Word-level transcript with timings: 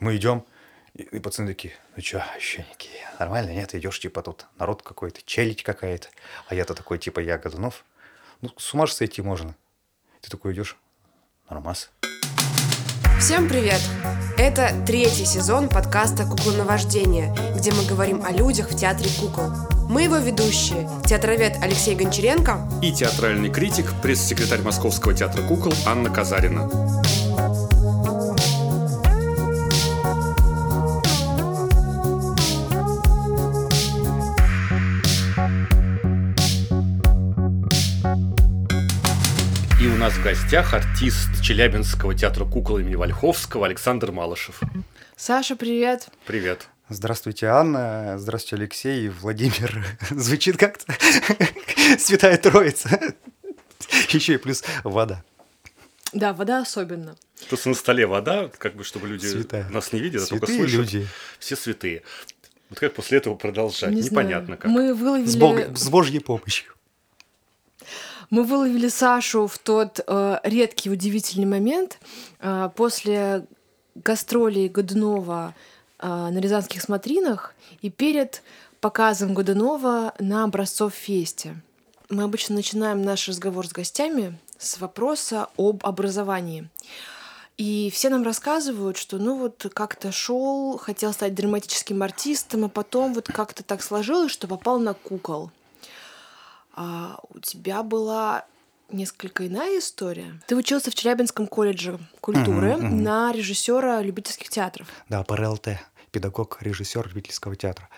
Мы 0.00 0.16
идем, 0.16 0.44
и, 0.94 1.02
и 1.02 1.18
пацаны 1.18 1.48
такие, 1.48 1.74
ну 1.96 2.02
что, 2.02 2.24
щеники, 2.38 2.88
нормально, 3.18 3.50
нет? 3.50 3.74
Идешь, 3.74 3.98
типа, 3.98 4.22
тут 4.22 4.46
народ 4.56 4.82
какой-то, 4.82 5.20
челядь 5.24 5.64
какая-то. 5.64 6.08
А 6.46 6.54
я-то 6.54 6.74
такой, 6.74 6.98
типа, 6.98 7.18
я 7.18 7.36
Годунов. 7.36 7.84
Ну, 8.40 8.50
с 8.56 8.72
ума 8.74 8.86
же 8.86 8.92
сойти 8.92 9.22
можно. 9.22 9.56
Ты 10.20 10.30
такой 10.30 10.52
идешь, 10.52 10.76
нормас. 11.50 11.90
Всем 13.18 13.48
привет! 13.48 13.80
Это 14.38 14.70
третий 14.86 15.24
сезон 15.24 15.68
подкаста 15.68 16.24
«Куклоновождение», 16.24 17.34
где 17.56 17.72
мы 17.72 17.84
говорим 17.84 18.24
о 18.24 18.30
людях 18.30 18.70
в 18.70 18.76
театре 18.76 19.10
кукол. 19.18 19.50
Мы 19.88 20.02
его 20.04 20.18
ведущие, 20.18 20.88
театровед 21.08 21.56
Алексей 21.60 21.96
Гончаренко 21.96 22.70
и 22.80 22.92
театральный 22.92 23.50
критик, 23.50 23.92
пресс-секретарь 24.00 24.62
Московского 24.62 25.12
театра 25.12 25.42
кукол 25.48 25.72
Анна 25.84 26.08
Казарина. 26.08 26.70
Гостях 40.28 40.74
артист 40.74 41.40
Челябинского 41.42 42.14
театра 42.14 42.44
кукол 42.44 42.76
имени 42.80 42.96
Вольховского 42.96 43.64
Александр 43.64 44.12
Малышев. 44.12 44.60
Саша, 45.16 45.56
привет! 45.56 46.08
Привет. 46.26 46.68
Здравствуйте, 46.90 47.46
Анна. 47.46 48.16
Здравствуйте, 48.18 48.62
Алексей. 48.62 49.06
и 49.06 49.08
Владимир. 49.08 49.86
Звучит 50.10 50.58
как-то 50.58 50.84
Святая 51.98 52.36
Троица. 52.36 53.14
Еще 54.10 54.34
и 54.34 54.36
плюс 54.36 54.62
вода. 54.84 55.24
Да, 56.12 56.34
вода 56.34 56.60
особенно. 56.60 57.16
Просто 57.48 57.70
на 57.70 57.74
столе 57.74 58.06
вода, 58.06 58.50
как 58.58 58.76
бы, 58.76 58.84
чтобы 58.84 59.08
люди 59.08 59.24
Святая. 59.24 59.66
нас 59.70 59.94
не 59.94 60.00
видели, 60.00 60.20
а 60.22 60.26
только 60.26 60.44
слышат. 60.48 60.78
люди. 60.78 61.08
Все 61.38 61.56
святые. 61.56 62.02
Вот 62.68 62.78
как 62.78 62.92
после 62.92 63.16
этого 63.16 63.34
продолжать? 63.34 63.92
Не 63.94 64.02
знаю. 64.02 64.26
Непонятно 64.26 64.58
как. 64.58 64.70
Мы 64.70 64.92
выловили, 64.92 65.24
С, 65.24 65.36
Бог- 65.36 65.74
с 65.74 65.88
Божьей 65.88 66.18
помощью. 66.20 66.74
Мы 68.30 68.44
выловили 68.44 68.88
Сашу 68.88 69.46
в 69.46 69.58
тот 69.58 70.00
э, 70.06 70.38
редкий, 70.42 70.90
удивительный 70.90 71.46
момент 71.46 71.98
э, 72.40 72.70
после 72.76 73.46
гастролей 73.94 74.68
Годунова 74.68 75.54
э, 75.98 76.06
на 76.06 76.38
Рязанских 76.38 76.82
смотринах 76.82 77.54
и 77.80 77.90
перед 77.90 78.42
показом 78.80 79.34
Годунова 79.34 80.14
на 80.18 80.44
образцов 80.44 80.94
фесте. 80.94 81.56
Мы 82.10 82.22
обычно 82.22 82.56
начинаем 82.56 83.02
наш 83.02 83.28
разговор 83.28 83.66
с 83.66 83.72
гостями 83.72 84.38
с 84.58 84.78
вопроса 84.78 85.48
об 85.56 85.84
образовании. 85.84 86.68
И 87.56 87.90
все 87.92 88.08
нам 88.08 88.22
рассказывают, 88.22 88.96
что 88.96 89.18
ну 89.18 89.36
вот 89.36 89.66
как-то 89.74 90.12
шел, 90.12 90.78
хотел 90.78 91.12
стать 91.12 91.34
драматическим 91.34 92.02
артистом, 92.02 92.64
а 92.64 92.68
потом 92.68 93.14
вот 93.14 93.26
как-то 93.26 93.64
так 93.64 93.82
сложилось, 93.82 94.30
что 94.30 94.46
попал 94.46 94.78
на 94.78 94.94
кукол. 94.94 95.50
А 96.80 97.18
у 97.30 97.40
тебя 97.40 97.82
была 97.82 98.44
несколько 98.88 99.48
иная 99.48 99.80
история. 99.80 100.40
Ты 100.46 100.54
учился 100.54 100.92
в 100.92 100.94
Челябинском 100.94 101.48
колледже 101.48 101.98
культуры 102.20 102.76
Мгм, 102.76 102.86
мгм. 102.86 103.02
на 103.02 103.32
режиссера 103.32 104.00
любительских 104.00 104.48
театров. 104.48 104.86
Да, 105.08 105.24
ПРЛТ. 105.24 105.70
Педагог, 106.12 106.58
режиссер 106.60 107.08
любительского 107.08 107.56
театра. 107.56 107.88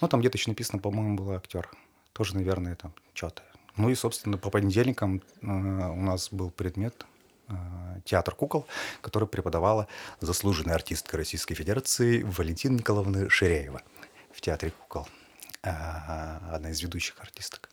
Ну, 0.00 0.06
там 0.06 0.20
где-то 0.20 0.38
еще 0.38 0.50
написано, 0.52 0.78
по-моему, 0.78 1.16
был 1.16 1.32
актер. 1.32 1.68
Тоже, 2.12 2.36
наверное, 2.36 2.76
там 2.76 2.94
что-то. 3.12 3.42
Ну 3.76 3.90
и, 3.90 3.96
собственно, 3.96 4.38
по 4.38 4.50
понедельникам 4.50 5.20
э, 5.42 5.46
у 5.46 6.00
нас 6.00 6.28
был 6.30 6.50
предмет 6.50 7.06
э, 7.48 7.54
театр 8.04 8.36
кукол, 8.36 8.68
который 9.00 9.26
преподавала 9.26 9.88
заслуженная 10.20 10.76
артистка 10.76 11.16
Российской 11.16 11.56
Федерации 11.56 12.22
Валентина 12.22 12.76
Николаевна 12.76 13.28
Ширяева 13.28 13.82
в 14.32 14.40
театре 14.40 14.70
кукол. 14.78 15.08
Э, 15.64 15.72
Одна 16.52 16.70
из 16.70 16.80
ведущих 16.82 17.20
артисток. 17.20 17.68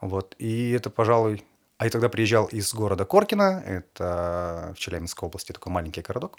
Вот. 0.00 0.34
И 0.38 0.70
это, 0.70 0.90
пожалуй... 0.90 1.44
А 1.78 1.84
я 1.84 1.90
тогда 1.90 2.10
приезжал 2.10 2.46
из 2.46 2.74
города 2.74 3.06
Коркино, 3.06 3.62
это 3.64 4.74
в 4.76 4.78
Челябинской 4.78 5.26
области 5.26 5.52
такой 5.52 5.72
маленький 5.72 6.02
городок. 6.02 6.38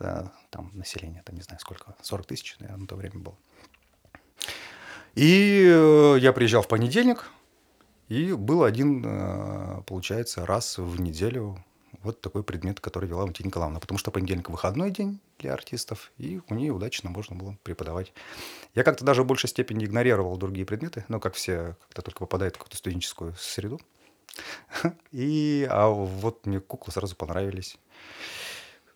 Э, 0.00 0.24
Там 0.50 0.70
население, 0.74 1.22
там 1.24 1.36
не 1.36 1.42
знаю 1.42 1.60
сколько, 1.60 1.94
40 2.02 2.26
тысяч, 2.26 2.56
наверное, 2.58 2.80
на 2.82 2.86
то 2.88 2.96
время 2.96 3.20
было. 3.20 3.36
И 5.14 5.64
э, 5.66 6.16
я 6.18 6.32
приезжал 6.32 6.62
в 6.62 6.68
понедельник, 6.68 7.30
и 8.08 8.32
был 8.32 8.64
один, 8.64 9.04
э, 9.06 9.82
получается, 9.86 10.44
раз 10.44 10.78
в 10.78 11.00
неделю 11.00 11.64
вот 12.02 12.20
такой 12.20 12.42
предмет, 12.42 12.80
который 12.80 13.08
вела 13.08 13.22
Валентина 13.22 13.48
Николаевна. 13.48 13.80
Потому 13.80 13.98
что 13.98 14.10
понедельник 14.10 14.48
выходной 14.50 14.90
день 14.90 15.20
для 15.38 15.52
артистов, 15.52 16.12
и 16.18 16.40
у 16.48 16.54
нее 16.54 16.72
удачно 16.72 17.10
можно 17.10 17.36
было 17.36 17.56
преподавать. 17.62 18.12
Я 18.74 18.84
как-то 18.84 19.04
даже 19.04 19.22
в 19.22 19.26
большей 19.26 19.48
степени 19.48 19.84
игнорировал 19.84 20.36
другие 20.36 20.66
предметы, 20.66 21.04
ну, 21.08 21.20
как 21.20 21.34
все, 21.34 21.76
когда 21.88 22.02
только 22.02 22.20
попадают 22.20 22.56
в 22.56 22.58
какую-то 22.58 22.76
студенческую 22.76 23.34
среду. 23.38 23.80
И, 25.12 25.66
а 25.70 25.88
вот 25.88 26.46
мне 26.46 26.60
куклы 26.60 26.92
сразу 26.92 27.16
понравились. 27.16 27.78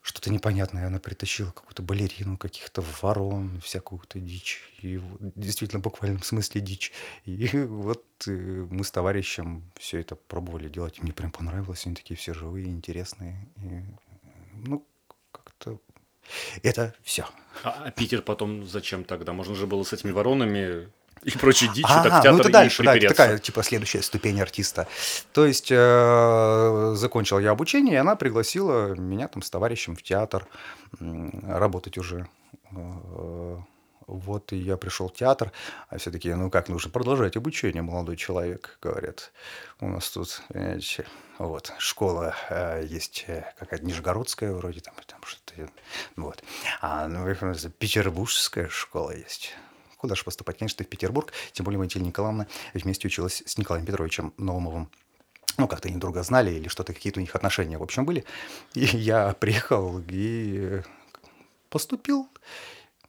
Что-то 0.02 0.30
непонятное. 0.30 0.86
Она 0.86 0.98
притащила 0.98 1.50
какую-то 1.50 1.82
балерину, 1.82 2.38
каких-то 2.38 2.82
ворон, 3.02 3.60
всякую-то 3.60 4.18
дичь. 4.18 4.62
И 4.80 5.00
действительно, 5.20 5.80
в 5.80 5.84
буквальном 5.84 6.22
смысле 6.22 6.62
дичь. 6.62 6.92
И 7.24 7.48
вот 7.66 8.04
э, 8.26 8.30
мы 8.30 8.82
с 8.82 8.90
товарищем 8.90 9.70
все 9.78 10.00
это 10.00 10.16
пробовали 10.16 10.68
делать. 10.68 10.98
И 10.98 11.02
мне 11.02 11.12
прям 11.12 11.30
понравилось. 11.30 11.84
Они 11.86 11.94
такие 11.94 12.16
все 12.16 12.32
живые, 12.32 12.68
интересные. 12.68 13.46
И, 13.56 13.82
ну, 14.54 14.86
как-то... 15.32 15.78
Это 16.62 16.94
все. 17.02 17.26
А, 17.64 17.84
а 17.86 17.90
Питер 17.90 18.22
потом 18.22 18.64
зачем 18.64 19.04
тогда? 19.04 19.32
Можно 19.32 19.54
же 19.54 19.66
было 19.66 19.82
с 19.82 19.92
этими 19.92 20.12
воронами 20.12 20.88
и 21.22 21.30
прочей 21.38 21.68
дичью 21.68 21.86
А, 21.88 22.02
так 22.02 22.12
в 22.12 22.22
театр 22.22 22.32
ну 22.32 22.38
это 22.38 22.48
дальше, 22.50 22.82
да, 22.82 22.96
это 22.96 23.08
такая, 23.08 23.38
типа, 23.38 23.62
следующая 23.62 24.02
ступень 24.02 24.40
артиста. 24.40 24.86
То 25.32 25.46
есть 25.46 25.68
э, 25.70 26.92
закончил 26.96 27.38
я 27.38 27.50
обучение, 27.50 27.94
и 27.94 27.98
она 27.98 28.16
пригласила 28.16 28.94
меня 28.94 29.28
там 29.28 29.42
с 29.42 29.50
товарищем 29.50 29.96
в 29.96 30.02
театр 30.02 30.46
работать 30.98 31.98
уже. 31.98 32.26
Э, 32.72 33.56
Вот, 34.06 34.52
и 34.52 34.56
я 34.56 34.76
пришел 34.76 35.06
в 35.08 35.14
театр, 35.14 35.52
а 35.88 35.96
все 35.98 36.10
таки 36.10 36.34
ну 36.34 36.50
как, 36.50 36.68
нужно 36.68 36.90
продолжать 36.90 37.36
обучение, 37.36 37.82
молодой 37.82 38.16
человек, 38.16 38.76
говорят. 38.82 39.30
У 39.80 39.86
нас 39.86 40.10
тут, 40.10 40.42
понимаете, 40.48 41.06
вот, 41.38 41.72
школа 41.78 42.34
э, 42.48 42.84
есть 42.84 43.24
э, 43.28 43.44
какая-то 43.58 43.86
нижегородская 43.86 44.52
вроде, 44.52 44.80
там, 44.80 44.94
там 45.06 45.20
что-то, 45.22 45.68
вот. 46.16 46.42
А, 46.80 47.06
ну, 47.06 47.24
петербургская 47.78 48.68
школа 48.68 49.12
есть. 49.12 49.54
Куда 50.00 50.14
же 50.14 50.24
поступать? 50.24 50.56
Конечно, 50.56 50.82
в 50.82 50.88
Петербург. 50.88 51.30
Тем 51.52 51.64
более 51.64 51.78
Валентина 51.78 52.04
Николаевна 52.04 52.46
вместе 52.72 53.06
училась 53.06 53.42
с 53.44 53.58
Николаем 53.58 53.84
Петровичем 53.84 54.32
Наумовым. 54.38 54.90
Ну, 55.58 55.68
как-то 55.68 55.88
они 55.88 55.98
друга 55.98 56.22
знали 56.22 56.54
или 56.54 56.68
что-то, 56.68 56.94
какие-то 56.94 57.20
у 57.20 57.20
них 57.20 57.36
отношения, 57.36 57.76
в 57.76 57.82
общем, 57.82 58.06
были. 58.06 58.24
И 58.72 58.86
я 58.86 59.34
приехал 59.34 60.00
и 60.08 60.80
поступил 61.68 62.30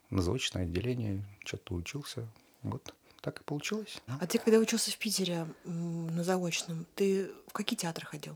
на 0.10 0.22
заочное 0.22 0.64
отделение, 0.64 1.24
что-то 1.46 1.76
учился. 1.76 2.28
Вот 2.62 2.94
так 3.22 3.40
и 3.40 3.44
получилось. 3.46 4.02
А 4.20 4.28
ты, 4.28 4.38
когда 4.38 4.58
учился 4.58 4.92
в 4.92 4.98
Питере 4.98 5.48
на 5.64 6.26
заочном, 6.26 6.86
ты 6.96 7.32
в 7.48 7.54
какие 7.54 7.78
театры 7.78 8.06
ходил? 8.06 8.36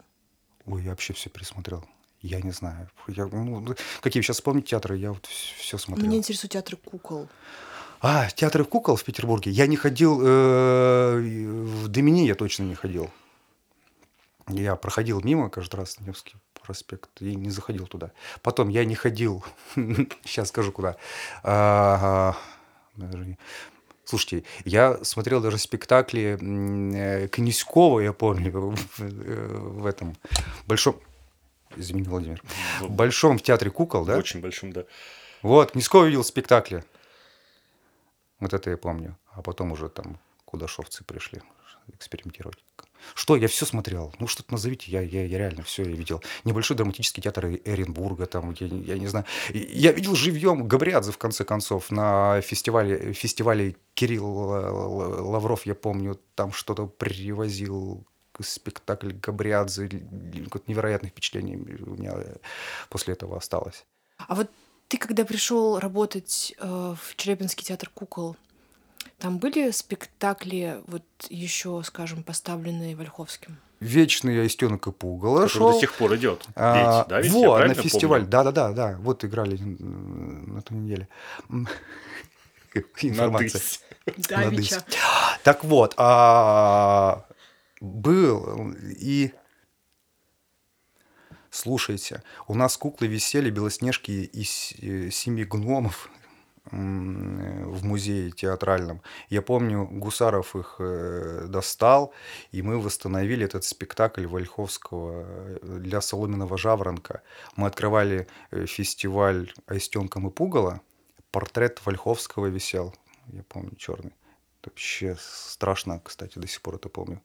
Ой, 0.65 0.81
я 0.83 0.91
вообще 0.91 1.11
все 1.11 1.29
пересмотрел. 1.29 1.85
Я 2.21 2.39
не 2.39 2.51
знаю. 2.51 2.89
Я, 3.07 3.25
ну, 3.25 3.75
какие 4.01 4.23
сейчас 4.23 4.38
вспомнить 4.38 4.65
театры, 4.65 4.95
я 4.95 5.11
вот 5.11 5.25
все 5.25 5.77
смотрел. 5.77 6.07
Меня 6.07 6.19
интересуют 6.19 6.53
театры 6.53 6.77
кукол. 6.77 7.27
А, 8.07 8.29
театры 8.29 8.66
кукол 8.66 8.97
в 8.97 9.03
Петербурге. 9.03 9.49
Я 9.49 9.66
не 9.66 9.77
ходил, 9.77 10.21
э, 10.23 11.17
в 11.17 11.88
Домини 11.88 12.27
я 12.27 12.35
точно 12.35 12.61
не 12.61 12.75
ходил. 12.75 13.09
Я 14.47 14.75
проходил 14.75 15.21
мимо 15.21 15.49
каждый 15.49 15.77
раз 15.77 15.99
Невский 15.99 16.35
проспект 16.61 17.09
и 17.19 17.33
не 17.35 17.49
заходил 17.49 17.88
туда. 17.88 18.11
Потом 18.44 18.69
я 18.69 18.85
не 18.85 18.94
ходил, 18.94 19.44
сейчас 20.23 20.49
скажу 20.49 20.71
куда. 20.71 20.97
Слушайте, 24.03 24.44
я 24.65 25.03
смотрел 25.03 25.41
даже 25.41 25.57
спектакли 25.57 26.38
э, 26.39 27.27
Князькова, 27.27 28.01
я 28.01 28.13
помню, 28.13 28.75
в, 29.00 29.83
этом 29.88 30.15
большом... 30.68 31.00
Извини, 31.75 32.03
Владимир. 32.03 32.39
В 32.81 32.91
большом 32.91 33.39
в 33.39 33.41
театре 33.41 33.71
кукол, 33.71 34.06
да? 34.06 34.15
Очень 34.15 34.41
большим, 34.41 34.74
да. 34.74 34.83
Вот, 35.41 35.71
Князькова 35.71 36.06
видел 36.06 36.24
спектакли. 36.24 36.83
Вот 38.39 38.53
это 38.53 38.69
я 38.69 38.77
помню. 38.77 39.17
А 39.31 39.41
потом 39.41 39.71
уже 39.71 39.89
там 39.89 40.19
кудашовцы 40.45 41.03
пришли 41.03 41.41
экспериментировать. 41.93 42.63
Что? 43.13 43.35
Я 43.35 43.47
все 43.47 43.65
смотрел. 43.65 44.13
Ну, 44.19 44.27
что-то 44.27 44.51
назовите. 44.51 44.91
Я, 44.91 45.01
я, 45.01 45.25
я 45.25 45.37
реально 45.37 45.63
все 45.63 45.83
я 45.83 45.95
видел. 45.95 46.23
Небольшой 46.43 46.75
драматический 46.75 47.21
театр 47.21 47.45
Эренбурга, 47.45 48.25
там, 48.25 48.55
я, 48.59 48.67
я 48.67 48.97
не 48.97 49.07
знаю. 49.07 49.25
Я 49.53 49.91
видел 49.91 50.15
живьем 50.15 50.67
Габриадзе, 50.67 51.11
в 51.11 51.17
конце 51.17 51.45
концов, 51.45 51.91
на 51.91 52.41
фестивале, 52.41 53.13
фестивале 53.13 53.75
Кирилл 53.93 54.53
Л- 54.53 55.29
Лавров, 55.29 55.65
я 55.65 55.75
помню, 55.75 56.19
там 56.33 56.51
что-то 56.51 56.87
привозил 56.87 58.05
спектакль 58.41 59.11
Габриадзе. 59.11 59.87
Какое-то 60.45 60.69
невероятное 60.69 61.11
у 61.83 61.91
меня 61.91 62.15
после 62.89 63.13
этого 63.13 63.37
осталось. 63.37 63.85
А 64.17 64.33
вот 64.35 64.49
ты 64.95 65.07
когда 65.07 65.25
пришел 65.25 65.77
работать 65.77 66.56
э, 66.57 66.95
в 66.97 67.15
Челябинский 67.18 67.65
театр 67.65 67.89
кукол, 67.94 68.38
там 69.19 69.39
были 69.39 69.71
спектакли, 69.71 70.80
вот 70.88 71.03
еще, 71.30 71.81
скажем, 71.83 72.24
поставленные 72.24 72.95
Вольховским? 72.95 73.57
Вечный 73.81 74.42
Аистенок 74.42 74.88
и 74.88 74.92
Пугало 74.94 75.42
Который 75.42 75.50
шел. 75.50 75.74
до 75.74 75.80
сих 75.80 75.94
пор 75.95 76.15
идет. 76.15 76.47
А, 76.56 77.00
Ведь, 77.00 77.09
да, 77.09 77.21
ведь 77.21 77.33
я 77.33 77.50
во, 77.50 77.65
на 77.65 77.74
фестиваль. 77.74 78.21
помню? 78.21 78.31
Да, 78.31 78.44
да, 78.45 78.51
да, 78.51 78.71
да. 78.71 78.97
Вот 79.01 79.25
играли 79.25 79.57
на 79.57 80.62
той 80.62 80.77
неделе. 80.77 81.09
Информация. 83.01 83.62
Надысь. 84.30 84.80
Так 85.44 85.65
вот, 85.65 85.94
а, 85.97 87.25
был 87.81 88.74
и 88.97 89.33
слушайте, 91.56 92.22
у 92.48 92.54
нас 92.54 92.78
куклы 92.78 93.07
висели 93.07 93.50
белоснежки 93.50 94.12
из 94.12 94.74
э, 94.81 95.10
семи 95.12 95.46
гномов 95.46 96.10
в 96.72 97.86
музее 97.86 98.31
театральном. 98.31 99.04
Я 99.30 99.44
помню, 99.44 99.86
Гусаров 99.86 100.56
их 100.56 100.78
э, 100.80 101.46
достал, 101.48 102.12
и 102.52 102.63
мы 102.63 102.80
восстановили 102.80 103.46
этот 103.46 103.63
спектакль 103.63 104.25
Вольховского 104.25 105.25
э, 105.28 105.80
для 105.80 106.02
соломенного 106.02 106.57
жаворонка. 106.57 107.22
Мы 107.56 107.68
открывали 107.68 108.28
фестиваль 108.52 109.54
Аистенком 109.68 110.28
и 110.28 110.31
Пугало, 110.31 110.81
портрет 111.30 111.86
Вольховского 111.86 112.48
висел, 112.48 112.96
я 113.28 113.44
помню, 113.44 113.75
черный. 113.75 114.13
Вообще 114.63 115.16
страшно, 115.19 116.02
кстати, 116.04 116.40
до 116.40 116.48
сих 116.48 116.63
пор 116.63 116.75
это 116.75 116.90
помню. 116.90 117.22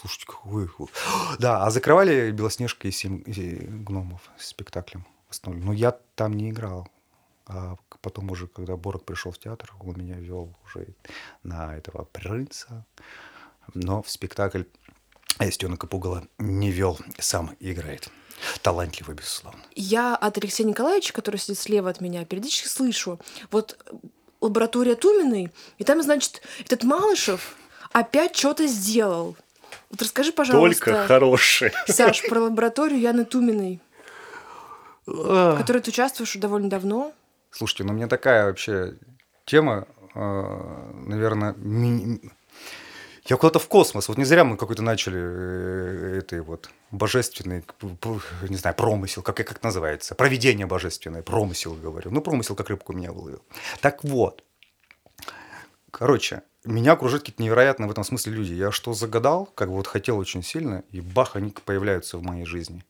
Слушайте, 0.00 0.26
какой... 0.26 0.68
Да, 1.38 1.64
а 1.64 1.70
закрывали 1.70 2.30
Белоснежка 2.30 2.88
и 2.88 2.90
семь 2.90 3.22
гномов 3.24 4.30
спектаклем. 4.38 5.06
Но 5.44 5.72
я 5.72 5.92
там 6.14 6.34
не 6.34 6.50
играл. 6.50 6.88
А 7.46 7.76
потом 8.00 8.30
уже, 8.30 8.46
когда 8.46 8.76
Борок 8.76 9.04
пришел 9.04 9.32
в 9.32 9.38
театр, 9.38 9.72
он 9.80 9.96
меня 9.96 10.16
вел 10.16 10.54
уже 10.64 10.88
на 11.42 11.76
этого 11.76 12.04
принца. 12.04 12.86
Но 13.74 14.02
в 14.02 14.10
спектакль 14.10 14.64
Аистенок 15.38 15.84
и 15.84 15.86
Пугало 15.86 16.26
не 16.38 16.70
вел, 16.70 16.98
сам 17.18 17.56
играет. 17.60 18.08
Талантливо, 18.62 19.12
безусловно. 19.12 19.60
Я 19.74 20.16
от 20.16 20.38
Алексея 20.38 20.66
Николаевича, 20.66 21.12
который 21.12 21.36
сидит 21.36 21.58
слева 21.58 21.90
от 21.90 22.00
меня, 22.00 22.24
периодически 22.24 22.68
слышу, 22.68 23.20
вот 23.50 23.78
лаборатория 24.40 24.94
Туминой, 24.94 25.50
и 25.78 25.84
там, 25.84 26.02
значит, 26.02 26.42
этот 26.60 26.84
Малышев 26.84 27.56
опять 27.92 28.36
что-то 28.36 28.66
сделал. 28.66 29.36
Вот 29.94 30.02
расскажи, 30.02 30.32
пожалуйста, 30.32 30.84
Только 30.86 31.06
хорошие. 31.06 31.72
Саш, 31.86 32.22
про 32.28 32.40
лабораторию 32.40 32.98
Яны 32.98 33.24
Туминой, 33.24 33.80
в 35.06 35.56
которой 35.56 35.78
ты 35.80 35.90
участвуешь 35.92 36.30
уже 36.30 36.40
довольно 36.40 36.68
давно. 36.68 37.12
Слушайте, 37.52 37.84
ну 37.84 37.92
у 37.92 37.96
меня 37.96 38.08
такая 38.08 38.46
вообще 38.46 38.94
тема, 39.44 39.86
э, 40.16 40.20
наверное, 41.06 41.54
ми- 41.58 42.20
я 43.26 43.36
куда-то 43.36 43.60
в 43.60 43.68
космос. 43.68 44.08
Вот 44.08 44.18
не 44.18 44.24
зря 44.24 44.42
мы 44.42 44.56
какой-то 44.56 44.82
начали 44.82 45.20
э, 45.20 46.18
этой 46.18 46.40
вот 46.40 46.70
божественный, 46.90 47.64
не 48.48 48.56
знаю, 48.56 48.74
промысел, 48.74 49.22
как, 49.22 49.36
как 49.36 49.52
это 49.52 49.60
называется, 49.62 50.16
проведение 50.16 50.66
божественное, 50.66 51.22
промысел, 51.22 51.74
говорю. 51.74 52.10
Ну, 52.10 52.20
промысел, 52.20 52.56
как 52.56 52.68
рыбку 52.68 52.92
меня 52.94 53.12
выловил. 53.12 53.44
Так 53.80 54.02
вот, 54.02 54.42
короче, 55.92 56.42
меня 56.64 56.92
окружают 56.92 57.22
какие-то 57.22 57.42
невероятные 57.42 57.88
в 57.88 57.90
этом 57.90 58.04
смысле 58.04 58.32
люди. 58.32 58.52
Я 58.54 58.70
что 58.70 58.94
загадал, 58.94 59.46
как 59.54 59.68
бы 59.68 59.74
вот 59.74 59.86
хотел 59.86 60.18
очень 60.18 60.42
сильно, 60.42 60.82
и 60.90 61.00
бах, 61.00 61.36
они 61.36 61.50
появляются 61.50 62.18
в 62.18 62.22
моей 62.22 62.44
жизни. 62.44 62.84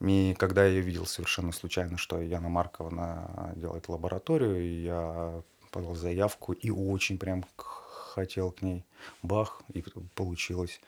И 0.00 0.34
когда 0.38 0.64
я 0.66 0.80
видел 0.80 1.06
совершенно 1.06 1.52
случайно, 1.52 1.98
что 1.98 2.20
Яна 2.20 2.48
Марковна 2.48 3.52
делает 3.56 3.88
лабораторию, 3.88 4.82
я 4.82 5.42
подал 5.70 5.94
заявку 5.94 6.52
и 6.52 6.70
очень 6.70 7.18
прям 7.18 7.44
хотел 7.56 8.50
к 8.52 8.62
ней. 8.62 8.84
Бах, 9.22 9.62
и 9.72 9.84
получилось. 10.14 10.80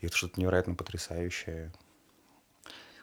И 0.00 0.06
это 0.06 0.16
что-то 0.16 0.40
невероятно 0.40 0.74
потрясающее. 0.74 1.72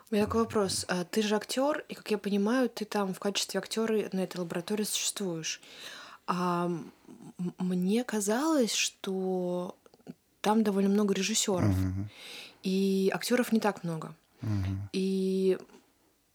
У 0.09 0.15
меня 0.15 0.25
такой 0.25 0.41
вопрос. 0.41 0.85
А 0.87 1.05
Ты 1.05 1.21
же 1.21 1.35
актер, 1.35 1.83
и, 1.89 1.95
как 1.95 2.11
я 2.11 2.17
понимаю, 2.17 2.69
ты 2.69 2.85
там 2.85 3.13
в 3.13 3.19
качестве 3.19 3.59
актера 3.59 4.09
на 4.11 4.19
этой 4.19 4.37
лаборатории 4.37 4.83
существуешь. 4.83 5.59
А 6.27 6.71
мне 7.57 8.03
казалось, 8.03 8.73
что 8.73 9.75
там 10.41 10.63
довольно 10.63 10.89
много 10.89 11.13
режиссеров, 11.13 11.75
Мгм. 11.77 12.09
и 12.63 13.09
актеров 13.13 13.51
не 13.51 13.59
так 13.59 13.83
много. 13.83 14.13
Мгм. 14.41 14.89
И 14.93 15.57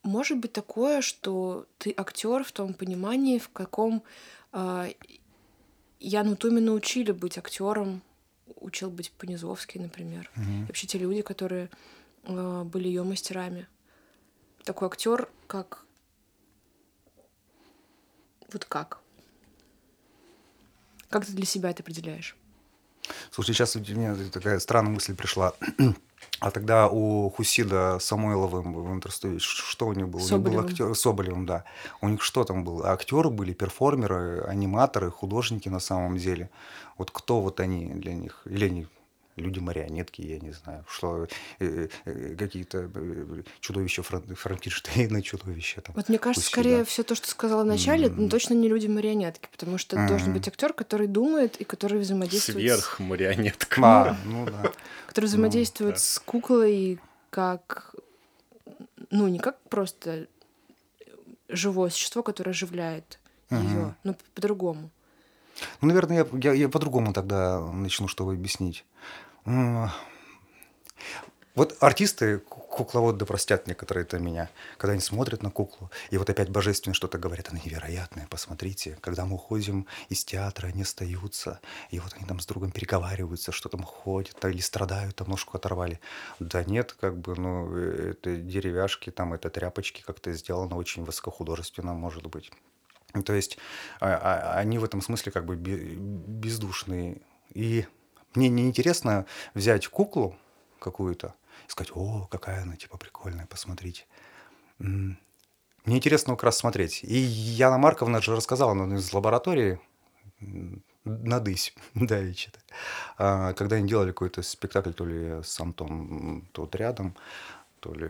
может 0.03 0.39
быть 0.39 0.53
такое, 0.53 1.01
что 1.03 1.67
ты 1.79 1.93
актер 1.97 2.45
в 2.45 2.53
том 2.53 2.75
понимании, 2.75 3.39
в 3.39 3.49
каком 3.51 4.03
а, 4.53 4.89
Яну 6.01 6.37
Тумину 6.37 6.73
учили 6.75 7.13
быть 7.13 7.37
актером, 7.39 8.03
учил 8.57 8.91
быть 8.91 9.11
Понизовский, 9.13 9.81
например. 9.81 10.31
Мгм. 10.37 10.63
И 10.63 10.67
вообще 10.67 10.87
те 10.87 10.99
люди, 10.99 11.23
которые 11.23 11.69
а, 12.25 12.65
были 12.65 12.89
ее 12.89 13.03
мастерами. 13.05 13.67
Такой 14.65 14.89
актер, 14.89 15.29
как 15.47 15.85
вот 18.53 18.65
как? 18.65 19.01
Как 21.11 21.25
ты 21.27 21.33
для 21.33 21.47
себя 21.47 21.71
это 21.71 21.83
определяешь? 21.83 22.37
Слушай, 23.31 23.55
сейчас 23.55 23.77
у 23.77 23.81
меня 23.81 24.17
такая 24.33 24.59
странная 24.59 24.93
мысль 24.93 25.15
пришла. 25.15 25.53
А 26.41 26.53
тогда 26.53 26.89
у 26.89 27.31
Хусида 27.31 27.99
Самойловым 28.01 28.73
в 28.73 28.93
Интерстудии, 28.93 29.39
что 29.39 29.89
у 29.89 29.93
них 29.93 30.09
было? 30.09 30.21
У 30.21 30.23
них 30.23 30.31
был 30.31 30.39
Соболевым. 30.39 30.67
актер, 30.67 30.95
Соболевым, 30.95 31.47
да. 31.47 31.65
У 32.01 32.09
них 32.09 32.23
что 32.23 32.45
там 32.45 32.63
было? 32.63 32.91
Актеры 32.91 33.29
были, 33.31 33.53
перформеры, 33.53 34.43
аниматоры, 34.43 35.11
художники 35.11 35.69
на 35.69 35.81
самом 35.81 36.17
деле. 36.17 36.49
Вот 36.97 37.11
кто 37.11 37.41
вот 37.41 37.59
они 37.59 37.87
для 37.87 38.15
них? 38.15 38.43
Или 38.45 38.67
они 38.67 38.87
люди-марионетки, 39.39 40.23
я 40.23 40.39
не 40.39 40.53
знаю, 40.53 40.85
что 40.89 41.27
э, 41.61 41.89
э, 42.05 42.35
какие-то 42.37 42.91
э, 42.95 43.43
чудовища 43.61 44.03
Фран- 44.03 44.35
Франкенштейна, 44.35 45.23
чудовища 45.23 45.81
там. 45.81 45.95
Вот 45.97 46.09
мне 46.09 46.19
кажется, 46.19 46.49
Хусида. 46.49 46.61
скорее 46.69 46.85
все 46.85 47.03
то, 47.03 47.15
что 47.15 47.29
сказала 47.29 47.63
вначале, 47.65 48.09
М. 48.09 48.15
ну, 48.17 48.29
точно 48.29 48.55
не 48.55 48.69
люди-марионетки, 48.69 49.49
потому 49.51 49.79
что 49.79 49.97
это 49.97 50.09
должен 50.09 50.33
быть 50.33 50.47
актер, 50.49 50.73
который 50.73 51.07
думает 51.07 51.57
и 51.61 51.65
который 51.65 51.99
взаимодействует, 51.99 52.59
с- 52.59 52.61
Сверх 52.63 53.01
марионетка. 53.01 53.81
А, 53.85 54.17
ну 54.25 54.45
да. 54.47 54.73
который 55.07 55.27
взаимодействует 55.27 55.95
да. 55.95 56.01
с 56.01 56.19
куклой 56.19 57.01
как, 57.31 57.95
ну 59.11 59.29
не 59.29 59.39
как 59.39 59.61
просто 59.69 60.27
живое 61.49 61.91
существо, 61.91 62.23
которое 62.23 62.51
оживляет 62.51 63.19
ее, 63.51 63.95
но 64.05 64.15
по-другому. 64.35 64.91
Ну, 65.81 65.89
наверное, 65.89 66.19
я, 66.33 66.39
я, 66.41 66.53
я 66.53 66.69
по-другому 66.69 67.13
тогда 67.13 67.61
начну, 67.73 68.07
чтобы 68.07 68.35
объяснить. 68.35 68.85
Вот 71.55 71.77
артисты, 71.81 72.39
ку- 72.39 72.61
кукловоды, 72.61 73.27
простят 73.27 73.67
некоторые 73.67 74.05
это 74.05 74.21
меня, 74.21 74.49
когда 74.77 74.93
они 74.93 75.01
смотрят 75.01 75.43
на 75.43 75.51
куклу, 75.51 75.91
и 76.11 76.17
вот 76.17 76.31
опять 76.31 76.51
божественно 76.51 76.95
что-то 76.95 77.19
говорят, 77.19 77.49
она 77.51 77.59
невероятная, 77.65 78.29
посмотрите, 78.31 78.97
когда 79.01 79.25
мы 79.25 79.35
уходим 79.35 79.89
из 80.09 80.25
театра, 80.25 80.69
они 80.69 80.83
остаются, 80.83 81.61
и 81.91 81.99
вот 81.99 82.15
они 82.15 82.27
там 82.27 82.39
с 82.39 82.47
другом 82.47 82.71
переговариваются, 82.71 83.51
что 83.51 83.69
там 83.69 83.83
ходят, 83.83 84.45
или 84.45 84.61
страдают, 84.61 85.17
там 85.17 85.31
ножку 85.31 85.57
оторвали. 85.57 85.99
Да 86.39 86.63
нет, 86.63 86.93
как 87.01 87.19
бы, 87.19 87.35
ну, 87.35 87.77
э, 87.77 88.11
это 88.13 88.37
деревяшки, 88.37 89.11
там, 89.11 89.33
это 89.33 89.51
тряпочки 89.51 90.03
как-то 90.07 90.33
сделано 90.35 90.77
очень 90.77 91.05
высокохудожественно, 91.05 91.93
может 91.93 92.25
быть. 92.29 92.53
То 93.25 93.33
есть 93.33 93.59
а, 94.01 94.15
а, 94.15 94.59
они 94.59 94.79
в 94.79 94.85
этом 94.85 95.01
смысле 95.01 95.33
как 95.33 95.45
бы 95.45 95.57
бе- 95.57 95.97
бездушные. 95.97 97.23
И 97.55 97.87
мне 98.35 98.49
не 98.49 98.67
интересно 98.67 99.27
взять 99.55 99.87
куклу 99.89 100.37
какую-то 100.79 101.35
и 101.67 101.71
сказать, 101.71 101.93
о, 101.95 102.27
какая 102.31 102.63
она, 102.63 102.77
типа, 102.77 102.97
прикольная, 102.99 103.47
посмотрите. 103.47 104.07
Мне 104.79 105.17
интересно 105.97 106.35
как 106.35 106.45
раз 106.45 106.59
смотреть. 106.59 107.03
И 107.03 107.19
Яна 107.19 107.79
Марковна 107.79 108.21
же 108.21 108.37
рассказала 108.37 108.75
ну, 108.75 108.95
из 108.97 109.13
лаборатории, 109.13 109.81
надысь, 111.05 111.75
давеча, 111.95 112.53
когда 113.17 113.77
они 113.77 113.89
делали 113.89 114.11
какой-то 114.11 114.43
спектакль, 114.43 114.93
то 114.93 115.05
ли 115.05 115.43
с 115.43 115.59
Антоном 115.61 116.49
тут 116.53 116.75
рядом, 116.75 117.17
то 117.81 117.95
ли 117.95 118.09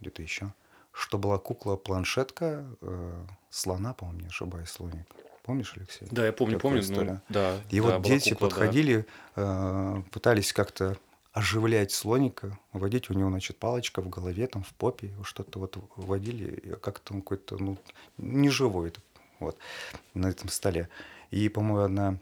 где-то 0.00 0.22
еще, 0.22 0.52
что 0.92 1.18
была 1.18 1.38
кукла-планшетка 1.38 2.64
э, 2.80 3.26
слона, 3.50 3.94
по-моему, 3.94 4.22
не 4.22 4.26
ошибаюсь, 4.26 4.68
слоник. 4.68 5.06
Помнишь, 5.48 5.72
Алексей? 5.76 6.06
Да, 6.10 6.26
я 6.26 6.32
помню, 6.34 6.58
Такая 6.58 6.72
помню. 6.72 6.82
история. 6.82 7.12
Ну, 7.12 7.20
да, 7.30 7.56
И 7.70 7.80
да, 7.80 7.82
вот 7.86 8.02
дети 8.02 8.34
кукла, 8.34 8.48
да. 8.50 8.54
подходили, 8.54 9.06
э, 9.34 10.02
пытались 10.12 10.52
как-то 10.52 10.98
оживлять 11.32 11.90
слоника, 11.90 12.58
водить 12.74 13.08
у 13.08 13.14
него, 13.14 13.30
значит, 13.30 13.56
палочка 13.56 14.02
в 14.02 14.10
голове, 14.10 14.46
там, 14.46 14.62
в 14.62 14.74
попе, 14.74 15.10
что-то 15.22 15.58
вот 15.58 15.78
водили, 15.96 16.76
как-то 16.82 17.14
он 17.14 17.22
какой-то, 17.22 17.56
ну, 17.56 17.78
неживой, 18.18 18.92
вот, 19.40 19.56
на 20.12 20.26
этом 20.26 20.50
столе. 20.50 20.90
И, 21.30 21.48
по-моему, 21.48 21.78
одна 21.78 22.18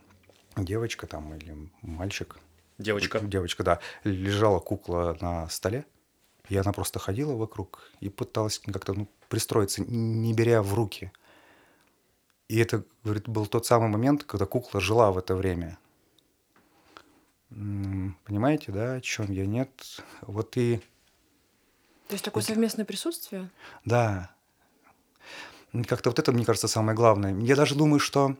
девочка 0.57 1.09
там 1.09 1.35
или 1.35 1.69
мальчик, 1.83 2.39
Девочка. 2.79 3.19
девочка, 3.19 3.65
да, 3.65 3.81
лежала 4.05 4.61
кукла 4.61 5.19
на 5.21 5.49
столе, 5.49 5.85
И 6.49 6.57
она 6.57 6.73
просто 6.73 7.01
ходила 7.01 7.33
вокруг 7.35 7.91
и 7.99 8.09
пыталась 8.09 8.61
как-то 8.61 8.93
ну, 8.95 9.09
пристроиться, 9.29 9.83
не 9.83 10.33
беря 10.33 10.63
в 10.63 10.75
руки. 10.75 11.11
И 12.49 12.59
это, 12.59 12.85
говорит, 13.03 13.29
был 13.29 13.47
тот 13.47 13.67
самый 13.67 13.89
момент, 13.89 14.25
когда 14.25 14.47
кукла 14.47 14.81
жила 14.81 15.11
в 15.11 15.19
это 15.19 15.35
время. 15.35 15.79
Понимаете, 17.51 18.73
да, 18.73 18.95
о 18.95 19.01
чем 19.01 19.31
я? 19.33 19.47
Нет. 19.47 20.01
Вот 20.23 20.57
и... 20.57 20.79
То 22.09 22.13
есть 22.13 22.25
такое 22.25 22.43
совместное 22.43 22.85
присутствие? 22.85 23.51
Да. 23.85 24.31
Как-то 25.87 26.11
вот 26.11 26.19
это, 26.19 26.33
мне 26.33 26.45
кажется, 26.45 26.69
самое 26.69 26.97
главное. 26.97 27.35
Я 27.41 27.57
даже 27.57 27.75
думаю, 27.75 27.99
что 27.99 28.37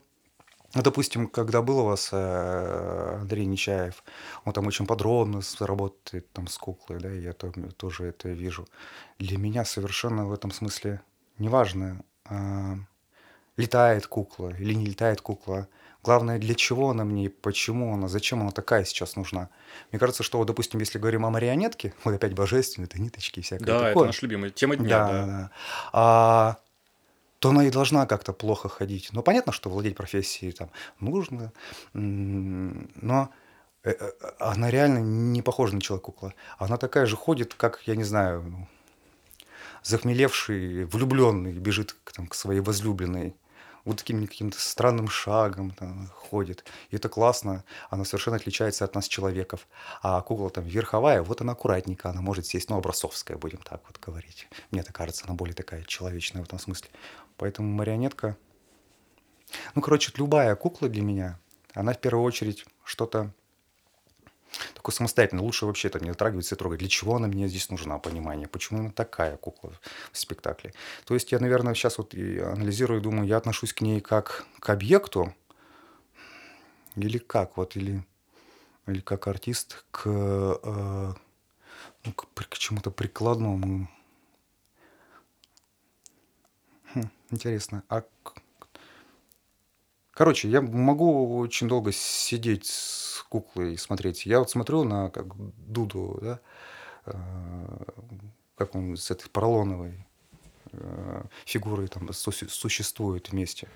ну, 0.75 0.83
допустим, 0.83 1.29
когда 1.29 1.63
был 1.63 1.79
у 1.79 1.85
вас 1.85 2.11
э, 2.13 3.19
Андрей 3.21 3.47
Нечаев, 3.47 4.05
он 4.45 4.53
там 4.53 4.67
очень 4.67 4.87
подробно 4.87 5.41
работает 5.61 6.31
там 6.33 6.49
с 6.49 6.59
куклой, 6.59 6.99
да, 6.99 7.11
я 7.11 7.33
там 7.33 7.53
тоже 7.73 8.05
это 8.05 8.29
вижу. 8.29 8.69
Для 9.19 9.39
меня 9.39 9.65
совершенно 9.65 10.27
в 10.27 10.33
этом 10.33 10.51
смысле 10.51 11.01
неважно, 11.39 12.05
э, 12.29 12.75
летает 13.57 14.07
кукла 14.07 14.51
или 14.59 14.75
не 14.75 14.87
летает 14.87 15.21
кукла. 15.21 15.69
Главное, 16.03 16.39
для 16.39 16.55
чего 16.55 16.91
она 16.91 17.05
мне, 17.05 17.29
почему 17.31 17.93
она, 17.93 18.07
зачем 18.07 18.41
она 18.41 18.53
такая 18.53 18.85
сейчас 18.85 19.17
нужна. 19.17 19.49
Мне 19.91 19.99
кажется, 19.99 20.23
что, 20.23 20.39
вот, 20.39 20.47
допустим, 20.47 20.79
если 20.79 20.99
говорим 20.99 21.27
о 21.27 21.31
марионетке, 21.31 21.95
вот 22.05 22.15
опять 22.15 22.33
божественные, 22.33 22.87
это 22.87 23.01
ниточки 23.01 23.41
и 23.41 23.43
всякое 23.43 23.65
да, 23.65 23.79
такое. 23.79 23.91
это 23.91 24.05
наша 24.05 24.23
любимая 24.23 24.51
тема 24.51 24.77
дня. 24.77 24.87
Да, 24.87 25.09
да. 25.09 25.27
да. 25.27 25.51
А, 25.93 26.57
то 27.41 27.51
она 27.51 27.65
и 27.65 27.71
должна 27.71 28.07
как-то 28.07 28.33
плохо 28.33 28.69
ходить. 28.69 29.09
Ну, 29.13 29.23
понятно, 29.23 29.53
что 29.53 29.69
владеть 29.69 29.97
профессией 29.97 30.53
там 30.53 30.71
нужно, 31.01 31.53
но 31.93 33.31
э, 33.83 33.91
э, 33.91 34.11
она 34.39 34.71
реально 34.71 34.99
не 34.99 35.43
похожа 35.43 35.75
на 35.75 35.81
человека-кукла. 35.81 36.35
Она 36.59 36.77
такая 36.77 37.07
же 37.07 37.17
ходит, 37.17 37.55
как, 37.55 37.83
я 37.87 37.97
не 37.97 38.05
знаю, 38.05 38.43
ну, 38.43 38.69
захмелевший, 39.83 40.85
влюбленный, 40.85 41.53
бежит 41.53 41.97
к, 42.05 42.13
там, 42.13 42.27
к 42.27 42.35
своей 42.35 42.61
возлюбленной 42.61 43.35
вот 43.87 43.99
таким 43.99 44.27
каким-то 44.27 44.61
странным 44.61 45.09
шагом 45.09 45.71
там, 45.71 46.09
ходит. 46.09 46.65
И 46.91 46.97
это 46.97 47.09
классно. 47.09 47.65
Она 47.89 48.05
совершенно 48.05 48.37
отличается 48.37 48.85
от 48.85 48.95
нас, 48.95 49.07
человеков. 49.09 49.69
А 50.03 50.21
кукла 50.21 50.51
там 50.51 50.65
верховая, 50.65 51.23
вот 51.23 51.41
она 51.41 51.53
аккуратненько, 51.53 52.11
она 52.11 52.21
может 52.21 52.47
сесть, 52.47 52.69
ну, 52.69 52.77
образцовская, 52.77 53.39
будем 53.39 53.59
так 53.59 53.81
вот 53.87 53.99
говорить. 54.05 54.49
Мне 54.73 54.83
так 54.83 54.95
кажется, 54.95 55.25
она 55.27 55.35
более 55.35 55.55
такая 55.55 55.85
человечная 55.85 56.43
в 56.43 56.47
этом 56.47 56.59
смысле. 56.59 56.91
Поэтому 57.39 57.73
марионетка... 57.73 58.37
Ну, 59.77 59.83
короче, 59.83 60.13
любая 60.17 60.57
кукла 60.57 60.89
для 60.89 61.03
меня, 61.03 61.39
она 61.73 61.93
в 61.93 62.01
первую 62.01 62.25
очередь 62.25 62.67
что-то 62.83 63.33
такой 64.87 64.95
самостоятельно. 64.95 65.43
Лучше 65.43 65.67
вообще 65.67 65.89
это 65.89 65.99
не 65.99 66.11
затрагивать 66.11 66.53
и 66.53 66.55
трогать. 66.55 66.79
Для 66.79 66.89
чего 66.89 67.17
она 67.17 67.27
мне 67.27 67.49
здесь 67.49 67.71
нужна, 67.71 67.99
понимание? 67.99 68.47
Почему 68.47 68.79
она 68.79 68.91
такая 68.91 69.37
кукла 69.37 69.73
в 70.13 70.19
спектакле? 70.19 70.73
То 71.05 71.15
есть 71.15 71.33
я, 71.33 71.41
наверное, 71.41 71.75
сейчас 71.75 71.99
вот 71.99 72.15
и 72.15 72.39
анализирую, 72.39 73.01
думаю, 73.01 73.27
я 73.27 73.37
отношусь 73.37 73.73
к 73.73 73.81
ней 73.81 74.01
как 74.01 74.47
к 74.61 74.71
объекту 74.71 75.35
или 76.95 77.19
как 77.19 77.57
вот, 77.57 77.75
или, 77.75 78.05
или 78.87 79.01
как 79.01 79.27
артист 79.27 79.85
к, 79.91 80.03
э, 80.07 81.15
ну, 82.05 82.13
к, 82.13 82.29
к 82.49 82.57
чему-то 82.57 82.93
прикладному. 82.93 83.89
Хм, 86.95 87.11
интересно. 87.33 87.83
А 87.89 88.05
Короче, 90.17 90.49
я 90.49 90.63
могу 90.63 91.37
очень 91.37 91.69
долго 91.69 91.93
сидеть 91.93 92.65
с 92.65 93.23
куклой 93.29 93.75
и 93.75 93.77
смотреть. 93.77 94.25
Я 94.25 94.39
вот 94.39 94.49
смотрю 94.49 94.83
на 94.83 95.11
как 95.11 95.27
Дуду, 95.59 96.19
да, 96.23 96.41
э, 97.05 97.13
как 98.57 98.75
он 98.75 98.97
с 98.97 99.11
этой 99.11 99.29
поролоновой 99.29 100.07
э, 100.73 101.23
фигурой 101.45 101.89
там 101.89 102.15
существует 102.15 103.31
вместе. 103.31 103.69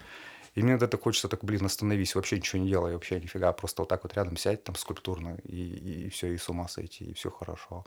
И 0.54 0.62
мне 0.62 0.76
это 0.76 0.96
хочется 0.96 1.28
так, 1.28 1.44
блин, 1.44 1.66
остановись, 1.66 2.14
вообще 2.14 2.36
ничего 2.36 2.62
не 2.62 2.70
делай, 2.70 2.94
вообще 2.94 3.20
нифига, 3.20 3.52
просто 3.52 3.82
вот 3.82 3.90
так 3.90 4.02
вот 4.02 4.14
рядом 4.14 4.38
сядь 4.38 4.64
там 4.64 4.76
скульптурно, 4.76 5.36
и, 5.44 5.56
и, 5.56 6.06
и 6.06 6.08
все, 6.08 6.32
и 6.32 6.38
с 6.38 6.48
ума 6.48 6.68
сойти, 6.68 7.04
и 7.04 7.12
все 7.12 7.30
хорошо. 7.30 7.84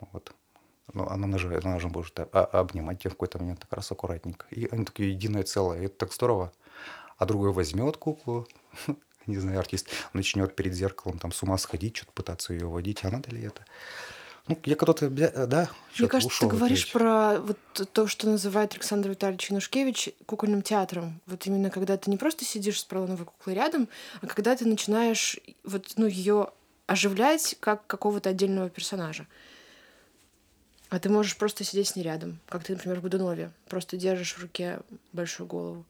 Вот. 0.00 0.34
Но 0.92 1.08
она 1.08 1.38
же, 1.38 1.56
она 1.56 1.78
же 1.78 1.86
может 1.86 2.18
обнимать 2.34 2.98
тебя 2.98 3.10
в 3.10 3.14
какой-то 3.14 3.38
момент 3.38 3.60
так 3.60 3.72
раз 3.72 3.92
аккуратненько. 3.92 4.44
И 4.50 4.66
они 4.72 4.84
такие 4.84 5.12
единое 5.12 5.44
целое. 5.44 5.82
И 5.82 5.84
это 5.84 5.98
так 5.98 6.12
здорово 6.12 6.52
а 7.18 7.26
другой 7.26 7.52
возьмет 7.52 7.96
куклу, 7.96 8.46
не 9.26 9.38
знаю, 9.38 9.58
артист, 9.58 9.88
начнет 10.12 10.54
перед 10.54 10.74
зеркалом 10.74 11.18
там 11.18 11.32
с 11.32 11.42
ума 11.42 11.58
сходить, 11.58 11.96
что-то 11.96 12.12
пытаться 12.12 12.52
ее 12.52 12.66
водить, 12.66 13.04
а 13.04 13.10
надо 13.10 13.30
ли 13.30 13.42
это? 13.42 13.64
Ну, 14.48 14.56
я 14.64 14.76
когда-то, 14.76 15.10
да, 15.10 15.68
Мне 15.98 16.08
кажется, 16.08 16.38
ты 16.40 16.46
говоришь 16.46 16.92
про 16.92 17.40
вот 17.40 17.58
то, 17.92 18.06
что 18.06 18.28
называет 18.28 18.72
Александр 18.74 19.10
Витальевич 19.10 19.50
Янушкевич 19.50 20.10
кукольным 20.24 20.62
театром. 20.62 21.20
Вот 21.26 21.46
именно 21.46 21.68
когда 21.68 21.96
ты 21.96 22.10
не 22.10 22.16
просто 22.16 22.44
сидишь 22.44 22.80
с 22.80 22.84
поролоновой 22.84 23.26
куклой 23.26 23.56
рядом, 23.56 23.88
а 24.22 24.26
когда 24.28 24.54
ты 24.54 24.64
начинаешь 24.64 25.40
вот, 25.64 25.94
ну, 25.96 26.06
ее 26.06 26.50
оживлять 26.86 27.56
как 27.58 27.86
какого-то 27.88 28.30
отдельного 28.30 28.70
персонажа. 28.70 29.26
А 30.90 31.00
ты 31.00 31.08
можешь 31.08 31.36
просто 31.36 31.64
сидеть 31.64 31.88
с 31.88 31.96
ней 31.96 32.04
рядом, 32.04 32.38
как 32.48 32.62
ты, 32.62 32.74
например, 32.74 33.00
в 33.00 33.02
Годунове. 33.02 33.50
Просто 33.68 33.96
держишь 33.96 34.34
в 34.36 34.42
руке 34.42 34.78
большую 35.12 35.48
голову. 35.48 35.84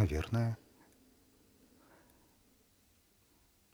Наверное. 0.00 0.56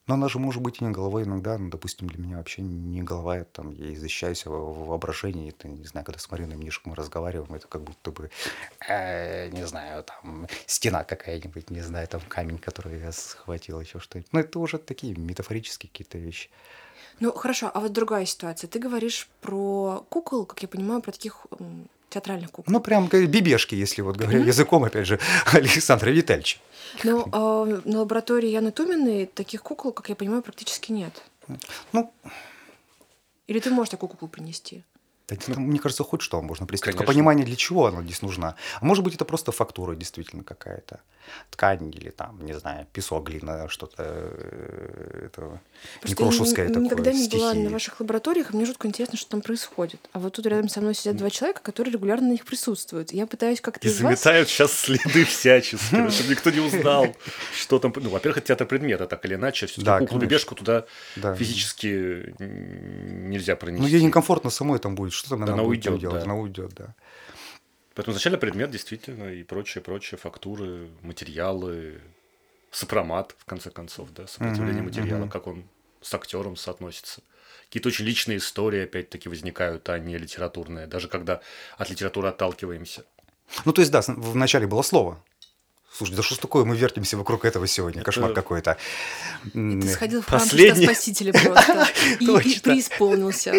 Но 0.08 0.14
она 0.14 0.28
же 0.28 0.40
может 0.40 0.60
быть 0.60 0.80
и 0.80 0.84
не 0.84 0.90
головой 0.90 1.22
иногда, 1.22 1.56
ну, 1.56 1.70
допустим, 1.70 2.08
для 2.08 2.18
меня 2.18 2.38
вообще 2.38 2.62
не 2.62 3.02
голова, 3.02 3.38
я 3.38 3.44
там, 3.44 3.70
я 3.70 3.94
изощряюсь 3.94 4.44
в 4.44 4.50
воображении, 4.50 5.50
это, 5.50 5.68
не 5.68 5.84
знаю, 5.84 6.04
когда 6.04 6.18
с 6.18 6.28
Мариной 6.30 6.56
Мнишек 6.56 6.84
мы 6.86 6.96
разговариваем, 6.96 7.54
это 7.54 7.68
как 7.68 7.82
будто 7.82 8.10
бы, 8.10 8.30
э, 8.88 9.48
не 9.50 9.64
знаю, 9.66 10.02
там, 10.02 10.48
стена 10.66 11.04
какая-нибудь, 11.04 11.70
не 11.70 11.80
знаю, 11.80 12.08
там, 12.08 12.20
камень, 12.22 12.58
который 12.58 13.00
я 13.00 13.12
схватил, 13.12 13.80
еще 13.80 14.00
что-нибудь. 14.00 14.32
Ну, 14.32 14.40
это 14.40 14.58
уже 14.58 14.78
такие 14.78 15.14
метафорические 15.14 15.90
какие-то 15.90 16.18
вещи. 16.18 16.50
Ну, 17.20 17.32
хорошо, 17.32 17.70
а 17.72 17.80
вот 17.80 17.92
другая 17.92 18.26
ситуация. 18.26 18.68
Ты 18.68 18.80
говоришь 18.80 19.28
про 19.40 20.04
кукол, 20.08 20.44
как 20.44 20.60
я 20.62 20.68
понимаю, 20.68 21.02
про 21.02 21.12
таких 21.12 21.46
театральных 22.08 22.50
кукол. 22.50 22.72
Ну, 22.72 22.80
прям 22.80 23.08
бибешки, 23.08 23.74
если 23.74 24.02
вот 24.02 24.16
говоря 24.16 24.38
mm-hmm. 24.38 24.46
языком, 24.46 24.84
опять 24.84 25.06
же, 25.06 25.18
Александра 25.52 26.10
Витальевича. 26.10 26.58
Ну, 27.04 27.26
э, 27.32 27.80
на 27.84 27.98
лаборатории 28.00 28.48
Яны 28.48 28.70
Туминой 28.70 29.26
таких 29.26 29.62
кукол, 29.62 29.92
как 29.92 30.08
я 30.08 30.16
понимаю, 30.16 30.42
практически 30.42 30.92
нет. 30.92 31.22
Ну... 31.92 32.12
Или 33.46 33.60
ты 33.60 33.70
можешь 33.70 33.90
такую 33.90 34.10
куклу 34.10 34.28
принести? 34.28 34.82
Да, 35.28 35.36
ну, 35.48 35.60
мне 35.60 35.78
кажется, 35.78 36.04
хоть 36.04 36.22
что 36.22 36.40
можно 36.40 36.66
привести. 36.66 36.90
Только 36.90 37.04
понимание, 37.04 37.44
для 37.44 37.56
чего 37.56 37.86
она 37.86 38.02
здесь 38.02 38.22
нужна. 38.22 38.54
А 38.80 38.84
может 38.84 39.04
быть, 39.04 39.14
это 39.14 39.24
просто 39.24 39.52
фактура 39.52 39.94
действительно 39.94 40.44
какая-то. 40.44 41.00
Ткань 41.50 41.92
или 41.94 42.10
там, 42.10 42.44
не 42.44 42.52
знаю, 42.54 42.86
песок, 42.92 43.28
глина, 43.28 43.68
что-то 43.68 43.96
э, 43.98 45.26
этого 45.26 45.60
некрошевское 46.04 46.68
такое. 46.68 46.84
никогда 46.84 47.12
не 47.12 47.28
была 47.28 47.54
на 47.54 47.70
ваших 47.70 48.00
лабораториях, 48.00 48.52
и 48.52 48.56
мне 48.56 48.66
жутко 48.66 48.88
интересно, 48.88 49.18
что 49.18 49.30
там 49.30 49.40
происходит. 49.40 50.00
А 50.12 50.18
вот 50.18 50.34
тут 50.34 50.46
рядом 50.46 50.68
со 50.68 50.80
мной 50.80 50.94
сидят 50.94 51.16
два 51.16 51.30
человека, 51.30 51.60
которые 51.62 51.92
регулярно 51.92 52.28
на 52.28 52.32
них 52.32 52.44
присутствуют. 52.44 53.12
Я 53.12 53.26
пытаюсь 53.26 53.60
как-то 53.60 53.86
И 53.86 53.90
заметают 53.90 54.48
вас... 54.48 54.54
сейчас 54.54 54.72
следы 54.72 55.24
всячески, 55.24 56.10
чтобы 56.10 56.30
никто 56.30 56.50
не 56.50 56.60
узнал, 56.60 57.06
что 57.56 57.78
там... 57.78 57.92
Ну, 57.96 58.10
во-первых, 58.10 58.38
это 58.38 58.48
театр 58.48 58.66
предмета, 58.66 59.06
так 59.06 59.24
или 59.24 59.34
иначе. 59.34 59.68
Да, 59.78 59.98
куклу-бебешку 59.98 60.54
туда 60.54 60.84
физически 61.36 62.34
нельзя 62.38 63.56
пронести. 63.56 63.82
Ну, 63.82 63.88
ей 63.88 64.02
некомфортно 64.02 64.50
самой 64.50 64.78
там 64.78 64.94
будет 64.94 65.12
что 65.12 65.30
там 65.30 65.42
она, 65.42 65.62
уйдет, 65.62 65.98
делать? 65.98 66.24
Она 66.24 66.36
уйдет, 66.36 66.72
да. 66.74 66.94
Поэтому 67.96 68.12
изначально 68.12 68.36
предмет 68.36 68.70
действительно 68.70 69.32
и 69.32 69.42
прочее, 69.42 69.82
прочее, 69.82 70.18
фактуры, 70.18 70.90
материалы, 71.00 72.02
сопромат, 72.70 73.34
в 73.38 73.46
конце 73.46 73.70
концов, 73.70 74.10
да, 74.12 74.26
сопротивление 74.26 74.82
mm-hmm, 74.82 74.84
материала, 74.84 75.24
mm-hmm. 75.24 75.30
как 75.30 75.46
он 75.46 75.64
с 76.02 76.12
актером 76.12 76.56
соотносится. 76.56 77.22
Какие-то 77.64 77.88
очень 77.88 78.04
личные 78.04 78.36
истории, 78.36 78.84
опять-таки, 78.84 79.30
возникают, 79.30 79.88
а 79.88 79.98
не 79.98 80.18
литературные, 80.18 80.86
даже 80.86 81.08
когда 81.08 81.40
от 81.78 81.88
литературы 81.88 82.28
отталкиваемся. 82.28 83.06
Ну, 83.64 83.72
то 83.72 83.80
есть, 83.80 83.90
да, 83.90 84.02
вначале 84.06 84.66
было 84.66 84.82
слово, 84.82 85.18
Слушай, 85.92 86.16
да 86.16 86.22
что 86.22 86.34
ж 86.34 86.38
такое, 86.38 86.64
мы 86.64 86.76
вертимся 86.76 87.16
вокруг 87.16 87.46
этого 87.46 87.66
сегодня, 87.66 88.02
кошмар 88.02 88.34
какой-то. 88.34 88.76
Ты 89.52 89.88
сходил 89.88 90.20
в 90.20 90.26
храм 90.26 90.40
Последний... 90.40 90.84
Спасителя 90.84 91.32
просто 91.32 91.86
и, 92.20 92.24
и 92.24 92.60
преисполнился. 92.60 93.54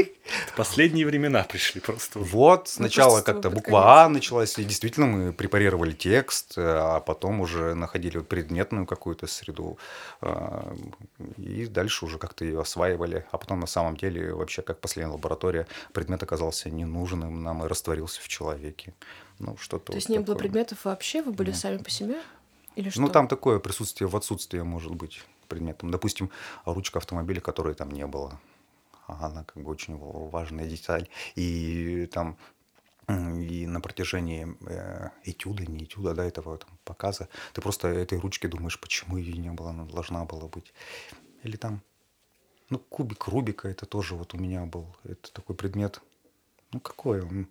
Последние 0.56 1.08
времена 1.08 1.44
пришли 1.44 1.82
просто. 1.82 2.20
Вот, 2.20 2.68
сначала 2.68 3.22
как-то 3.22 3.50
буква 3.50 4.04
А 4.04 4.10
началась, 4.10 4.60
и 4.60 4.64
действительно 4.64 5.08
мы 5.08 5.34
препарировали 5.34 5.94
текст, 5.94 6.54
а 6.58 7.00
потом 7.00 7.42
уже 7.42 7.74
находили 7.74 8.20
предметную 8.20 8.86
какую-то 8.86 9.26
среду, 9.26 9.80
а, 10.22 10.76
и 11.38 11.66
дальше 11.66 12.06
уже 12.06 12.20
как-то 12.20 12.46
ее 12.46 12.62
осваивали. 12.62 13.26
А 13.32 13.38
потом 13.40 13.60
на 13.60 13.68
самом 13.68 13.98
деле 13.98 14.34
вообще 14.34 14.62
как 14.62 14.80
последняя 14.80 15.12
лаборатория 15.12 15.66
предмет 15.92 16.22
оказался 16.22 16.70
ненужным 16.70 17.42
нам 17.42 17.64
и 17.64 17.68
растворился 17.68 18.22
в 18.22 18.28
человеке. 18.28 18.94
Ну, 19.40 19.56
что-то 19.58 19.92
То 19.92 19.96
есть 19.96 20.10
вот 20.10 20.14
не 20.14 20.20
такое. 20.20 20.34
было 20.34 20.40
предметов 20.40 20.86
вообще, 20.86 21.22
вы 21.22 21.32
были 21.32 21.50
Нет. 21.50 21.58
сами 21.58 21.78
по 21.78 21.90
себе? 21.92 22.18
Или 22.78 22.86
ну, 22.86 22.92
что? 22.92 23.02
Ну, 23.02 23.10
там 23.10 23.28
такое 23.28 23.60
присутствие 23.60 24.08
в 24.08 24.16
отсутствии 24.16 24.60
может 24.60 24.94
быть 24.94 25.24
предметом. 25.48 25.90
Допустим, 25.90 26.30
ручка 26.64 27.00
автомобиля, 27.00 27.42
которой 27.42 27.74
там 27.74 27.90
не 27.90 28.06
было. 28.06 28.40
она 29.08 29.44
как 29.44 29.64
бы 29.64 29.72
очень 29.72 29.98
важная 29.98 30.68
деталь. 30.68 31.10
И 31.36 32.08
там 32.14 32.38
и 33.10 33.66
на 33.66 33.82
протяжении 33.82 34.48
э, 34.68 35.10
этюда, 35.24 35.66
не 35.66 35.86
этюда, 35.86 36.14
да, 36.14 36.26
этого 36.26 36.58
там, 36.58 36.70
показа, 36.84 37.30
ты 37.54 37.62
просто 37.62 37.88
этой 37.88 38.20
ручки 38.20 38.48
думаешь, 38.48 38.80
почему 38.80 39.18
ее 39.18 39.38
не 39.38 39.50
было, 39.50 39.70
она 39.70 39.86
должна 39.86 40.26
была 40.26 40.48
быть. 40.48 40.74
Или 41.42 41.56
там, 41.56 41.82
ну, 42.70 42.80
кубик 42.80 43.28
Рубика, 43.28 43.70
это 43.70 43.86
тоже 43.86 44.16
вот 44.16 44.34
у 44.34 44.38
меня 44.38 44.66
был, 44.66 44.94
это 45.06 45.32
такой 45.32 45.56
предмет, 45.56 46.02
ну, 46.74 46.82
какой 46.82 47.22
он? 47.22 47.48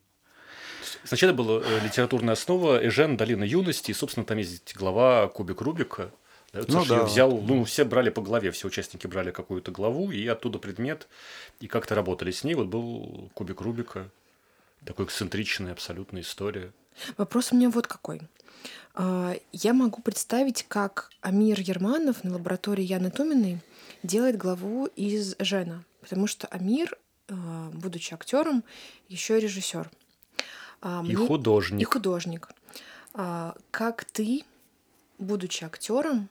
Сначала 1.04 1.32
была 1.32 1.62
э, 1.62 1.80
литературная 1.84 2.34
основа 2.34 2.84
Эжен 2.86 3.16
«Долина 3.16 3.44
юности», 3.44 3.90
и, 3.90 3.94
собственно, 3.94 4.26
там 4.26 4.38
есть 4.38 4.76
глава 4.76 5.28
«Кубик 5.28 5.60
Рубика», 5.60 6.10
да, 6.52 6.62
ну, 6.68 6.84
да. 6.86 7.04
взял, 7.04 7.38
ну, 7.38 7.64
все 7.64 7.84
брали 7.84 8.10
по 8.10 8.22
главе, 8.22 8.50
все 8.50 8.68
участники 8.68 9.06
брали 9.06 9.30
какую-то 9.30 9.70
главу, 9.70 10.10
и 10.10 10.26
оттуда 10.26 10.58
предмет, 10.58 11.08
и 11.60 11.66
как-то 11.66 11.94
работали 11.94 12.30
с 12.30 12.44
ней. 12.44 12.54
Вот 12.54 12.68
был 12.68 13.30
кубик 13.34 13.60
Рубика, 13.60 14.10
такой 14.84 15.06
эксцентричная 15.06 15.72
абсолютная 15.72 16.22
история. 16.22 16.72
Вопрос 17.16 17.52
у 17.52 17.56
меня 17.56 17.68
вот 17.68 17.86
какой. 17.86 18.22
А, 18.94 19.34
я 19.52 19.74
могу 19.74 20.00
представить, 20.00 20.64
как 20.66 21.10
Амир 21.20 21.60
Ерманов 21.60 22.24
на 22.24 22.32
лаборатории 22.34 22.84
Яны 22.84 23.10
Туминой 23.10 23.60
делает 24.02 24.38
главу 24.38 24.86
из 24.86 25.36
Жена, 25.38 25.84
потому 26.00 26.26
что 26.26 26.46
Амир, 26.46 26.96
а, 27.28 27.70
будучи 27.74 28.14
актером, 28.14 28.64
еще 29.08 29.36
и 29.36 29.40
режиссер. 29.40 29.90
А, 30.80 31.02
и 31.04 31.14
мне... 31.14 31.26
художник. 31.26 31.80
И 31.80 31.84
художник. 31.84 32.48
Как 33.12 34.04
ты, 34.04 34.44
будучи 35.18 35.64
актером, 35.64 36.28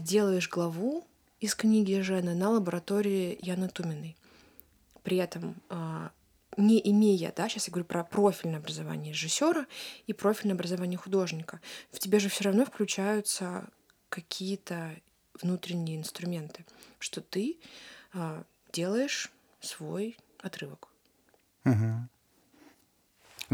делаешь 0.00 0.48
главу 0.48 1.06
из 1.38 1.54
книги 1.54 2.00
Жена 2.00 2.34
на 2.34 2.50
лаборатории 2.50 3.38
Яны 3.40 3.68
Туминой? 3.68 4.16
При 5.04 5.18
этом 5.18 5.54
не 6.56 6.80
имея, 6.90 7.32
да, 7.36 7.48
сейчас 7.48 7.68
я 7.68 7.72
говорю 7.72 7.86
про 7.86 8.04
профильное 8.04 8.58
образование 8.58 9.12
режиссера 9.12 9.66
и 10.06 10.12
профильное 10.12 10.54
образование 10.54 10.98
художника, 10.98 11.60
в 11.90 11.98
тебе 11.98 12.18
же 12.18 12.28
все 12.28 12.44
равно 12.44 12.64
включаются 12.64 13.68
какие-то 14.08 14.96
внутренние 15.42 15.96
инструменты, 15.96 16.64
что 17.00 17.20
ты 17.20 17.58
э, 18.12 18.42
делаешь 18.72 19.32
свой 19.60 20.16
отрывок. 20.40 20.88
Угу. 21.64 22.08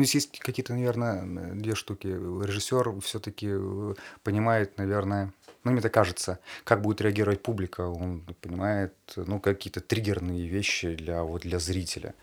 Здесь 0.03 0.15
есть 0.15 0.39
какие-то, 0.39 0.73
наверное, 0.75 1.55
две 1.55 1.75
штуки. 1.75 2.07
Режиссер 2.07 3.01
все-таки 3.01 3.49
э, 3.51 3.95
понимает, 4.23 4.79
наверное, 4.79 5.33
ну, 5.65 5.73
мне 5.73 5.81
так 5.81 5.93
кажется, 5.93 6.39
как 6.65 6.81
будет 6.81 7.01
реагировать 7.01 7.43
публика. 7.43 7.83
Он 7.83 8.23
понимает, 8.41 8.95
ну, 9.17 9.41
какие-то 9.41 9.81
триггерные 9.81 10.47
вещи 10.47 10.95
для, 10.95 11.23
вот, 11.23 11.43
для 11.43 11.59
зрителя. 11.59 12.15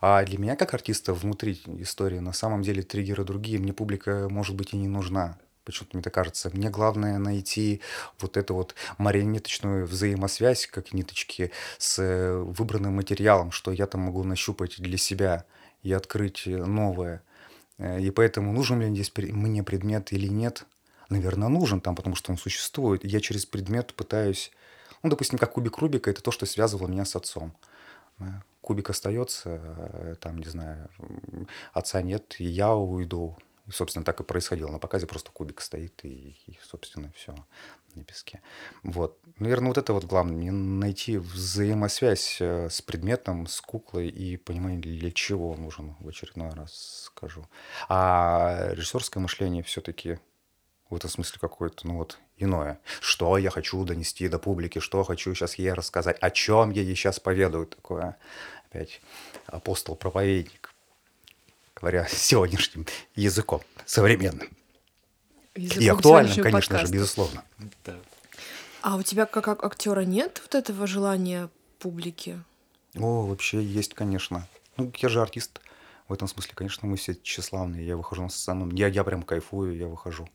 А 0.00 0.24
для 0.24 0.38
меня, 0.38 0.56
как 0.56 0.74
артиста, 0.74 1.14
внутри 1.14 1.60
истории, 1.78 2.18
на 2.18 2.32
самом 2.32 2.62
деле 2.62 2.82
триггеры 2.82 3.24
другие. 3.24 3.58
Мне 3.58 3.72
публика, 3.72 4.28
может 4.30 4.56
быть, 4.56 4.72
и 4.72 4.76
не 4.76 4.88
нужна. 4.88 5.38
Почему-то 5.64 5.96
мне 5.96 6.02
так 6.02 6.14
кажется. 6.14 6.50
Мне 6.52 6.70
главное 6.70 7.18
найти 7.18 7.80
вот 8.18 8.36
эту 8.36 8.54
вот 8.54 8.74
марионеточную 8.98 9.86
взаимосвязь, 9.86 10.66
как 10.66 10.92
ниточки, 10.92 11.52
с 11.78 12.02
выбранным 12.42 12.96
материалом, 12.96 13.52
что 13.52 13.70
я 13.70 13.86
там 13.86 14.00
могу 14.02 14.24
нащупать 14.24 14.80
для 14.80 14.96
себя 14.96 15.44
и 15.82 15.92
открыть 15.92 16.46
новое. 16.46 17.22
Э, 17.78 18.00
и 18.00 18.10
поэтому 18.10 18.52
нужен 18.52 18.80
ли 18.80 18.88
здесь 18.90 19.12
мне 19.16 19.62
предмет 19.62 20.12
или 20.12 20.26
нет, 20.28 20.64
наверное, 21.08 21.48
нужен 21.48 21.80
там, 21.80 21.94
потому 21.94 22.16
что 22.16 22.32
он 22.32 22.38
существует. 22.38 23.04
Я 23.04 23.20
через 23.20 23.46
предмет 23.46 23.94
пытаюсь, 23.94 24.52
ну, 25.02 25.10
допустим, 25.10 25.38
как 25.38 25.52
кубик 25.52 25.78
Рубика, 25.78 26.10
это 26.10 26.22
то, 26.22 26.30
что 26.30 26.46
связывало 26.46 26.88
меня 26.88 27.04
с 27.04 27.16
отцом 27.16 27.54
кубик 28.60 28.90
остается, 28.90 29.60
э, 29.64 30.14
там, 30.20 30.38
не 30.38 30.46
знаю, 30.46 30.88
отца 31.72 32.02
нет, 32.02 32.36
и 32.38 32.44
я 32.44 32.74
уйду. 32.74 33.36
И, 33.66 33.72
собственно, 33.72 34.04
так 34.04 34.20
и 34.20 34.24
происходило. 34.24 34.70
На 34.70 34.78
показе 34.78 35.06
просто 35.06 35.30
кубик 35.30 35.60
стоит, 35.60 36.04
и, 36.04 36.36
и 36.46 36.58
собственно, 36.62 37.12
все 37.14 37.34
на 37.96 38.04
песке. 38.04 38.40
Вот. 38.82 39.18
Наверное, 39.38 39.68
вот 39.68 39.78
это 39.78 39.92
вот 39.92 40.04
главное, 40.04 40.50
найти 40.50 41.16
взаимосвязь 41.16 42.38
э, 42.40 42.68
с 42.70 42.82
предметом, 42.82 43.46
с 43.46 43.60
куклой 43.60 44.08
и 44.08 44.36
понимание, 44.36 44.80
для 44.80 45.10
чего 45.10 45.52
он 45.52 45.62
нужен, 45.62 45.96
в 46.00 46.08
очередной 46.08 46.50
раз 46.50 47.10
скажу. 47.14 47.46
А 47.88 48.70
режиссерское 48.72 49.22
мышление 49.22 49.62
все-таки 49.62 50.18
в 50.90 50.96
этом 50.96 51.08
смысле 51.08 51.38
какое-то, 51.40 51.86
ну 51.86 51.96
вот, 51.96 52.18
иное. 52.36 52.80
Что 53.00 53.38
я 53.38 53.50
хочу 53.50 53.82
донести 53.84 54.28
до 54.28 54.38
публики, 54.38 54.80
что 54.80 55.04
хочу 55.04 55.34
сейчас 55.34 55.54
ей 55.54 55.72
рассказать, 55.72 56.18
о 56.20 56.30
чем 56.30 56.70
я 56.70 56.82
ей 56.82 56.96
сейчас 56.96 57.20
поведаю 57.20 57.66
такое. 57.66 58.16
Опять 58.66 59.00
апостол-проповедник, 59.46 60.74
говоря 61.74 62.06
сегодняшним 62.10 62.86
языком, 63.14 63.62
современным. 63.86 64.48
Языком 65.60 65.82
И 65.82 65.88
актуальным, 65.88 66.36
конечно 66.36 66.74
подкаста. 66.74 66.86
же, 66.86 66.92
безусловно. 66.92 67.44
Да. 67.84 67.96
А 68.82 68.96
у 68.96 69.02
тебя 69.02 69.26
как 69.26 69.62
актера 69.62 70.00
нет 70.00 70.40
вот 70.42 70.54
этого 70.54 70.86
желания 70.86 71.50
публики? 71.78 72.42
О, 72.96 73.26
вообще 73.26 73.62
есть, 73.62 73.94
конечно. 73.94 74.46
Ну, 74.76 74.92
я 74.96 75.08
же 75.08 75.20
артист. 75.20 75.60
В 76.08 76.12
этом 76.12 76.26
смысле, 76.26 76.52
конечно, 76.54 76.88
мы 76.88 76.96
все 76.96 77.14
тщеславные. 77.14 77.86
Я 77.86 77.96
выхожу 77.96 78.22
на 78.22 78.30
сцену. 78.30 78.70
Я, 78.72 78.88
я 78.88 79.04
прям 79.04 79.22
кайфую, 79.22 79.76
я 79.76 79.86
выхожу. 79.86 80.28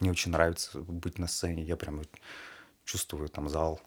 Мне 0.00 0.10
очень 0.10 0.30
нравится 0.30 0.78
быть 0.80 1.18
на 1.18 1.26
сцене. 1.26 1.62
Я 1.62 1.76
прям 1.76 2.02
чувствую 2.84 3.28
там 3.28 3.48
зал. 3.48 3.80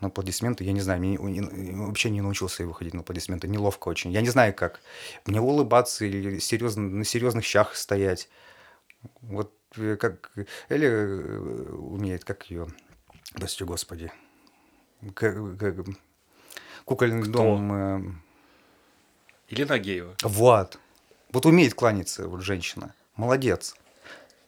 На 0.00 0.08
аплодисменты, 0.08 0.64
я 0.64 0.72
не 0.72 0.80
знаю, 0.80 1.00
мне 1.00 1.16
вообще 1.18 2.10
не 2.10 2.20
научился 2.20 2.64
я 2.64 2.68
выходить 2.68 2.94
на 2.94 3.00
аплодисменты. 3.00 3.48
Неловко 3.48 3.88
очень. 3.88 4.12
Я 4.12 4.20
не 4.20 4.28
знаю, 4.28 4.54
как. 4.54 4.80
Мне 5.24 5.40
улыбаться 5.40 6.04
или 6.04 6.38
серьезно, 6.38 6.82
на 6.82 7.04
серьезных 7.04 7.44
щах 7.44 7.76
стоять. 7.76 8.28
Вот 9.20 9.52
как 9.70 10.32
Эля 10.68 10.88
э, 10.88 11.70
умеет, 11.72 12.24
как 12.24 12.50
ее, 12.50 12.68
прости 13.34 13.64
господи, 13.64 14.12
как, 15.14 15.58
как, 15.58 15.76
кукольный 16.84 17.28
дом. 17.28 17.72
Э... 17.72 18.02
Или 19.48 19.64
Нагеева. 19.64 20.16
Вот. 20.22 20.78
Вот 21.32 21.46
умеет 21.46 21.74
кланяться 21.74 22.28
вот 22.28 22.42
женщина. 22.42 22.94
Молодец 23.16 23.76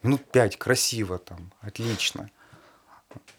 минут 0.02 0.24
пять, 0.31 0.57
красиво 0.57 1.18
там, 1.18 1.52
отлично. 1.61 2.31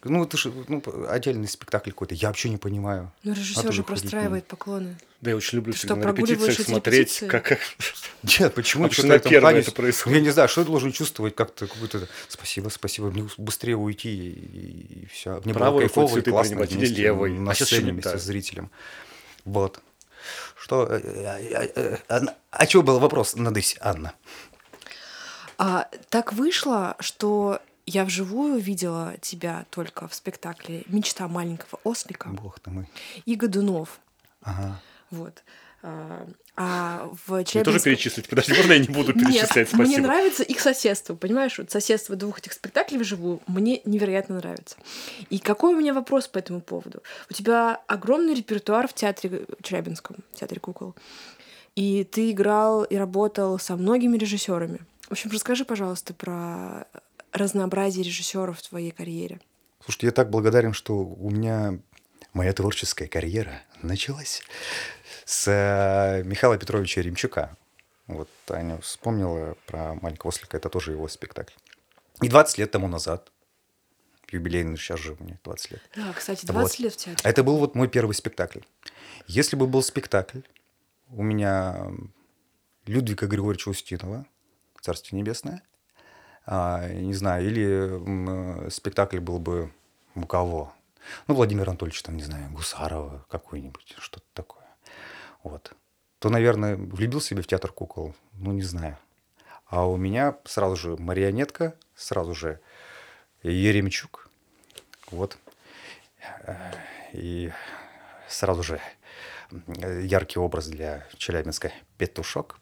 Ну, 0.03 0.23
это 0.23 0.37
же 0.37 0.53
ну, 0.67 0.81
отдельный 1.09 1.47
спектакль 1.47 1.91
какой-то. 1.91 2.15
Я 2.15 2.29
вообще 2.29 2.49
не 2.49 2.57
понимаю. 2.57 3.11
Ну, 3.23 3.33
режиссер 3.33 3.71
же 3.73 3.83
простраивает 3.83 4.47
поклоны. 4.47 4.97
Да, 5.21 5.31
я 5.31 5.35
очень 5.35 5.57
люблю 5.57 5.73
Ты 5.73 5.79
всегда 5.79 5.95
что, 5.95 6.07
на 6.07 6.11
репетициях 6.15 6.61
смотреть, 6.61 7.23
как... 7.27 7.59
Нет, 8.39 8.53
почему? 8.53 8.85
А 8.85 8.91
что 8.91 9.05
на 9.05 9.19
первом 9.19 9.55
это 9.55 9.71
происходит? 9.73 10.17
Я 10.17 10.23
не 10.23 10.29
знаю, 10.29 10.47
что 10.47 10.61
я 10.61 10.67
должен 10.67 10.93
чувствовать 10.93 11.35
как-то 11.35 11.67
какое-то 11.67 12.07
спасибо, 12.29 12.69
спасибо, 12.69 13.11
мне 13.11 13.27
быстрее 13.37 13.75
уйти 13.75 14.09
и, 14.09 15.03
и 15.03 15.05
все. 15.07 15.41
Мне 15.43 15.53
Правой 15.53 15.71
было 15.71 15.79
кайфово 15.81 16.17
и 16.17 16.21
классно 16.21 16.63
или 16.63 16.85
левой. 16.85 17.37
на 17.37 17.51
а 17.51 17.55
сцене 17.55 17.91
вместе 17.91 18.17
с 18.17 18.23
зрителем. 18.23 18.71
Вот. 19.43 19.81
Что... 20.55 20.87
Э, 20.89 21.97
а, 22.07 22.21
а 22.51 22.65
чего 22.67 22.83
был 22.83 22.99
вопрос, 22.99 23.35
Надысь, 23.35 23.75
Анна? 23.81 24.13
А, 25.57 25.89
так 26.09 26.31
вышло, 26.31 26.95
что 27.01 27.59
я 27.89 28.05
вживую 28.05 28.59
видела 28.59 29.15
тебя 29.21 29.65
только 29.71 30.07
в 30.07 30.13
спектакле 30.13 30.83
«Мечта 30.87 31.27
маленького 31.27 31.79
ослика». 31.83 32.29
Бог 32.29 32.59
ты 32.59 32.69
мой. 32.69 32.87
И 33.25 33.35
Годунов. 33.35 33.99
Ага. 34.43 34.79
Вот. 35.09 35.43
А, 35.81 36.27
а 36.55 37.09
в 37.25 37.43
Челябинске... 37.45 37.63
тоже 37.63 37.79
перечислить? 37.79 38.29
Подожди, 38.29 38.53
можно 38.53 38.73
я 38.73 38.79
не 38.79 38.87
буду 38.87 39.13
перечислять? 39.13 39.55
Нет, 39.55 39.69
Спасибо. 39.69 39.83
мне 39.83 39.97
нравится 39.97 40.43
их 40.43 40.59
соседство, 40.59 41.15
понимаешь? 41.15 41.57
Вот 41.57 41.71
соседство 41.71 42.15
двух 42.15 42.39
этих 42.39 42.53
спектаклей 42.53 42.99
вживую 42.99 43.41
мне 43.47 43.81
невероятно 43.85 44.35
нравится. 44.35 44.75
И 45.31 45.39
какой 45.39 45.73
у 45.73 45.77
меня 45.77 45.93
вопрос 45.93 46.27
по 46.27 46.37
этому 46.37 46.61
поводу? 46.61 47.01
У 47.29 47.33
тебя 47.33 47.81
огромный 47.87 48.35
репертуар 48.35 48.87
в 48.87 48.93
театре 48.93 49.45
Челябинском, 49.63 50.17
в 50.33 50.39
театре 50.39 50.59
кукол. 50.59 50.95
И 51.75 52.03
ты 52.03 52.31
играл 52.31 52.83
и 52.83 52.95
работал 52.97 53.57
со 53.57 53.75
многими 53.77 54.17
режиссерами. 54.17 54.81
В 55.07 55.13
общем, 55.13 55.31
расскажи, 55.31 55.65
пожалуйста, 55.65 56.13
про 56.13 56.85
разнообразие 57.31 58.03
режиссеров 58.03 58.59
в 58.59 58.69
твоей 58.69 58.91
карьере. 58.91 59.39
Слушайте, 59.83 60.07
я 60.07 60.11
так 60.11 60.29
благодарен, 60.29 60.73
что 60.73 60.97
у 60.97 61.29
меня 61.29 61.79
моя 62.33 62.53
творческая 62.53 63.07
карьера 63.07 63.61
началась 63.81 64.41
с 65.25 65.47
э, 65.47 66.23
Михаила 66.23 66.57
Петровича 66.57 67.01
Римчука. 67.01 67.55
Вот 68.07 68.29
Аня 68.49 68.79
вспомнила 68.81 69.55
про 69.67 69.95
«Маленького 69.95 70.29
ослика», 70.29 70.57
это 70.57 70.69
тоже 70.69 70.91
его 70.91 71.07
спектакль. 71.07 71.53
И 72.21 72.27
20 72.27 72.57
лет 72.57 72.71
тому 72.71 72.87
назад, 72.87 73.31
юбилейный 74.31 74.77
сейчас 74.77 74.99
же 74.99 75.15
мне 75.19 75.39
20 75.43 75.71
лет. 75.71 75.81
Да, 75.95 76.13
кстати, 76.13 76.45
20 76.45 76.79
вот. 76.79 76.83
лет 76.83 76.93
в 76.93 76.97
театре. 76.97 77.29
Это 77.29 77.43
был 77.43 77.57
вот 77.57 77.75
мой 77.75 77.87
первый 77.87 78.13
спектакль. 78.13 78.61
Если 79.27 79.55
бы 79.55 79.67
был 79.67 79.83
спектакль, 79.83 80.41
у 81.09 81.23
меня 81.23 81.91
Людвига 82.85 83.27
Григорьевича 83.27 83.69
Устинова, 83.69 84.25
Царствие 84.81 85.21
Небесное. 85.21 85.61
А, 86.51 86.87
не 86.87 87.13
знаю, 87.13 87.45
или 87.45 88.65
э, 88.65 88.69
спектакль 88.71 89.19
был 89.19 89.37
бы 89.37 89.71
у 90.15 90.25
кого? 90.25 90.73
ну, 91.27 91.35
Владимир 91.35 91.69
Анатольевич, 91.69 92.01
там, 92.01 92.17
не 92.17 92.23
знаю, 92.23 92.49
Гусарова 92.51 93.23
какой-нибудь, 93.29 93.95
что-то 93.99 94.25
такое. 94.33 94.65
Вот. 95.43 95.73
То, 96.17 96.29
наверное, 96.29 96.75
влюбил 96.75 97.21
себе 97.21 97.43
в 97.43 97.47
театр 97.47 97.71
кукол, 97.71 98.15
ну, 98.33 98.51
не 98.51 98.63
знаю. 98.63 98.97
А 99.67 99.87
у 99.87 99.95
меня 99.95 100.37
сразу 100.45 100.75
же 100.75 100.97
марионетка, 100.97 101.75
сразу 101.95 102.33
же 102.33 102.59
Еремчук, 103.43 104.27
вот. 105.11 105.37
И 107.13 107.51
сразу 108.27 108.63
же 108.63 108.81
яркий 109.51 110.39
образ 110.39 110.67
для 110.67 111.05
Челябинска 111.15 111.71
«Петушок». 111.99 112.59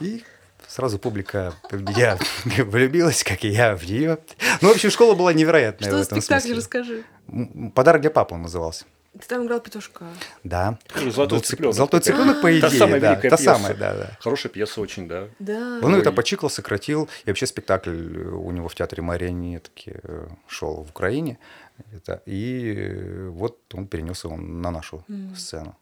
И 0.00 0.24
сразу 0.68 0.98
публика 0.98 1.54
в 1.70 1.80
меня 1.82 2.18
влюбилась, 2.64 3.22
как 3.24 3.44
и 3.44 3.48
я 3.48 3.76
в 3.76 3.84
нее. 3.84 4.18
Ну, 4.60 4.68
в 4.68 4.72
общем, 4.72 4.90
школа 4.90 5.14
была 5.14 5.32
невероятная 5.32 5.88
Что 5.88 5.98
в 5.98 6.00
этом 6.02 6.20
спектакль, 6.20 6.40
смысле. 6.48 6.56
расскажи. 6.56 7.04
Подарок 7.74 8.00
для 8.02 8.10
папы 8.10 8.34
он 8.34 8.42
назывался. 8.42 8.84
Ты 9.12 9.26
там 9.28 9.44
играл 9.44 9.60
петушка. 9.60 10.06
Да. 10.42 10.78
Золотой 11.10 11.40
цыпленок 11.40 11.74
Золотой 11.74 12.00
цыпленок, 12.00 12.36
по 12.40 12.48
Та 12.48 12.58
идее, 12.68 12.78
самая 12.78 13.00
да. 13.00 13.14
Та 13.16 13.20
пьеса. 13.20 13.36
самая, 13.36 13.74
да, 13.74 13.94
да. 13.94 14.16
Хорошая 14.20 14.50
пьеса 14.50 14.80
очень, 14.80 15.06
да. 15.06 15.28
Да. 15.38 15.80
Он 15.82 15.94
это 15.94 16.12
почикал, 16.12 16.48
сократил. 16.48 17.10
И 17.26 17.28
вообще 17.28 17.46
спектакль 17.46 17.90
у 17.90 18.50
него 18.50 18.68
в 18.68 18.74
театре 18.74 19.02
марионетки 19.02 20.00
э, 20.02 20.28
шел 20.46 20.82
в 20.82 20.88
Украине. 20.88 21.38
Это, 21.94 22.22
и 22.24 23.26
вот 23.28 23.58
он 23.74 23.86
перенес 23.86 24.24
его 24.24 24.36
на 24.36 24.70
нашу 24.70 25.04
сцену. 25.36 25.76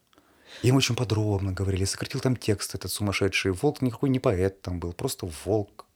Им 0.62 0.76
очень 0.76 0.96
подробно 0.96 1.52
говорили, 1.52 1.84
сократил 1.84 2.20
там 2.20 2.36
текст 2.36 2.74
этот 2.74 2.90
сумасшедший. 2.90 3.52
Волк 3.52 3.82
никакой 3.82 4.10
не 4.10 4.20
поэт 4.20 4.60
там 4.62 4.78
был, 4.78 4.92
просто 4.92 5.26
волк, 5.44 5.86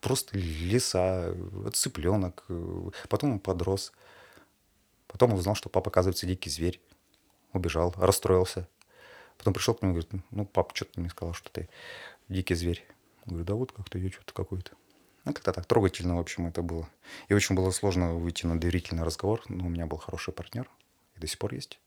просто 0.00 0.38
лиса, 0.38 1.34
цыпленок. 1.72 2.44
Потом 3.08 3.32
он 3.32 3.38
подрос. 3.38 3.92
Потом 5.06 5.32
он 5.32 5.38
узнал, 5.38 5.54
что 5.54 5.68
папа, 5.68 5.90
оказывается, 5.90 6.26
дикий 6.26 6.48
зверь. 6.48 6.80
Убежал, 7.52 7.94
расстроился. 7.98 8.66
Потом 9.36 9.52
пришел 9.52 9.74
к 9.74 9.82
нему 9.82 9.92
и 9.92 10.00
говорит, 10.00 10.24
ну, 10.30 10.46
папа, 10.46 10.74
что 10.74 10.86
ты 10.86 11.00
мне 11.00 11.10
сказал, 11.10 11.34
что 11.34 11.50
ты 11.50 11.68
дикий 12.28 12.54
зверь? 12.54 12.86
Говорю, 13.26 13.44
да 13.44 13.54
вот 13.54 13.72
как-то 13.72 13.98
я 13.98 14.10
что-то 14.10 14.32
какой-то. 14.32 14.72
Ну, 15.24 15.32
как-то 15.32 15.52
так 15.52 15.66
трогательно, 15.66 16.16
в 16.16 16.20
общем, 16.20 16.46
это 16.46 16.62
было. 16.62 16.88
И 17.28 17.34
очень 17.34 17.54
было 17.54 17.70
сложно 17.70 18.14
выйти 18.14 18.46
на 18.46 18.58
доверительный 18.58 19.04
разговор. 19.04 19.42
Но 19.48 19.66
у 19.66 19.68
меня 19.68 19.86
был 19.86 19.98
хороший 19.98 20.32
партнер, 20.32 20.68
и 21.16 21.20
до 21.20 21.26
сих 21.26 21.38
пор 21.38 21.54
есть. 21.54 21.78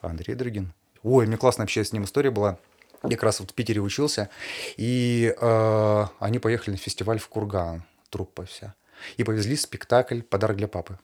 Андрей 0.00 0.34
Дрыгин. 0.34 0.72
Ой, 1.02 1.26
мне 1.26 1.36
классно 1.36 1.64
вообще 1.64 1.84
с 1.84 1.92
ним 1.92 2.04
история 2.04 2.30
была. 2.30 2.58
Я 3.02 3.10
как 3.10 3.24
раз 3.24 3.40
вот 3.40 3.50
в 3.50 3.54
Питере 3.54 3.80
учился, 3.80 4.30
и 4.76 5.34
э, 5.36 6.06
они 6.20 6.38
поехали 6.38 6.72
на 6.72 6.76
фестиваль 6.76 7.18
в 7.18 7.28
Курган, 7.28 7.82
труппа 8.10 8.44
вся, 8.44 8.74
и 9.16 9.24
повезли 9.24 9.56
спектакль 9.56 10.20
«Подарок 10.22 10.56
для 10.56 10.68
папы». 10.68 10.98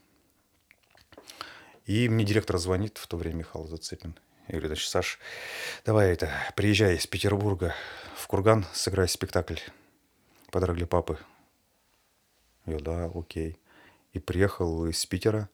И 1.87 2.09
мне 2.09 2.25
директор 2.25 2.59
звонит 2.59 2.99
в 2.99 3.07
то 3.09 3.17
время 3.17 3.39
Михаил 3.39 3.67
Зацепин. 3.67 4.15
И 4.47 4.53
говорит, 4.53 4.69
значит, 4.69 4.89
Саш, 4.89 5.19
давай 5.85 6.13
это, 6.13 6.31
приезжай 6.55 6.97
из 6.97 7.07
Петербурга 7.07 7.75
в 8.15 8.27
Курган, 8.29 8.65
сыграй 8.73 9.09
спектакль 9.09 9.57
«Подарок 10.53 10.77
для 10.77 10.87
папы». 10.87 11.19
Я, 12.65 12.79
да, 12.79 13.11
окей. 13.13 13.59
И 14.13 14.21
приехал 14.21 14.87
из 14.87 15.05
Питера. 15.07 15.49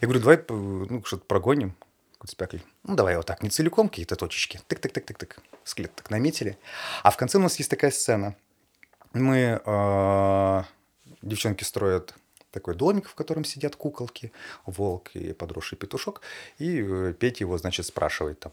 Я 0.00 0.08
говорю, 0.08 0.20
давай 0.20 0.44
ну, 0.48 1.04
что-то 1.04 1.24
прогоним, 1.26 1.76
какой-то 2.20 2.32
спектакль. 2.32 2.58
Ну, 2.84 2.96
давай 2.96 3.16
вот 3.16 3.24
так, 3.24 3.42
не 3.42 3.48
целиком, 3.48 3.88
какие-то 3.88 4.14
точечки. 4.14 4.60
Тык-тык-тык-тык-тык. 4.68 5.38
Склет 5.64 5.94
так 5.94 6.10
наметили. 6.10 6.58
А 7.02 7.10
в 7.10 7.16
конце 7.16 7.38
у 7.38 7.40
нас 7.40 7.56
есть 7.56 7.70
такая 7.70 7.90
сцена. 7.90 8.36
Мы, 9.14 9.60
э, 9.64 10.62
девчонки 11.22 11.64
строят 11.64 12.14
такой 12.50 12.74
домик, 12.74 13.08
в 13.08 13.14
котором 13.14 13.44
сидят 13.44 13.76
куколки, 13.76 14.32
волк 14.66 15.10
и 15.14 15.32
подросший 15.32 15.78
петушок. 15.78 16.20
И 16.58 16.80
э, 16.80 17.14
Петя 17.18 17.44
его, 17.44 17.58
значит, 17.58 17.86
спрашивает 17.86 18.40
там, 18.40 18.52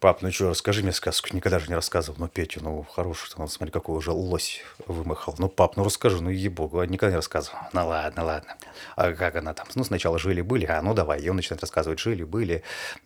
пап, 0.00 0.22
ну 0.22 0.32
что, 0.32 0.50
расскажи 0.50 0.82
мне 0.82 0.92
сказку, 0.92 1.28
никогда 1.32 1.58
же 1.58 1.68
не 1.68 1.74
рассказывал. 1.74 2.16
Ну, 2.18 2.28
Петя, 2.28 2.60
ну, 2.62 2.82
хороший, 2.82 3.32
он, 3.36 3.48
смотри, 3.48 3.72
какой 3.72 3.96
уже 3.96 4.12
лось 4.12 4.62
вымахал. 4.86 5.34
Ну, 5.38 5.48
пап, 5.48 5.76
ну, 5.76 5.84
расскажи, 5.84 6.22
ну, 6.22 6.30
ей-богу, 6.30 6.80
а 6.80 6.86
никогда 6.86 7.12
не 7.12 7.16
рассказывал. 7.16 7.58
Ну, 7.72 7.86
ладно, 7.86 8.24
ладно. 8.24 8.56
А 8.96 9.12
как 9.12 9.36
она 9.36 9.54
там? 9.54 9.66
Ну, 9.74 9.84
сначала 9.84 10.18
жили-были, 10.18 10.66
а 10.66 10.80
ну, 10.82 10.94
давай. 10.94 11.20
И 11.20 11.28
он 11.28 11.36
начинает 11.36 11.60
рассказывать, 11.60 11.98
жили-были, 11.98 12.62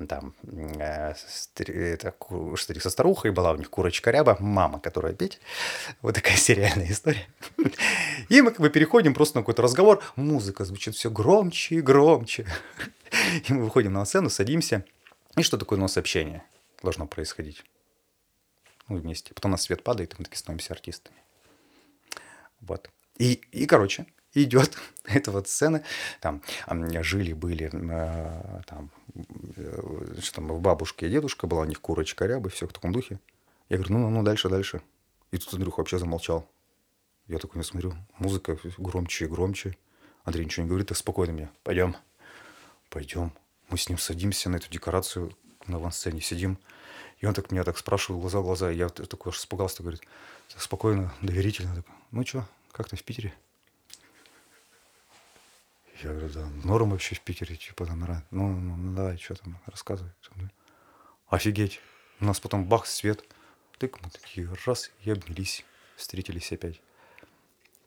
там, 0.09 0.35
э, 0.43 1.15
это, 1.57 2.15
старик 2.57 2.83
со 2.83 2.91
старухой 2.91 3.31
была 3.31 3.53
у 3.53 3.57
них 3.57 3.71
курочка 3.71 4.11
ряба, 4.11 4.37
мама, 4.41 4.79
которая 4.81 5.13
Петя. 5.13 5.39
Вот 6.03 6.15
такая 6.15 6.37
сериальная 6.37 6.91
история. 6.91 7.27
И 8.29 8.41
мы 8.43 8.51
как 8.51 8.61
бы 8.61 8.71
переходим 8.71 9.15
просто 9.15 9.39
на 9.39 9.43
какой-то 9.43 9.63
разговор. 9.63 10.03
Музыка 10.29 10.67
звучит 10.67 10.95
все 10.95 11.11
громче 11.11 11.77
и 11.77 11.81
громче. 11.81 12.47
И 13.49 13.53
мы 13.55 13.65
выходим 13.65 13.95
на 13.95 14.05
сцену, 14.05 14.29
садимся. 14.29 14.85
И 15.37 15.43
что 15.43 15.57
такое 15.57 15.79
у 15.79 15.83
нас 15.83 15.97
общение 15.97 16.43
должно 16.83 17.07
происходить? 17.07 17.65
Ну, 18.89 18.99
вместе. 18.99 19.33
Потом 19.33 19.53
на 19.53 19.57
свет 19.57 19.83
падает, 19.83 20.13
и 20.13 20.17
мы 20.19 20.25
такие 20.25 20.39
становимся 20.39 20.75
артистами. 20.75 21.17
Вот. 22.61 22.91
И, 23.17 23.41
и 23.53 23.65
короче, 23.65 24.05
идет 24.35 24.77
эта 25.05 25.31
вот 25.31 25.49
сцена, 25.49 25.83
там 26.21 26.43
жили-были, 26.69 27.71
э, 27.73 28.63
там, 28.67 28.91
э, 29.57 30.21
что 30.21 30.35
там, 30.35 30.61
бабушке 30.61 31.07
и 31.07 31.11
дедушка 31.11 31.47
была, 31.47 31.63
у 31.63 31.65
них 31.65 31.81
курочка 31.81 32.27
ряба, 32.27 32.51
все 32.51 32.67
в 32.67 32.73
таком 32.75 32.93
духе. 32.93 33.19
Я 33.71 33.79
говорю, 33.79 33.95
ну, 33.95 33.99
ну, 34.01 34.11
ну, 34.11 34.23
дальше, 34.23 34.51
дальше. 34.51 34.83
И 35.31 35.39
тут 35.39 35.55
Андрюха 35.55 35.81
вообще 35.81 35.99
замолчал. 35.99 36.47
Я 37.29 37.39
такой 37.39 37.61
не 37.61 37.65
смотрю, 37.65 37.95
музыка 38.19 38.59
громче 38.77 39.25
и 39.25 39.29
громче. 39.29 39.77
Андрей 40.29 40.45
ничего 40.45 40.65
не 40.65 40.69
говорит, 40.69 40.89
так 40.89 40.99
спокойно 40.99 41.33
мне. 41.33 41.51
Пойдем, 41.63 41.97
пойдем. 42.91 43.33
Мы 43.71 43.79
с 43.79 43.89
ним 43.89 43.99
садимся 43.99 44.51
на 44.51 44.57
эту 44.57 44.71
декорацию, 44.71 45.35
на 45.67 45.77
авансцене 45.77 46.21
сидим. 46.21 46.59
И 47.19 47.27
он 47.27 47.33
так 47.33 47.51
меня 47.51 47.65
так 47.65 47.79
спрашивал, 47.79 48.21
глаза 48.21 48.41
в 48.41 48.43
глаза. 48.43 48.71
И 48.71 48.77
я 48.77 48.91
такой 48.91 49.33
аж 49.33 49.39
испугался, 49.39 49.83
говорит, 49.83 50.03
так 50.53 50.61
спокойно, 50.61 51.15
доверительно. 51.23 51.75
Так, 51.77 51.87
ну 52.11 52.27
что, 52.27 52.47
как 52.73 52.91
ты 52.91 52.97
в 52.97 53.03
Питере? 53.05 53.33
Я 56.03 56.11
говорю, 56.11 56.29
да, 56.29 56.47
норм 56.63 56.91
вообще 56.91 57.15
в 57.15 57.23
Питере, 57.23 57.57
типа 57.57 57.87
там, 57.87 58.01
ну, 58.31 58.49
ну, 58.49 58.77
ну, 58.77 58.95
давай, 58.95 59.17
что 59.17 59.35
там, 59.35 59.59
рассказывай. 59.65 60.13
Что 60.21 60.35
там?» 60.35 60.51
Офигеть. 61.29 61.81
У 62.21 62.27
нас 62.27 62.39
потом 62.39 62.67
бах, 62.67 62.87
свет. 62.87 63.25
Тык, 63.79 63.99
мы 64.03 64.11
такие 64.11 64.49
раз 64.67 64.91
и 65.05 65.11
обнялись, 65.11 65.65
встретились 65.97 66.53
опять. 66.53 66.83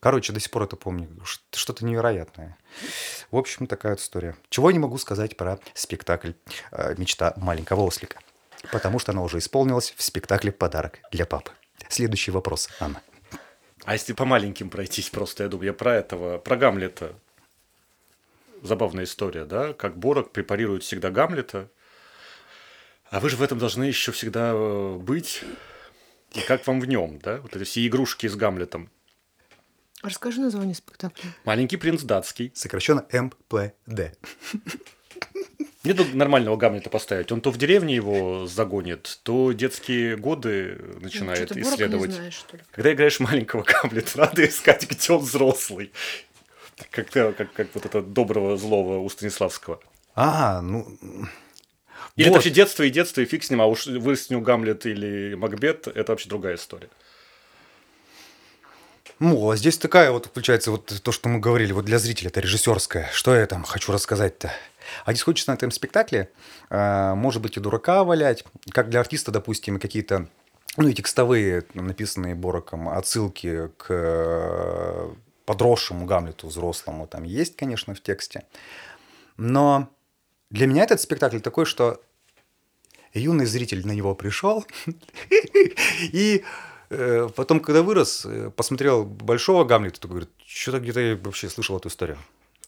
Короче, 0.01 0.33
до 0.33 0.39
сих 0.39 0.49
пор 0.49 0.63
это 0.63 0.75
помню. 0.75 1.07
Что-то 1.51 1.85
невероятное. 1.85 2.57
В 3.29 3.37
общем, 3.37 3.67
такая 3.67 3.93
вот 3.93 4.01
история. 4.01 4.35
Чего 4.49 4.71
я 4.71 4.73
не 4.73 4.79
могу 4.79 4.97
сказать 4.97 5.37
про 5.37 5.59
спектакль 5.75 6.31
э, 6.71 6.95
«Мечта 6.97 7.33
маленького 7.37 7.81
ослика». 7.81 8.19
Потому 8.71 8.97
что 8.97 9.11
она 9.11 9.21
уже 9.21 9.37
исполнилась 9.37 9.93
в 9.95 10.01
спектакле 10.01 10.51
«Подарок 10.51 10.97
для 11.11 11.27
папы». 11.27 11.51
Следующий 11.87 12.31
вопрос, 12.31 12.67
Анна. 12.79 13.03
А 13.85 13.93
если 13.93 14.13
по 14.13 14.25
маленьким 14.25 14.71
пройтись 14.71 15.11
просто, 15.11 15.43
я 15.43 15.49
думаю, 15.49 15.67
я 15.67 15.73
про 15.73 15.95
этого, 15.95 16.39
про 16.39 16.57
Гамлета. 16.57 17.13
Забавная 18.63 19.03
история, 19.03 19.45
да? 19.45 19.73
Как 19.73 19.97
Борок 19.97 20.31
препарирует 20.31 20.81
всегда 20.81 21.11
Гамлета. 21.11 21.69
А 23.11 23.19
вы 23.19 23.29
же 23.29 23.37
в 23.37 23.43
этом 23.43 23.59
должны 23.59 23.83
еще 23.83 24.11
всегда 24.11 24.51
э, 24.55 24.95
быть. 24.95 25.43
И 26.33 26.41
как 26.41 26.65
вам 26.65 26.81
в 26.81 26.87
нем, 26.87 27.19
да? 27.19 27.37
Вот 27.41 27.55
эти 27.55 27.65
все 27.65 27.85
игрушки 27.85 28.25
с 28.25 28.35
Гамлетом. 28.35 28.89
Расскажи 30.03 30.41
название 30.41 30.75
спектакля. 30.75 31.29
Маленький 31.45 31.77
принц 31.77 32.01
датский. 32.01 32.51
Сокращенно 32.55 33.05
МПД. 33.11 34.17
Мне 35.83 35.95
тут 35.95 36.13
нормального 36.13 36.57
Гамлета 36.57 36.89
поставить. 36.89 37.31
Он 37.31 37.41
то 37.41 37.49
в 37.49 37.57
деревне 37.57 37.95
его 37.95 38.45
загонит, 38.45 39.19
то 39.23 39.51
детские 39.51 40.15
годы 40.15 40.79
начинает 41.01 41.55
не 41.55 41.63
исследовать. 41.63 42.11
знаешь, 42.11 42.35
что 42.35 42.57
ли? 42.57 42.63
Когда 42.71 42.93
играешь 42.93 43.19
маленького 43.19 43.63
Гамлета, 43.63 44.19
надо 44.19 44.45
искать, 44.45 44.87
где 44.89 45.13
он 45.13 45.21
взрослый. 45.21 45.91
Как, 46.91 47.09
как, 47.09 47.53
как 47.53 47.67
вот 47.73 47.85
это 47.85 48.01
доброго 48.01 48.57
злого 48.57 48.99
у 48.99 49.09
Станиславского. 49.09 49.79
А, 50.15 50.61
ну... 50.61 50.97
Или 52.15 52.25
это 52.25 52.31
вот. 52.31 52.37
вообще 52.37 52.49
детство 52.49 52.83
и 52.83 52.89
детство, 52.89 53.21
и 53.21 53.25
фиг 53.25 53.43
с 53.43 53.49
ним, 53.49 53.61
а 53.61 53.65
уж 53.65 53.87
него 53.87 54.41
Гамлет 54.41 54.85
или 54.85 55.33
Макбет, 55.35 55.87
это 55.87 56.11
вообще 56.11 56.27
другая 56.27 56.55
история. 56.55 56.89
Ну, 59.21 59.51
а 59.51 59.55
здесь 59.55 59.77
такая 59.77 60.09
вот, 60.11 60.31
получается, 60.31 60.71
вот 60.71 60.87
то, 61.03 61.11
что 61.11 61.29
мы 61.29 61.37
говорили, 61.37 61.73
вот 61.73 61.85
для 61.85 61.99
зрителя 61.99 62.29
это 62.29 62.39
режиссерское. 62.39 63.07
Что 63.13 63.35
я 63.35 63.45
там 63.45 63.63
хочу 63.63 63.91
рассказать-то? 63.91 64.51
А 65.05 65.13
здесь 65.13 65.45
на 65.45 65.51
этом 65.51 65.69
спектакле, 65.69 66.31
э, 66.71 67.13
может 67.13 67.39
быть, 67.39 67.55
и 67.55 67.59
дурака 67.59 68.03
валять, 68.03 68.43
как 68.71 68.89
для 68.89 68.99
артиста, 68.99 69.29
допустим, 69.29 69.79
какие-то, 69.79 70.27
ну, 70.75 70.87
и 70.87 70.93
текстовые, 70.95 71.63
написанные 71.75 72.33
Бороком, 72.33 72.89
отсылки 72.89 73.69
к 73.77 73.85
э, 73.89 75.13
подросшему 75.45 76.07
Гамлету, 76.07 76.47
взрослому, 76.47 77.05
там 77.05 77.21
есть, 77.21 77.55
конечно, 77.55 77.93
в 77.93 78.01
тексте. 78.01 78.45
Но 79.37 79.87
для 80.49 80.65
меня 80.65 80.81
этот 80.81 80.99
спектакль 80.99 81.41
такой, 81.41 81.67
что 81.67 82.01
юный 83.13 83.45
зритель 83.45 83.85
на 83.85 83.91
него 83.91 84.15
пришел, 84.15 84.65
и 86.11 86.43
потом, 87.35 87.59
когда 87.59 87.83
вырос, 87.83 88.25
э, 88.25 88.49
посмотрел 88.49 89.05
большого 89.05 89.63
Гамлета, 89.63 90.01
то 90.01 90.07
говорит, 90.07 90.29
что-то 90.45 90.79
где-то 90.79 90.99
я 90.99 91.15
вообще 91.15 91.49
слышал 91.49 91.77
эту 91.77 91.89
историю. 91.89 92.17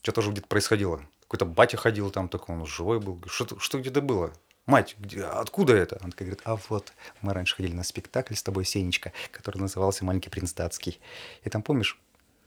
Что-то 0.01 0.21
уже 0.21 0.31
где-то 0.31 0.47
происходило. 0.47 1.01
Какой-то 1.23 1.45
батя 1.45 1.77
ходил 1.77 2.09
там, 2.09 2.29
такой 2.29 2.55
он 2.55 2.65
живой 2.65 2.99
был. 2.99 3.21
Что, 3.27 3.59
что 3.59 3.79
где-то 3.79 4.01
было? 4.01 4.31
Мать, 4.65 4.95
где, 4.97 5.23
откуда 5.23 5.73
это? 5.73 5.99
Он 6.03 6.11
такая 6.11 6.27
говорит, 6.27 6.41
а 6.45 6.57
вот, 6.69 6.93
мы 7.21 7.33
раньше 7.33 7.55
ходили 7.55 7.73
на 7.73 7.83
спектакль 7.83 8.33
с 8.33 8.43
тобой, 8.43 8.63
Сенечка, 8.63 9.11
который 9.31 9.57
назывался 9.57 10.05
«Маленький 10.05 10.29
принц 10.29 10.53
датский». 10.53 11.01
И 11.43 11.49
там, 11.49 11.61
помнишь, 11.61 11.99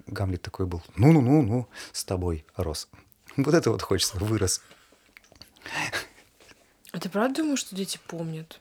Гамлет 0.06 0.40
такой 0.40 0.66
был, 0.66 0.82
ну-ну-ну-ну, 0.96 1.68
с 1.92 2.04
тобой 2.04 2.46
рос. 2.56 2.88
Вот 3.36 3.52
это 3.52 3.70
вот 3.70 3.82
хочется, 3.82 4.16
вырос. 4.18 4.62
А 6.92 6.98
ты 6.98 7.10
правда 7.10 7.42
думаешь, 7.42 7.58
что 7.58 7.76
дети 7.76 8.00
помнят? 8.06 8.58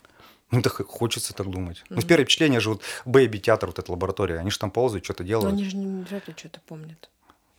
Ну, 0.51 0.61
так 0.61 0.73
хочется 0.87 1.33
так 1.33 1.49
думать. 1.49 1.77
Mm-hmm. 1.77 1.95
Ну, 1.95 2.01
первое 2.03 2.25
впечатление 2.25 2.59
же 2.59 2.69
вот 2.69 2.81
Бэйби 3.05 3.39
театр, 3.39 3.69
вот 3.69 3.79
эта 3.79 3.91
лаборатория, 3.91 4.37
они 4.37 4.51
же 4.51 4.59
там 4.59 4.71
ползают, 4.71 5.03
что-то 5.03 5.23
делают. 5.23 5.51
Но 5.51 5.57
они 5.57 5.69
же 5.69 5.75
не 5.75 6.03
вряд 6.03 6.27
ли 6.27 6.33
что-то 6.37 6.61
помнят. 6.65 7.09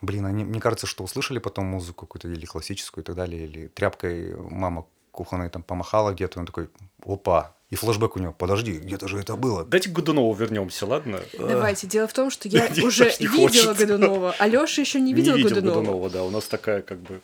Блин, 0.03 0.27
они, 0.27 0.44
мне 0.44 0.61
кажется, 0.61 0.87
что 0.87 1.05
услышали 1.05 1.38
потом 1.38 1.66
музыку 1.66 2.07
какую-то 2.07 2.29
или 2.29 2.44
классическую 2.44 3.03
и 3.03 3.07
так 3.07 3.16
далее, 3.16 3.46
или 3.46 3.68
тряпкой 3.68 4.37
мама 4.37 4.87
кухонной 5.11 5.49
там 5.49 5.62
помахала 5.62 6.12
где-то, 6.12 6.38
он 6.38 6.46
такой, 6.46 6.68
опа, 7.05 7.57
и 7.70 7.75
флешбэк 7.75 8.16
у 8.16 8.20
него, 8.20 8.33
подожди, 8.33 8.79
где-то 8.79 9.09
же 9.09 9.18
это 9.18 9.35
было. 9.35 9.64
Дайте 9.64 9.88
к 9.88 9.92
Годунову 9.92 10.33
вернемся, 10.35 10.87
ладно? 10.87 11.20
Давайте. 11.37 11.87
Дело 11.87 12.07
в 12.07 12.12
том, 12.12 12.31
что 12.31 12.49
я 12.49 12.68
уже 12.85 13.11
видела 13.18 13.75
Годунова, 13.75 14.35
а 14.38 14.46
Леша 14.46 14.83
еще 14.83 15.01
не 15.01 15.14
видел 15.14 15.35
не 15.35 15.42
видел 15.42 15.57
Годунова. 15.57 15.81
Годунова, 15.81 16.11
да, 16.11 16.22
у 16.22 16.31
нас 16.31 16.44
такая 16.44 16.83
как 16.83 16.99
бы... 17.01 17.20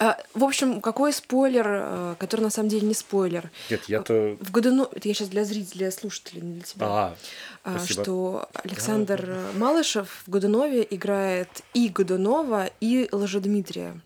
А, 0.00 0.18
в 0.34 0.42
общем, 0.42 0.80
какой 0.80 1.12
спойлер, 1.12 1.66
э, 1.68 2.14
который 2.18 2.42
на 2.42 2.50
самом 2.50 2.68
деле 2.68 2.86
не 2.86 2.94
спойлер. 2.94 3.50
Нет, 3.70 3.84
я-то... 3.84 4.36
В 4.40 4.50
Годунове, 4.50 4.90
это 4.92 5.08
я 5.08 5.14
сейчас 5.14 5.28
для 5.28 5.44
зрителей, 5.44 5.78
для 5.78 5.90
слушателей, 5.92 6.42
не 6.42 6.54
для 6.54 6.62
тебя. 6.62 6.86
А, 6.86 7.16
А, 7.62 7.78
спасибо. 7.78 8.02
что 8.02 8.48
Александр 8.54 9.38
Малышев 9.54 10.22
в 10.26 10.30
Годунове 10.30 10.86
играет 10.90 11.48
и 11.74 11.88
Годунова, 11.88 12.70
и 12.80 13.08
Ложедмитрия. 13.12 14.00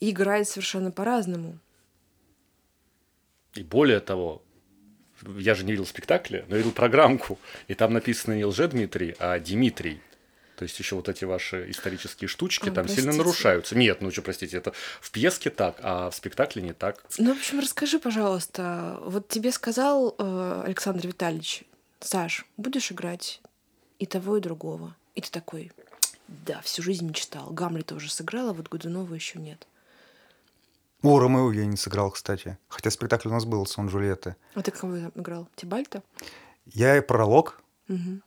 И 0.00 0.10
играет 0.10 0.48
совершенно 0.48 0.90
по-разному. 0.90 1.58
И 3.54 3.62
более 3.62 4.00
того, 4.00 4.42
я 5.38 5.54
же 5.54 5.64
не 5.64 5.72
видел 5.72 5.86
спектакля, 5.86 6.44
но 6.48 6.56
видел 6.56 6.72
программку, 6.72 7.38
и 7.68 7.74
там 7.74 7.92
написано 7.94 8.34
не 8.34 8.44
Лже-Дмитрий, 8.44 9.14
а 9.18 9.38
Дмитрий. 9.38 10.00
То 10.56 10.62
есть 10.64 10.78
еще 10.78 10.96
вот 10.96 11.08
эти 11.08 11.24
ваши 11.24 11.70
исторические 11.70 12.28
штучки 12.28 12.70
А, 12.70 12.72
там 12.72 12.88
сильно 12.88 13.04
простите. 13.04 13.18
нарушаются. 13.18 13.76
Нет, 13.76 14.00
ну 14.00 14.10
что, 14.10 14.22
простите, 14.22 14.56
это 14.56 14.72
в 15.00 15.10
пьеске 15.10 15.50
так, 15.50 15.76
а 15.82 16.10
в 16.10 16.14
спектакле 16.14 16.62
не 16.62 16.72
так. 16.72 17.04
Ну, 17.18 17.34
в 17.34 17.38
общем, 17.38 17.60
расскажи, 17.60 17.98
пожалуйста, 17.98 18.98
вот 19.02 19.28
тебе 19.28 19.52
сказал 19.52 20.14
э, 20.18 20.62
Александр 20.66 21.06
Витальевич, 21.08 21.64
Саш, 22.00 22.46
будешь 22.56 22.90
играть 22.90 23.40
и 23.98 24.06
того, 24.06 24.38
и 24.38 24.40
другого. 24.40 24.94
И 25.14 25.20
ты 25.20 25.30
такой, 25.30 25.72
да, 26.28 26.60
всю 26.62 26.82
жизнь 26.82 27.06
мечтал. 27.06 27.50
Гамлета 27.50 27.94
уже 27.94 28.10
сыграла, 28.10 28.52
вот 28.52 28.68
Годунова 28.68 29.14
еще 29.14 29.38
нет. 29.38 29.66
О, 31.02 31.18
Ромео 31.18 31.52
я 31.52 31.66
не 31.66 31.76
сыграл, 31.76 32.10
кстати. 32.10 32.58
Хотя 32.68 32.90
спектакль 32.90 33.28
у 33.28 33.32
нас 33.32 33.44
был, 33.44 33.64
сон 33.66 33.88
Джульетты. 33.88 34.34
А 34.54 34.62
ты 34.62 34.70
кого 34.70 34.96
играл? 35.14 35.48
Тибальта? 35.54 36.02
Я 36.64 36.96
и 36.96 37.00
пролог 37.00 37.60
Мгм. 37.88 38.22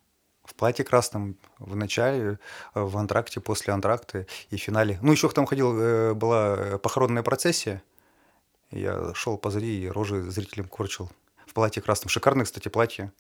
В 0.50 0.56
платье 0.56 0.84
красном 0.84 1.38
в 1.60 1.76
начале, 1.76 2.40
э, 2.74 2.82
в 2.82 2.98
антракте, 2.98 3.40
после 3.40 3.74
антракта 3.74 4.26
и 4.50 4.58
в 4.58 4.60
финале. 4.60 4.98
Ну, 5.02 5.12
еще 5.12 5.30
там 5.30 5.46
ходил, 5.46 5.80
э, 5.80 6.14
была 6.14 6.56
э, 6.58 6.78
похоронная 6.80 7.24
процессия. 7.24 7.84
Я 8.72 9.14
шел 9.14 9.38
позади 9.38 9.84
и 9.84 9.88
рожи 9.88 10.22
зрителям 10.30 10.68
корчил 10.68 11.10
в 11.46 11.54
платье 11.54 11.82
красном. 11.82 12.10
Шикарное, 12.10 12.46
кстати, 12.46 12.68
платье. 12.68 13.12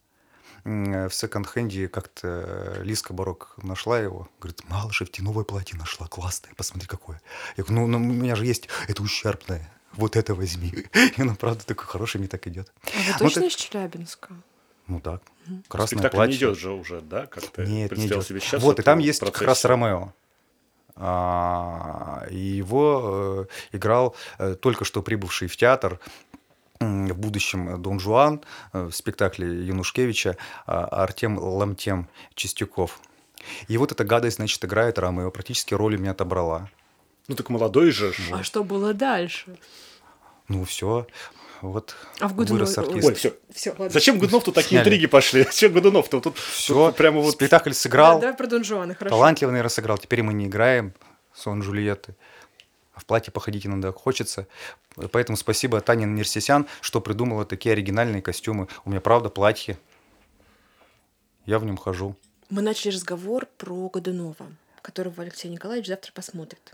В 0.65 1.09
секонд-хенде 1.11 1.87
как-то 1.87 2.81
Лиска 2.81 3.13
Барок 3.13 3.55
нашла 3.63 3.97
его. 3.97 4.27
Говорит, 4.39 4.61
Малышев, 4.67 5.09
тебе 5.09 5.23
новое 5.25 5.45
платье 5.45 5.77
нашла, 5.77 6.07
классное, 6.07 6.53
посмотри 6.55 6.85
какое. 6.87 7.21
Я 7.55 7.63
говорю, 7.63 7.87
ну, 7.87 7.97
ну, 7.97 8.09
у 8.09 8.13
меня 8.13 8.35
же 8.35 8.45
есть 8.45 8.67
это 8.89 9.01
ущербное, 9.01 9.71
вот 9.93 10.17
это 10.17 10.35
возьми. 10.35 10.69
И 11.17 11.21
оно, 11.21 11.35
правда, 11.35 11.65
такой 11.65 11.85
хороший, 11.85 12.17
мне 12.17 12.27
так 12.27 12.45
идет. 12.45 12.73
А 12.83 13.13
вы 13.13 13.19
точно 13.19 13.41
ты- 13.43 13.47
из 13.47 13.55
Челябинска? 13.55 14.33
Ну 14.89 14.99
так, 14.99 15.21
красное 15.67 15.99
Спектакль 15.99 16.17
платье. 16.17 16.31
не 16.31 16.37
идет 16.37 16.57
же 16.57 16.71
уже, 16.71 17.01
да? 17.01 17.27
Как 17.27 17.45
ты 17.45 17.65
Нет, 17.65 17.95
не 17.95 18.07
идет. 18.07 18.25
себе 18.25 18.39
сейчас. 18.39 18.61
вот, 18.61 18.79
и 18.79 18.81
там 18.81 18.99
есть 18.99 19.19
как 19.19 19.29
процессию? 19.29 19.47
раз 19.47 19.65
Ромео. 19.65 20.13
А, 20.95 22.25
и 22.29 22.35
его 22.35 23.47
э, 23.71 23.77
играл 23.77 24.15
э, 24.37 24.55
только 24.55 24.83
что 24.83 25.01
прибывший 25.01 25.47
в 25.47 25.55
театр 25.55 25.99
в 26.81 27.13
будущем 27.13 27.81
Дон 27.81 27.99
Жуан 27.99 28.41
э, 28.73 28.85
в 28.85 28.91
спектакле 28.91 29.65
Янушкевича 29.65 30.35
а, 30.65 30.85
Артем 31.03 31.37
Ламтем 31.37 32.09
Чистяков. 32.35 32.99
И 33.69 33.77
вот 33.77 33.93
эта 33.93 34.03
гадость, 34.03 34.37
значит, 34.37 34.63
играет 34.65 34.99
Ромео. 34.99 35.31
Практически 35.31 35.73
роль 35.73 35.95
у 35.95 35.99
меня 35.99 36.11
отобрала. 36.11 36.69
Ну 37.29 37.35
так 37.35 37.49
молодой 37.49 37.91
же. 37.91 38.11
А 38.33 38.43
что 38.43 38.63
было 38.63 38.93
дальше? 38.93 39.57
Ну, 40.49 40.65
все. 40.65 41.07
Вот 41.61 41.95
А 42.19 42.27
в 42.27 42.35
Годунове- 42.35 42.51
вырос 42.59 42.77
артист. 42.77 43.07
Ой, 43.07 43.13
все. 43.13 43.33
Все, 43.53 43.71
ладно. 43.71 43.89
Зачем 43.89 44.17
Годунов 44.19 44.43
тут 44.43 44.55
такие 44.55 44.69
Сняли. 44.81 44.83
интриги 44.83 45.07
пошли? 45.07 45.43
Зачем 45.51 45.73
Годунов-то? 45.73 46.21
Тут, 46.21 46.37
Все, 46.37 46.73
тут 46.87 46.95
прямо 46.95 47.19
вот... 47.21 47.33
спектакль 47.33 47.69
Да, 47.71 47.75
сыграл. 47.75 48.19
давай 48.19 48.35
про 48.35 48.47
Дон 48.47 48.63
Жуана, 48.63 48.93
хорошо. 48.95 49.15
Талантливо, 49.15 49.51
наверное, 49.51 49.69
сыграл. 49.69 49.97
Теперь 49.97 50.23
мы 50.23 50.33
не 50.33 50.45
играем 50.45 50.93
сон 51.33 51.61
Джульетты. 51.61 52.15
А 52.93 52.99
в 53.01 53.05
платье 53.05 53.31
походить 53.31 53.65
иногда 53.65 53.91
хочется. 53.91 54.47
Поэтому 55.11 55.37
спасибо 55.37 55.79
Тане 55.81 56.05
Нерсисян, 56.05 56.65
что 56.81 57.01
придумала 57.01 57.45
такие 57.45 57.73
оригинальные 57.73 58.21
костюмы. 58.21 58.67
У 58.85 58.89
меня, 58.89 59.01
правда, 59.01 59.29
платье. 59.29 59.77
Я 61.45 61.59
в 61.59 61.65
нем 61.65 61.77
хожу. 61.77 62.15
Мы 62.49 62.61
начали 62.61 62.91
разговор 62.91 63.47
про 63.57 63.89
Годунова, 63.89 64.47
которого 64.81 65.21
Алексей 65.23 65.49
Николаевич 65.49 65.87
завтра 65.87 66.11
посмотрит. 66.13 66.73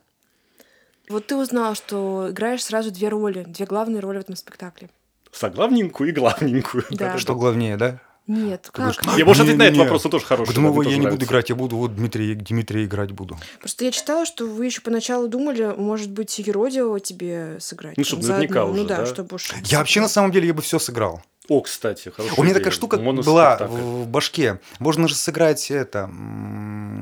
Вот 1.09 1.27
ты 1.27 1.35
узнал, 1.35 1.75
что 1.75 2.27
играешь 2.29 2.63
сразу 2.63 2.91
две 2.91 3.09
роли, 3.09 3.43
две 3.47 3.65
главные 3.65 3.99
роли 3.99 4.17
в 4.17 4.21
этом 4.21 4.35
спектакле. 4.35 4.89
Соглавненькую 5.31 6.09
и 6.09 6.13
главненькую. 6.13 6.85
Да. 6.91 7.17
Что 7.17 7.35
главнее, 7.35 7.77
да? 7.77 7.99
Нет, 8.27 8.71
говоришь, 8.73 8.97
как? 8.97 9.17
Я, 9.17 9.25
может, 9.25 9.41
ответить 9.41 9.59
на 9.59 9.63
этот 9.63 9.77
вопрос, 9.77 10.05
он 10.05 10.11
тоже 10.11 10.25
хороший. 10.25 10.57
Мне 10.57 10.91
я 10.91 10.97
не 10.97 11.07
буду 11.07 11.25
играть, 11.25 11.49
я 11.49 11.55
буду 11.55 11.77
вот 11.77 11.95
Дмитрия, 11.95 12.33
Дмитрия 12.33 12.85
играть 12.85 13.11
буду. 13.11 13.37
Просто 13.59 13.85
я 13.85 13.91
читала, 13.91 14.25
что 14.25 14.47
вы 14.47 14.65
еще 14.65 14.81
поначалу 14.81 15.27
думали, 15.27 15.75
может 15.77 16.09
быть, 16.09 16.39
Еродиева 16.39 16.99
тебе 16.99 17.57
сыграть. 17.59 17.97
Ну, 17.97 18.03
чтобы 18.03 18.25
наверняка 18.25 18.65
уже, 18.65 18.81
Ну 18.81 18.87
да, 18.87 18.97
да? 18.97 19.05
чтобы 19.05 19.35
уж... 19.35 19.53
Я 19.65 19.77
вообще, 19.77 20.01
на 20.01 20.07
самом 20.07 20.31
деле, 20.31 20.47
я 20.47 20.55
бы 20.55 20.63
все 20.63 20.79
сыграл. 20.79 21.21
О, 21.47 21.61
кстати, 21.61 22.09
хорошая 22.09 22.39
У 22.39 22.41
меня 22.41 22.53
идея. 22.53 22.59
такая 22.63 22.71
штука 22.73 22.97
была 22.97 23.57
в 23.57 24.03
в 24.05 24.07
башке. 24.07 24.59
Можно 24.79 25.07
же 25.07 25.13
сыграть 25.13 25.69
это 25.69 26.09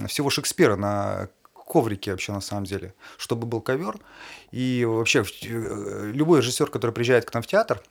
всего 0.09 0.29
Шекспира 0.29 0.75
на 0.75 1.29
коврике 1.73 2.11
вообще 2.11 2.31
на 2.31 2.41
самом 2.41 2.65
деле, 2.65 2.93
чтобы 3.17 3.47
был 3.47 3.61
ковер. 3.61 3.97
И 4.51 4.85
вообще 4.87 5.23
э, 5.23 6.11
любой 6.13 6.39
режиссер, 6.39 6.69
который 6.69 6.91
приезжает 6.91 7.25
к 7.25 7.33
нам 7.33 7.41
в 7.41 7.47
театр, 7.47 7.81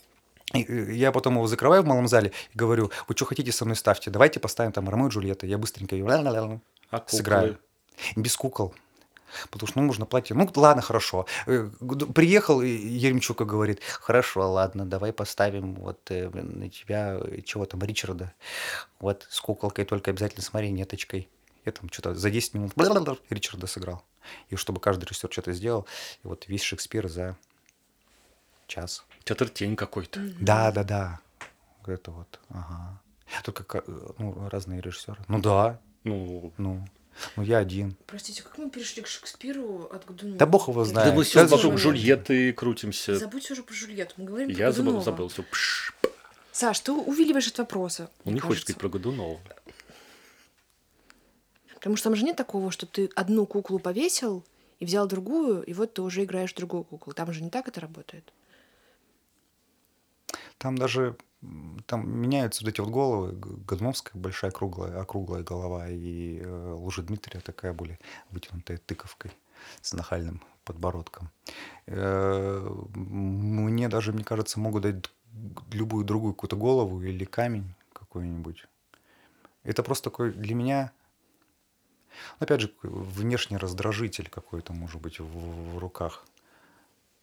я 0.53 1.13
потом 1.13 1.35
его 1.35 1.47
закрываю 1.47 1.83
в 1.83 1.87
малом 1.87 2.09
зале 2.09 2.33
и 2.55 2.59
говорю, 2.59 2.91
вы 3.09 3.17
что 3.17 3.25
хотите 3.25 3.53
со 3.53 3.65
мной 3.65 3.77
ставьте, 3.77 4.11
давайте 4.11 4.39
поставим 4.39 4.73
там 4.73 4.89
Ромео 4.89 5.09
и 5.09 5.11
Джульетта. 5.11 5.47
Я 5.47 5.59
быстренько 5.59 5.97
ее 5.97 6.07
А 6.91 6.99
куклы? 7.01 7.17
сыграю. 7.17 7.59
Без 8.17 8.37
кукол. 8.37 8.75
Потому 9.51 9.67
что 9.69 9.81
ну, 9.81 9.87
нужно 9.87 10.07
платье. 10.07 10.37
Ну, 10.37 10.49
ладно, 10.57 10.83
хорошо. 10.83 11.27
Э, 11.47 11.69
Приехал, 12.15 12.61
и 12.61 12.69
Еремчука 12.69 13.45
говорит, 13.45 13.81
хорошо, 13.83 14.51
ладно, 14.53 14.85
давай 14.85 15.13
поставим 15.13 15.75
вот 15.75 15.99
э, 16.11 16.29
на 16.29 16.69
тебя, 16.69 17.19
чего 17.45 17.65
там, 17.65 17.83
Ричарда. 17.83 18.33
Вот 19.01 19.27
с 19.31 19.41
куколкой 19.41 19.85
только 19.87 20.11
обязательно 20.11 20.43
с 20.43 20.53
марионеточкой. 20.53 21.29
Я 21.65 21.73
там 21.73 21.89
что-то 21.91 22.15
за 22.15 22.31
10 22.31 22.55
минут 22.55 22.73
Ричарда 23.31 23.67
сыграл. 23.67 24.05
И 24.49 24.57
чтобы 24.57 24.81
каждый 24.81 25.05
режиссер 25.05 25.31
что-то 25.33 25.53
сделал. 25.53 25.87
И 26.25 26.27
вот 26.29 26.49
весь 26.49 26.63
Шекспир 26.63 27.09
за 27.09 27.37
час. 28.67 29.05
Театр 29.25 29.49
тень 29.49 29.77
какой-то. 29.77 30.21
Да, 30.41 30.73
да, 30.73 30.85
да. 30.85 31.21
Это 31.87 32.11
вот, 32.11 32.41
ага. 32.49 33.01
Только 33.45 33.83
ну, 34.19 34.49
разные 34.51 34.81
режиссеры. 34.81 35.19
Ну 35.29 35.41
да, 35.41 35.81
Ну, 36.05 36.53
ну, 36.59 36.87
ну 37.37 37.43
я 37.43 37.59
один. 37.59 37.97
Простите, 38.07 38.43
как 38.43 38.59
мы 38.59 38.71
перешли 38.71 39.03
к 39.03 39.07
Шекспиру 39.07 39.89
от 39.93 40.05
Годунова? 40.07 40.39
Да 40.39 40.47
бог 40.47 40.69
его 40.69 40.85
да 40.85 40.91
знает. 40.91 41.15
мы 41.15 41.25
Сейчас 41.25 41.47
все 41.47 41.57
вокруг 41.57 41.79
Жульетты 41.79 42.53
крутимся. 42.53 43.17
Забудь 43.17 43.51
уже 43.51 43.63
про 43.63 43.75
Жульетту, 43.75 44.15
мы 44.17 44.25
говорим 44.27 44.49
Я 44.49 44.67
про 44.67 44.73
забыл, 44.73 44.93
Годунова. 44.99 45.05
забыл. 45.05 45.29
Все. 45.29 45.45
Саш, 46.53 46.81
ты 46.81 46.93
увиливаешь 46.93 47.49
от 47.49 47.59
вопроса. 47.59 48.11
Он 48.25 48.35
не 48.35 48.41
хочет 48.41 48.65
кажется. 48.67 48.73
говорить 48.75 48.81
про 48.81 48.89
Годунова. 48.89 49.41
Потому 51.83 51.97
что 51.97 52.11
там 52.11 52.15
же 52.15 52.25
нет 52.25 52.37
такого, 52.37 52.71
что 52.71 52.87
ты 52.87 53.11
одну 53.17 53.45
куклу 53.45 53.81
повесил 53.81 54.45
и 54.79 54.85
взял 54.85 55.09
другую, 55.09 55.65
и 55.65 55.75
вот 55.75 55.95
ты 55.95 56.03
уже 56.03 56.23
играешь 56.23 56.55
другую 56.55 56.85
куклу. 56.85 57.13
Там 57.13 57.33
же 57.33 57.43
не 57.43 57.51
так 57.51 57.67
это 57.67 57.81
работает. 57.81 58.33
Там 60.59 60.79
даже 60.79 61.17
там 61.87 62.09
меняются 62.09 62.63
вот 62.63 62.71
эти 62.73 62.81
вот 62.81 62.91
головы. 62.91 63.33
Г- 63.33 63.57
Годуновская 63.67 64.15
большая 64.15 64.53
круглая, 64.53 65.01
округлая 65.01 65.43
голова, 65.43 65.89
и 65.89 66.39
э, 66.39 66.73
Лужа 66.75 67.03
Дмитрия 67.03 67.41
такая 67.41 67.73
более 67.73 67.99
вытянутая 68.31 68.79
тыковкой 68.79 69.33
с 69.81 69.93
нахальным 69.93 70.41
подбородком. 70.65 71.31
Э, 71.87 72.65
Мне 72.95 73.89
даже, 73.89 74.13
мне 74.13 74.23
кажется, 74.23 74.61
могут 74.61 74.83
дать 74.85 75.07
любую 75.73 76.05
другую 76.05 76.35
какую-то 76.35 76.55
голову 76.55 77.03
или 77.03 77.25
камень 77.25 77.75
какой-нибудь. 77.93 78.67
Это 79.65 79.83
просто 79.83 80.11
такой 80.11 80.31
для 80.33 80.55
меня 80.55 80.93
Опять 82.39 82.61
же, 82.63 82.75
внешний 82.83 83.57
раздражитель 83.57 84.29
какой-то, 84.29 84.73
может 84.73 85.01
быть, 85.01 85.21
в, 85.21 85.75
в 85.75 85.79
руках. 85.79 86.25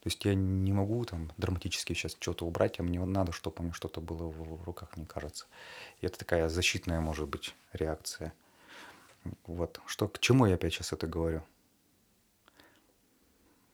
То 0.01 0.07
есть 0.07 0.23
я 0.23 0.33
не 0.33 0.71
могу 0.71 1.03
там 1.03 1.31
драматически 1.37 1.93
сейчас 1.93 2.15
что-то 2.17 2.45
убрать, 2.45 2.79
а 2.79 2.83
мне 2.83 3.03
надо, 3.03 3.33
чтобы 3.33 3.57
у 3.59 3.63
меня 3.63 3.73
что-то 3.73 3.99
было 3.99 4.29
в, 4.29 4.63
руках, 4.63 4.95
мне 4.95 5.05
кажется. 5.05 5.45
И 5.99 6.05
это 6.05 6.17
такая 6.17 6.47
защитная, 6.47 7.01
может 7.01 7.27
быть, 7.27 7.53
реакция. 7.73 8.33
Вот. 9.45 9.81
Что, 9.85 10.07
к 10.07 10.19
чему 10.19 10.45
я 10.45 10.55
опять 10.55 10.73
сейчас 10.73 10.93
это 10.93 11.05
говорю? 11.05 11.43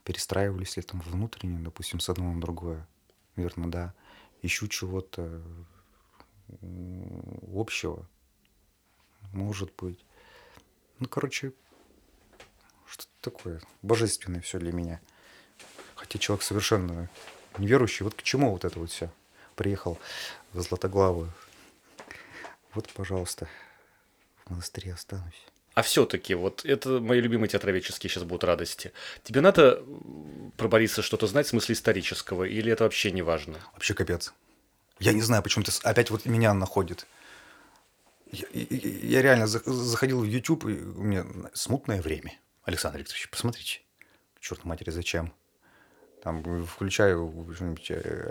Перестраивались 0.03 0.77
ли 0.77 0.83
там 0.83 0.99
внутренне, 1.01 1.59
допустим, 1.59 1.99
с 1.99 2.09
одного 2.09 2.33
на 2.33 2.41
другое? 2.41 2.87
Наверное, 3.35 3.69
да. 3.69 3.93
Ищу 4.41 4.67
чего-то 4.67 5.43
общего. 7.53 8.07
Может 9.31 9.75
быть. 9.75 10.03
Ну, 10.99 11.07
короче, 11.07 11.51
что 12.87 13.05
такое 13.21 13.61
божественное 13.81 14.41
все 14.41 14.59
для 14.59 14.71
меня. 14.71 15.01
Хотя 15.95 16.19
человек 16.19 16.43
совершенно 16.43 17.09
неверующий. 17.57 18.03
Вот 18.03 18.13
к 18.15 18.23
чему 18.23 18.51
вот 18.51 18.65
это 18.65 18.79
вот 18.79 18.91
все? 18.91 19.09
Приехал 19.55 19.97
в 20.53 20.61
Златоглавую. 20.61 21.31
Вот, 22.73 22.89
пожалуйста, 22.89 23.47
в 24.45 24.49
монастыре 24.49 24.93
останусь. 24.93 25.45
А 25.73 25.81
все-таки, 25.81 26.35
вот 26.35 26.63
это 26.63 27.01
мои 27.01 27.19
любимые 27.19 27.49
театроведческие 27.49 28.09
сейчас 28.09 28.23
будут 28.23 28.45
радости. 28.45 28.93
Тебе 29.23 29.41
надо 29.41 29.83
про 30.55 30.69
Бориса 30.69 31.01
что-то 31.01 31.27
знать 31.27 31.47
в 31.47 31.49
смысле 31.49 31.73
исторического, 31.73 32.45
или 32.45 32.71
это 32.71 32.85
вообще 32.85 33.11
не 33.11 33.21
важно? 33.21 33.59
Вообще 33.73 33.93
капец. 33.93 34.33
Я 34.99 35.11
не 35.11 35.21
знаю, 35.21 35.43
почему 35.43 35.65
ты 35.65 35.73
опять 35.83 36.11
вот 36.11 36.25
меня 36.25 36.53
находит. 36.53 37.05
Я, 38.31 38.47
я, 38.51 39.21
реально 39.21 39.47
заходил 39.47 40.21
в 40.21 40.25
YouTube, 40.25 40.65
и 40.65 40.73
у 40.81 41.03
меня 41.03 41.25
смутное 41.53 42.01
время. 42.01 42.33
Александр 42.63 42.99
Викторович, 42.99 43.29
посмотрите. 43.29 43.81
Черт 44.39 44.63
матери, 44.65 44.89
зачем? 44.89 45.33
Там 46.25 46.65
включаю 46.65 47.31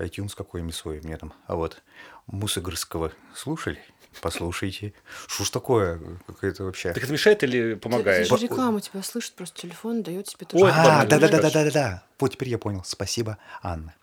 iTunes 0.00 0.34
какой-нибудь 0.36 0.74
свой, 0.74 1.00
мне 1.04 1.16
там, 1.16 1.32
а 1.46 1.54
вот 1.54 1.80
Мусыгорского 2.26 3.12
слушали? 3.36 3.78
Послушайте. 4.20 4.94
Что 5.28 5.44
ж 5.44 5.50
такое? 5.50 6.00
Какая-то 6.26 6.64
вообще... 6.64 6.92
Так 6.92 7.04
это 7.04 7.12
мешает 7.12 7.44
или 7.44 7.74
помогает? 7.74 8.26
Это 8.26 8.36
же 8.36 8.46
реклама 8.46 8.80
тебя 8.80 9.00
слышит, 9.04 9.34
просто 9.34 9.60
телефон 9.60 10.02
дает 10.02 10.26
тебе 10.26 10.44
тоже. 10.44 10.72
А, 10.74 11.06
да-да-да-да-да-да. 11.06 12.02
Вот 12.18 12.32
теперь 12.32 12.48
я 12.48 12.58
понял. 12.58 12.82
Спасибо, 12.84 13.38
Анна. 13.62 13.94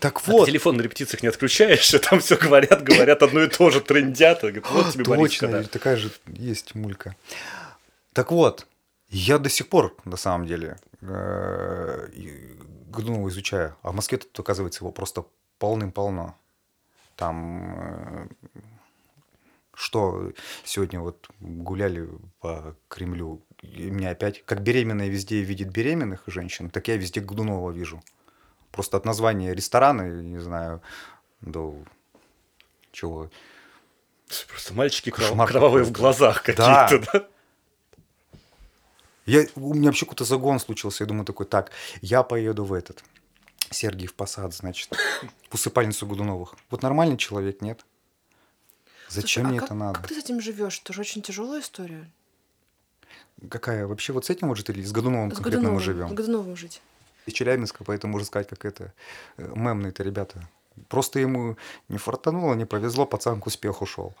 Так 0.00 0.26
вот. 0.28 0.42
А 0.42 0.44
ты 0.44 0.50
телефон 0.50 0.76
на 0.76 0.82
репетициях 0.82 1.22
не 1.22 1.30
отключаешь, 1.30 1.94
а 1.94 1.98
там 1.98 2.20
все 2.20 2.36
говорят, 2.36 2.82
говорят 2.82 3.22
одно 3.22 3.44
и 3.44 3.48
то 3.48 3.70
же, 3.70 3.80
трендят. 3.80 4.42
Вот 4.42 4.52
тебе 4.92 5.04
Точно, 5.04 5.64
такая 5.64 5.96
же 5.96 6.10
есть 6.26 6.74
мулька. 6.74 7.16
Так 8.12 8.32
вот, 8.32 8.66
я 9.08 9.38
до 9.38 9.48
сих 9.48 9.70
пор, 9.70 9.96
на 10.04 10.18
самом 10.18 10.46
деле, 10.46 10.76
Годунова 12.90 13.28
изучаю. 13.28 13.76
А 13.82 13.92
в 13.92 13.94
Москве 13.94 14.18
тут, 14.18 14.38
оказывается, 14.38 14.84
его 14.84 14.92
просто 14.92 15.24
полным-полно. 15.58 16.36
Там 17.16 17.74
э, 17.74 18.28
что 19.74 20.32
сегодня 20.64 21.00
вот 21.00 21.28
гуляли 21.40 22.08
по 22.40 22.76
Кремлю, 22.88 23.42
и 23.62 23.90
меня 23.90 24.10
опять, 24.10 24.44
как 24.44 24.62
беременная 24.62 25.08
везде 25.08 25.40
видит 25.40 25.70
беременных 25.70 26.24
женщин, 26.26 26.70
так 26.70 26.88
я 26.88 26.96
везде 26.96 27.20
Годунова 27.20 27.70
вижу. 27.70 28.02
Просто 28.72 28.96
от 28.96 29.04
названия 29.04 29.54
ресторана, 29.54 30.02
не 30.02 30.38
знаю, 30.38 30.82
до 31.40 31.74
чего. 32.92 33.30
Просто 34.48 34.74
мальчики 34.74 35.10
Кошмар 35.10 35.48
кровавые 35.48 35.84
в 35.84 35.92
глазах 35.92 36.42
какие-то, 36.42 37.00
да? 37.12 37.12
да? 37.12 37.28
Я, 39.26 39.46
у 39.56 39.74
меня 39.74 39.86
вообще 39.86 40.06
какой-то 40.06 40.24
загон 40.24 40.58
случился. 40.60 41.04
Я 41.04 41.08
думаю 41.08 41.24
такой, 41.24 41.46
так, 41.46 41.70
я 42.00 42.22
поеду 42.22 42.64
в 42.64 42.72
этот, 42.72 43.04
Сергиев 43.70 44.14
Посад, 44.14 44.54
значит, 44.54 44.96
в 45.48 45.54
усыпальницу 45.54 46.06
Годуновых. 46.06 46.54
Вот 46.70 46.82
нормальный 46.82 47.16
человек, 47.16 47.60
нет? 47.60 47.84
Зачем 49.08 49.42
Слушай, 49.42 49.50
мне 49.50 49.60
а 49.60 49.64
это 49.64 49.68
как, 49.68 49.76
надо? 49.76 49.98
Как 50.00 50.08
ты 50.08 50.14
с 50.14 50.18
этим 50.24 50.40
живешь? 50.40 50.80
Это 50.82 50.92
же 50.92 51.00
очень 51.00 51.22
тяжелая 51.22 51.60
история. 51.60 52.08
Какая? 53.48 53.86
Вообще 53.86 54.12
вот 54.12 54.26
с 54.26 54.30
этим 54.30 54.48
может 54.48 54.70
или 54.70 54.82
с 54.82 54.92
Годуновым 54.92 55.30
с 55.30 55.34
конкретно 55.34 55.60
Годуновым, 55.60 55.74
мы 55.74 55.80
живем? 55.80 56.08
С 56.08 56.12
Годуновым 56.12 56.56
жить. 56.56 56.80
Из 57.26 57.32
Челябинска, 57.32 57.84
поэтому 57.84 58.12
можно 58.12 58.26
сказать, 58.26 58.48
как 58.48 58.64
это 58.64 58.92
э, 59.36 59.52
мемные-то 59.54 60.02
ребята. 60.02 60.48
Просто 60.88 61.18
ему 61.18 61.56
не 61.88 61.98
фартануло, 61.98 62.54
не 62.54 62.64
повезло, 62.64 63.06
пацан 63.06 63.40
к 63.40 63.46
успеху 63.46 63.86
шел. 63.86 64.14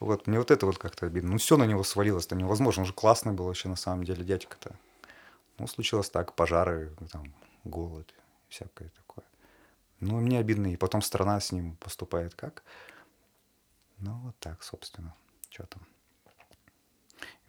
Вот, 0.00 0.26
мне 0.26 0.38
вот 0.38 0.50
это 0.50 0.64
вот 0.64 0.78
как-то 0.78 1.06
обидно. 1.06 1.32
Ну, 1.32 1.38
все 1.38 1.58
на 1.58 1.64
него 1.64 1.84
свалилось, 1.84 2.24
это 2.26 2.34
невозможно. 2.34 2.82
Он 2.82 2.86
же 2.86 2.94
классный 2.94 3.32
был 3.32 3.44
вообще 3.44 3.68
на 3.68 3.76
самом 3.76 4.04
деле 4.04 4.24
дядька-то. 4.24 4.74
Ну, 5.58 5.66
случилось 5.66 6.08
так, 6.08 6.34
пожары, 6.34 6.96
там, 7.12 7.34
голод, 7.64 8.12
всякое 8.48 8.88
такое. 8.88 9.26
Ну, 10.00 10.18
мне 10.20 10.38
обидно. 10.38 10.72
И 10.72 10.76
потом 10.76 11.02
страна 11.02 11.38
с 11.38 11.52
ним 11.52 11.76
поступает 11.76 12.34
как? 12.34 12.62
Ну, 13.98 14.18
вот 14.20 14.38
так, 14.38 14.62
собственно. 14.62 15.14
Что 15.50 15.66
там? 15.66 15.86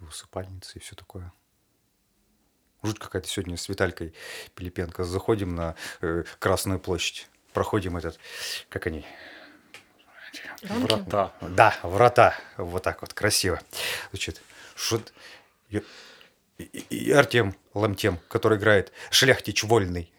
И 0.01 0.03
усыпальницы, 0.03 0.77
и 0.77 0.81
все 0.81 0.95
такое. 0.95 1.31
Жуть 2.83 2.99
какая-то 2.99 3.29
сегодня 3.29 3.55
с 3.55 3.69
Виталькой 3.69 4.13
Пилипенко. 4.55 5.05
Заходим 5.05 5.55
на 5.55 5.75
э, 6.01 6.25
Красную 6.39 6.81
площадь. 6.81 7.29
Проходим 7.53 7.95
этот, 7.95 8.19
как 8.67 8.87
они? 8.87 9.05
Врата. 10.63 11.33
Да, 11.41 11.75
врата. 11.83 12.35
Вот 12.57 12.83
так 12.83 13.01
вот, 13.01 13.13
красиво. 13.13 13.59
Значит, 14.11 14.41
что... 14.75 15.01
И, 15.69 16.65
и 16.89 17.11
Артем 17.11 17.55
Ламтем, 17.73 18.19
который 18.27 18.57
играет 18.57 18.91
Шляхтич 19.09 19.63
Вольный, 19.63 20.11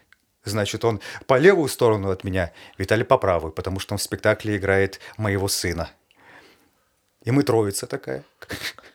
значит, 0.45 0.85
он 0.85 1.01
по 1.27 1.39
левую 1.39 1.69
сторону 1.69 2.11
от 2.11 2.25
меня, 2.25 2.53
Виталий 2.79 3.05
по 3.05 3.19
правую, 3.19 3.53
потому 3.53 3.79
что 3.79 3.95
он 3.95 3.99
в 3.99 4.03
спектакле 4.03 4.57
играет 4.57 4.99
моего 5.17 5.49
сына. 5.49 5.91
И 7.23 7.31
мы 7.31 7.45
троица 7.45 7.87
такая. 7.87 8.25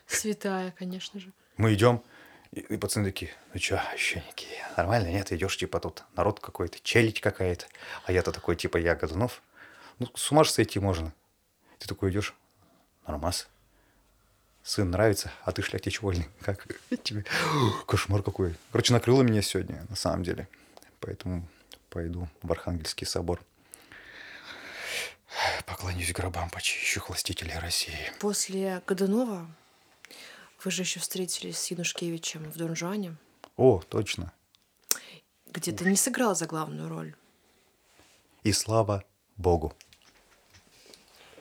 Святая, 0.06 0.74
конечно 0.78 1.20
же. 1.20 1.32
Мы 1.56 1.74
идем, 1.74 2.02
и, 2.52 2.60
и 2.60 2.76
пацаны 2.76 3.06
такие, 3.06 3.30
ну 3.54 3.60
что, 3.60 3.82
щеники, 3.96 4.48
нормально, 4.76 5.08
нет? 5.08 5.32
Идешь, 5.32 5.56
типа, 5.56 5.80
тут 5.80 6.04
народ 6.16 6.40
какой-то, 6.40 6.78
челядь 6.82 7.20
какая-то. 7.20 7.66
А 8.04 8.12
я-то 8.12 8.32
такой, 8.32 8.56
типа, 8.56 8.76
я 8.76 8.94
Годунов. 8.94 9.42
Ну, 9.98 10.08
с 10.14 10.30
ума 10.30 10.44
же 10.44 10.50
сойти 10.50 10.78
можно. 10.78 11.12
Ты 11.78 11.88
такой 11.88 12.10
идешь, 12.10 12.34
нормас. 13.06 13.48
Сын 14.62 14.90
нравится, 14.90 15.32
а 15.44 15.52
ты 15.52 15.62
шляхтич 15.62 16.02
вольный. 16.02 16.28
Как 16.40 16.66
тебе? 17.02 17.24
Кошмар 17.86 18.22
какой. 18.22 18.54
Короче, 18.70 18.92
накрыло 18.92 19.22
меня 19.22 19.40
сегодня, 19.42 19.86
на 19.88 19.96
самом 19.96 20.22
деле. 20.22 20.46
Поэтому 21.00 21.48
пойду 21.88 22.28
в 22.42 22.52
Архангельский 22.52 23.06
собор. 23.06 23.40
Поклонюсь 25.66 26.12
гробам 26.12 26.50
почищу 26.50 27.02
властителей 27.06 27.58
России. 27.58 28.12
После 28.18 28.82
Годунова 28.86 29.46
вы 30.64 30.70
же 30.70 30.82
еще 30.82 31.00
встретились 31.00 31.58
с 31.58 31.70
Янушкевичем 31.70 32.50
в 32.50 32.56
Дон 32.56 32.74
Жуане. 32.74 33.16
О, 33.56 33.80
точно. 33.88 34.32
Где 35.46 35.72
ты 35.72 35.88
не 35.88 35.96
сыграл 35.96 36.34
за 36.34 36.46
главную 36.46 36.88
роль. 36.88 37.14
И 38.42 38.52
слава 38.52 39.04
Богу. 39.36 39.74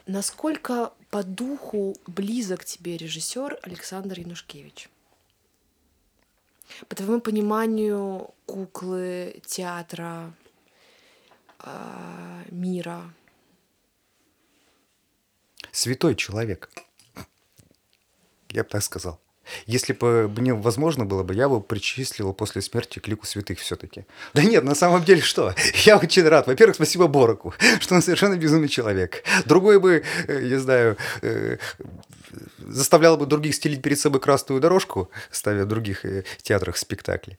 Насколько 0.08 0.94
по 1.10 1.22
духу 1.22 1.94
близок 2.08 2.64
тебе 2.64 2.96
режиссер 2.96 3.60
Александр 3.62 4.22
Янушкевич? 4.22 4.90
По 6.88 6.96
твоему 6.96 7.20
пониманию 7.20 8.34
куклы, 8.46 9.42
театра, 9.46 10.34
э, 11.60 12.44
мира? 12.52 13.14
Святой 15.74 16.16
человек. 16.16 16.70
Я 18.50 18.64
бы 18.64 18.70
так 18.70 18.84
сказал. 18.84 19.20
Если 19.66 19.94
бы 19.94 20.28
мне 20.38 20.54
возможно 20.54 21.06
было 21.06 21.24
бы, 21.24 21.34
я 21.34 21.50
бы 21.50 21.62
причислил 21.62 22.34
после 22.34 22.62
смерти 22.62 23.00
к 23.00 23.08
лику 23.08 23.26
святых 23.26 23.60
все-таки. 23.60 24.06
Да 24.34 24.44
нет, 24.44 24.64
на 24.64 24.76
самом 24.76 25.04
деле 25.04 25.22
что? 25.22 25.54
Я 25.86 25.98
очень 25.98 26.28
рад. 26.28 26.48
Во-первых, 26.48 26.76
спасибо 26.76 27.08
Бороку, 27.08 27.54
что 27.80 27.96
он 27.96 28.02
совершенно 28.02 28.36
безумный 28.36 28.68
человек. 28.68 29.24
Другой 29.46 29.80
бы, 29.80 30.04
э, 30.28 30.58
знаю, 30.58 30.98
э, 31.22 31.58
заставлял 32.60 33.18
бы 33.18 33.26
других 33.26 33.56
стелить 33.56 33.82
перед 33.82 34.00
собой 34.00 34.20
красную 34.20 34.62
дорожку, 34.62 35.10
ставя 35.32 35.64
в 35.64 35.68
других 35.68 36.06
э, 36.06 36.24
театрах 36.42 36.78
спектакли. 36.78 37.38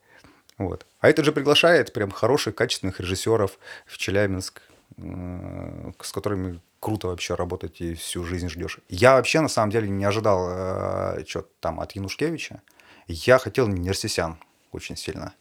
Вот. 0.59 0.87
А 1.01 1.09
это 1.09 1.23
же 1.23 1.33
приглашает 1.33 1.93
прям 1.93 2.11
хороших, 2.11 2.55
качественных 2.55 3.01
режиссеров 3.01 3.59
в 3.87 3.97
Челябинск, 3.97 4.61
с 4.99 6.13
которыми 6.13 6.61
круто 6.81 7.09
вообще 7.09 7.35
работать 7.35 7.81
и 7.81 7.95
всю 7.95 8.25
жизнь 8.25 8.49
ждешь. 8.49 8.81
Я 8.89 9.15
вообще 9.15 9.41
на 9.41 9.49
самом 9.49 9.71
деле 9.71 9.89
не 9.89 10.05
ожидал 10.05 10.49
э, 10.51 11.25
что-то 11.27 11.49
там 11.61 11.81
от 11.81 11.93
Янушкевича. 11.93 12.63
Я 13.07 13.39
хотел 13.39 13.69
Нерсисян 13.69 14.39
очень 14.73 14.97
сильно. 14.97 15.35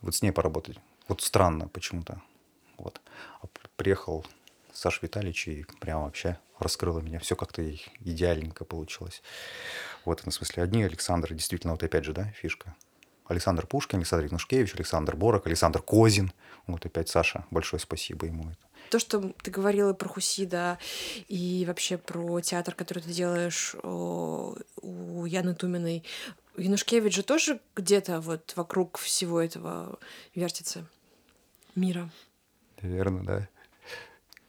Вот 0.00 0.14
с 0.14 0.22
ней 0.22 0.32
поработать. 0.32 0.78
Вот 1.08 1.22
странно 1.22 1.68
почему-то. 1.68 2.22
Вот. 2.78 3.00
А 3.42 3.46
приехал 3.76 4.24
Саш 4.72 5.02
Витальевич 5.02 5.48
и 5.48 5.66
прям 5.80 6.04
вообще 6.04 6.38
раскрыла 6.58 7.00
меня. 7.00 7.18
Все 7.18 7.36
как-то 7.36 7.62
идеальненько 8.00 8.64
получилось. 8.64 9.22
Вот, 10.04 10.24
в 10.24 10.30
смысле, 10.30 10.62
одни 10.62 10.82
Александры, 10.82 11.34
действительно, 11.34 11.72
вот 11.72 11.82
опять 11.82 12.04
же, 12.04 12.12
да, 12.12 12.24
фишка. 12.24 12.74
Александр 13.26 13.66
Пушкин, 13.66 13.98
Александр 13.98 14.26
Игнушкевич, 14.26 14.74
Александр 14.74 15.16
Борок, 15.16 15.46
Александр 15.46 15.82
Козин. 15.82 16.32
Вот 16.66 16.84
опять 16.84 17.08
Саша, 17.08 17.46
большое 17.50 17.80
спасибо 17.80 18.26
ему. 18.26 18.52
То, 18.90 18.98
что 18.98 19.32
ты 19.42 19.50
говорила 19.50 19.92
про 19.92 20.08
Хусида 20.08 20.78
и 21.28 21.64
вообще 21.66 21.96
про 21.96 22.40
театр, 22.40 22.74
который 22.74 23.02
ты 23.02 23.12
делаешь 23.12 23.74
у 23.82 25.24
Яны 25.24 25.54
Туминой, 25.54 26.04
Янушкевич 26.56 27.14
же 27.14 27.22
тоже 27.22 27.60
где-то 27.76 28.20
вот 28.20 28.52
вокруг 28.56 28.98
всего 28.98 29.40
этого 29.40 29.98
вертится 30.34 30.86
мира. 31.74 32.10
Верно, 32.82 33.24
да. 33.24 33.48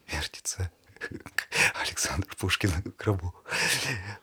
Вертится. 0.07 0.71
Александр 1.81 2.27
Пушкин 2.37 2.69
в 2.69 2.95
гробу. 2.97 3.33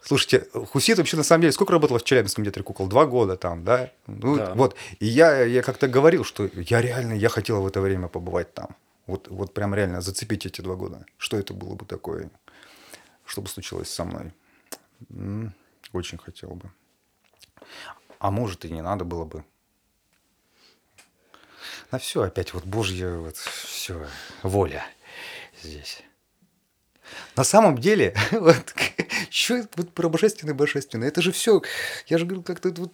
Слушайте, 0.03 0.47
Хусит 0.53 0.99
вообще 0.99 1.17
на 1.17 1.23
самом 1.23 1.43
деле 1.43 1.53
сколько 1.53 1.73
работал 1.73 1.99
в 1.99 2.05
Челябинском 2.05 2.45
театре 2.45 2.63
кукол? 2.65 2.87
Два 2.87 3.07
года 3.07 3.37
там, 3.37 3.65
да? 3.65 3.91
Ну, 4.07 4.37
да. 4.37 4.55
Вот. 4.55 4.77
И 5.01 5.07
я, 5.07 5.43
я 5.43 5.63
как-то 5.63 5.89
говорил, 5.89 6.25
что 6.25 6.49
я 6.55 6.81
реально, 6.81 7.15
я 7.15 7.29
хотел 7.29 7.63
в 7.63 7.67
это 7.67 7.81
время 7.81 8.09
побывать 8.09 8.53
там. 8.55 8.77
Вот, 9.09 9.27
вот 9.29 9.55
прям 9.55 9.75
реально 9.75 10.03
зацепить 10.03 10.45
эти 10.45 10.61
два 10.61 10.77
года. 10.77 11.07
Что 11.17 11.39
это 11.39 11.55
было 11.55 11.75
бы 11.75 11.87
такое? 11.87 12.31
Что 13.25 13.41
бы 13.41 13.49
случилось 13.49 13.89
со 13.89 14.05
мной? 14.05 14.35
Очень 15.95 16.19
хотел 16.19 16.51
бы. 16.51 16.71
А 18.19 18.31
может 18.31 18.67
и 18.67 18.71
не 18.71 18.83
надо 18.83 19.07
было 19.07 19.25
бы. 19.25 19.45
На 21.91 21.99
все 21.99 22.21
опять 22.21 22.53
вот 22.53 22.67
Божья 22.67 23.17
вот 23.17 23.37
все 23.39 24.07
воля 24.43 24.85
здесь. 25.63 26.03
На 27.35 27.45
самом 27.45 27.79
деле, 27.79 28.15
вот, 28.31 28.75
что 29.31 29.67
вот 29.77 29.95
про 29.95 30.11
божественное 30.11 30.53
божественное, 30.53 31.09
это 31.09 31.23
же 31.23 31.33
все, 31.33 31.63
я 32.09 32.19
же 32.19 32.27
говорю, 32.27 32.43
как-то 32.43 32.71
вот, 32.73 32.93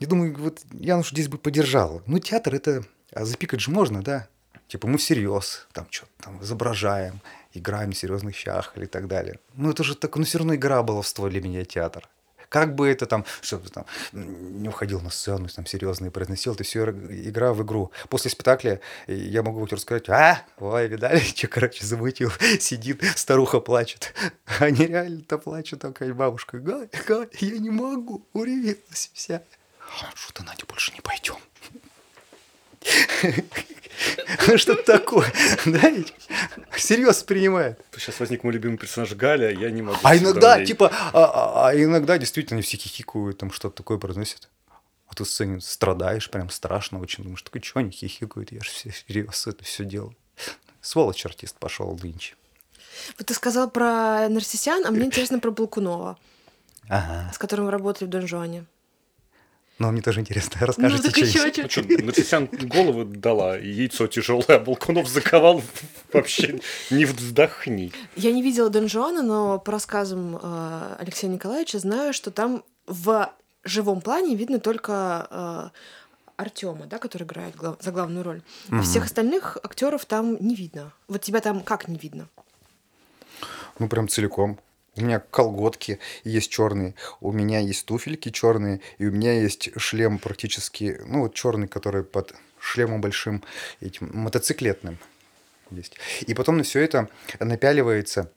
не 0.00 0.06
думаю, 0.06 0.34
вот 0.38 0.62
я 0.72 0.96
уж 0.96 1.10
здесь 1.10 1.28
бы 1.28 1.36
поддержал. 1.36 2.02
Ну, 2.06 2.18
театр 2.20 2.54
это, 2.54 2.86
а 3.12 3.26
запикать 3.26 3.60
же 3.60 3.70
можно, 3.70 4.02
да? 4.02 4.30
Типа 4.68 4.86
мы 4.86 4.98
всерьез 4.98 5.66
там 5.72 5.86
что-то 5.90 6.12
там 6.20 6.42
изображаем, 6.42 7.20
играем 7.54 7.92
в 7.92 7.96
серьезных 7.96 8.36
щах 8.36 8.72
или 8.76 8.86
так 8.86 9.08
далее. 9.08 9.38
Ну, 9.54 9.70
это 9.70 9.82
же 9.82 9.94
так, 9.94 10.14
ну, 10.16 10.24
все 10.24 10.38
равно 10.38 10.54
игра 10.54 10.82
баловство 10.82 11.28
для 11.28 11.40
меня 11.40 11.64
театр. 11.64 12.08
Как 12.48 12.74
бы 12.74 12.88
это 12.88 13.06
там, 13.06 13.26
чтобы 13.42 13.68
там 13.68 13.84
не 14.12 14.68
уходил 14.68 15.00
на 15.00 15.10
сцену, 15.10 15.48
там 15.48 15.66
серьезно 15.66 16.06
и 16.06 16.10
произносил, 16.10 16.54
это 16.54 16.64
все 16.64 16.84
игра 16.84 17.52
в 17.52 17.62
игру. 17.62 17.92
После 18.08 18.30
спектакля 18.30 18.80
я 19.06 19.42
могу 19.42 19.66
тебе 19.66 19.76
рассказать, 19.76 20.08
а, 20.08 20.44
ой, 20.58 20.88
видали, 20.88 21.18
что, 21.36 21.48
короче, 21.48 21.84
замутил, 21.84 22.30
сидит, 22.60 23.02
старуха 23.16 23.60
плачет. 23.60 24.14
Они 24.60 24.86
реально-то 24.86 25.38
плачут, 25.38 25.80
такая 25.80 26.12
бабушка, 26.14 26.58
Гай, 26.58 26.88
Гай, 27.06 27.28
я 27.40 27.58
не 27.58 27.70
могу, 27.70 28.26
уревелась 28.32 29.10
вся. 29.12 29.42
Что-то, 30.14 30.44
Надя, 30.44 30.64
больше 30.66 30.92
не 30.92 31.00
пойдем. 31.00 31.36
Что-то 34.56 34.82
такое. 34.84 35.32
Да, 35.66 35.92
Серьезно 36.76 37.26
принимает. 37.26 37.80
Сейчас 37.96 38.20
возник 38.20 38.44
мой 38.44 38.52
любимый 38.52 38.78
персонаж 38.78 39.12
Галя, 39.14 39.50
я 39.50 39.70
не 39.70 39.82
могу. 39.82 39.98
А 40.02 40.16
иногда, 40.16 40.64
типа, 40.64 40.90
а, 41.12 41.24
а, 41.24 41.68
а 41.68 41.74
иногда 41.74 42.18
действительно 42.18 42.62
все 42.62 42.76
хихикают, 42.76 43.38
там 43.38 43.50
что-то 43.50 43.76
такое 43.76 43.98
произносят. 43.98 44.48
А 45.08 45.14
ты 45.14 45.24
сцене 45.24 45.60
страдаешь, 45.60 46.30
прям 46.30 46.50
страшно 46.50 47.00
очень. 47.00 47.24
Думаешь, 47.24 47.42
такой, 47.42 47.62
что 47.62 47.80
они 47.80 47.90
хихикают, 47.90 48.52
я 48.52 48.60
же 48.60 48.70
все 48.70 48.92
серьезно 48.92 49.50
это 49.50 49.64
все 49.64 49.84
делаю. 49.84 50.14
Сволочь 50.80 51.26
артист 51.26 51.56
пошел 51.58 51.98
нынче. 52.00 52.34
Вот 53.16 53.26
ты 53.26 53.34
сказал 53.34 53.70
про 53.70 54.28
Нарсисян, 54.28 54.84
а 54.86 54.90
мне 54.90 55.04
интересно 55.06 55.40
про 55.40 55.50
Балкунова, 55.50 56.18
ага. 56.88 57.32
с 57.32 57.38
которым 57.38 57.66
вы 57.66 57.72
работали 57.72 58.06
в 58.06 58.10
Донжоне. 58.10 58.66
Но 59.78 59.92
мне 59.92 60.02
тоже 60.02 60.20
интересно. 60.20 60.58
Расскажите 60.66 61.08
ну, 61.08 61.12
что-нибудь. 61.12 61.70
Что, 61.70 61.82
Натисян 61.82 62.46
голову 62.46 63.04
дала, 63.04 63.56
яйцо 63.56 64.06
тяжелое, 64.08 64.56
а 64.56 64.58
Балкунов 64.58 65.08
заковал 65.08 65.62
вообще 66.12 66.60
не 66.90 67.04
вздохни. 67.04 67.92
Я 68.16 68.32
не 68.32 68.42
видела 68.42 68.70
Дон 68.70 68.88
Жуана, 68.88 69.22
но 69.22 69.58
по 69.58 69.72
рассказам 69.72 70.36
э, 70.36 70.96
Алексея 70.98 71.30
Николаевича 71.30 71.78
знаю, 71.78 72.12
что 72.12 72.30
там 72.30 72.64
в 72.86 73.32
живом 73.64 74.00
плане 74.00 74.34
видно 74.34 74.58
только 74.58 75.28
э, 75.30 75.68
Артема, 76.36 76.86
да, 76.86 76.98
который 76.98 77.24
играет 77.24 77.54
глав... 77.54 77.76
за 77.80 77.92
главную 77.92 78.24
роль. 78.24 78.42
А 78.70 78.82
всех 78.82 79.04
остальных 79.04 79.58
актеров 79.62 80.06
там 80.06 80.36
не 80.40 80.56
видно. 80.56 80.92
Вот 81.06 81.22
тебя 81.22 81.40
там 81.40 81.60
как 81.60 81.86
не 81.88 81.98
видно? 81.98 82.28
Ну, 83.78 83.88
прям 83.88 84.08
целиком. 84.08 84.58
У 84.98 85.04
меня 85.04 85.20
колготки 85.20 86.00
есть 86.24 86.50
черные, 86.50 86.94
у 87.20 87.30
меня 87.30 87.60
есть 87.60 87.86
туфельки 87.86 88.30
черные, 88.30 88.80
и 88.98 89.06
у 89.06 89.12
меня 89.12 89.40
есть 89.40 89.70
шлем 89.76 90.18
практически, 90.18 91.00
ну 91.06 91.20
вот 91.20 91.34
черный, 91.34 91.68
который 91.68 92.02
под 92.02 92.34
шлемом 92.58 93.00
большим 93.00 93.44
этим 93.80 94.10
мотоциклетным 94.12 94.98
есть. 95.70 95.98
И 96.26 96.34
потом 96.34 96.56
на 96.56 96.64
все 96.64 96.80
это 96.80 97.08
напяливается 97.38 98.32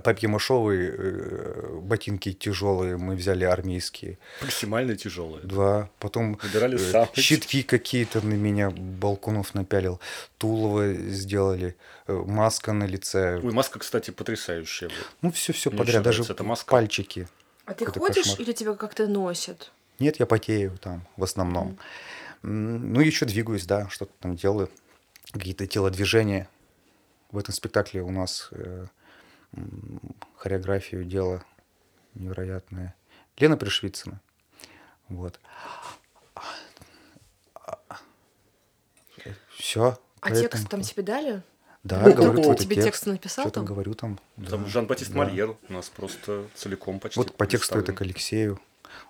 папье-мошовые 0.00 0.94
э, 0.96 1.78
ботинки 1.80 2.32
тяжелые, 2.32 2.96
мы 2.96 3.14
взяли 3.14 3.44
армейские. 3.44 4.18
Максимально 4.40 4.96
тяжелые. 4.96 5.44
Да, 5.44 5.88
потом 5.98 6.38
Выбирали 6.42 6.78
э, 6.78 7.06
щитки 7.14 7.62
какие-то 7.62 8.24
на 8.26 8.34
меня 8.34 8.70
Балкунов 8.70 9.54
напялил, 9.54 10.00
Тулово 10.38 10.92
сделали, 10.94 11.76
э, 12.06 12.12
маска 12.12 12.72
на 12.72 12.84
лице. 12.84 13.40
Ой, 13.42 13.52
маска, 13.52 13.78
кстати, 13.78 14.10
потрясающая. 14.10 14.90
Ну, 15.20 15.30
все-все 15.30 15.70
подряд, 15.70 16.02
даже 16.02 16.22
это 16.22 16.42
маска. 16.44 16.70
пальчики. 16.70 17.28
А 17.64 17.74
ты 17.74 17.86
ходишь 17.86 18.24
кошмар. 18.24 18.40
или 18.40 18.52
тебя 18.52 18.74
как-то 18.74 19.06
носят? 19.06 19.70
Нет, 19.98 20.18
я 20.18 20.26
потею 20.26 20.76
там 20.78 21.06
в 21.16 21.22
основном. 21.22 21.78
Mm. 22.42 22.48
Ну, 22.48 23.00
еще 23.00 23.24
двигаюсь, 23.24 23.66
да, 23.66 23.88
что-то 23.88 24.12
там 24.18 24.34
делаю, 24.34 24.68
какие-то 25.30 25.66
телодвижения. 25.66 26.48
В 27.30 27.38
этом 27.38 27.54
спектакле 27.54 28.02
у 28.02 28.10
нас 28.10 28.50
хореографию 30.36 31.04
дело 31.04 31.44
невероятное. 32.14 32.94
Лена 33.36 33.56
Пришвицына. 33.56 34.20
Вот. 35.08 35.40
Все. 39.56 39.98
А 40.20 40.30
текст 40.30 40.68
там 40.68 40.82
тебе 40.82 41.02
дали? 41.02 41.42
Да, 41.82 42.00
ну, 42.00 42.14
говорю, 42.14 42.42
твой 42.42 42.56
тебе 42.56 42.76
текст, 42.76 43.06
написал 43.06 43.44
Что 43.44 43.54
там? 43.54 43.64
говорю 43.64 43.94
там. 43.94 44.20
Там 44.36 44.62
да. 44.62 44.68
Жан-Батист 44.68 45.10
да. 45.10 45.18
Мольер 45.18 45.56
у 45.68 45.72
нас 45.72 45.88
просто 45.90 46.46
целиком 46.54 47.00
почти 47.00 47.18
Вот 47.18 47.36
по 47.36 47.46
тексту 47.46 47.78
это 47.78 47.92
к 47.92 48.00
Алексею. 48.02 48.60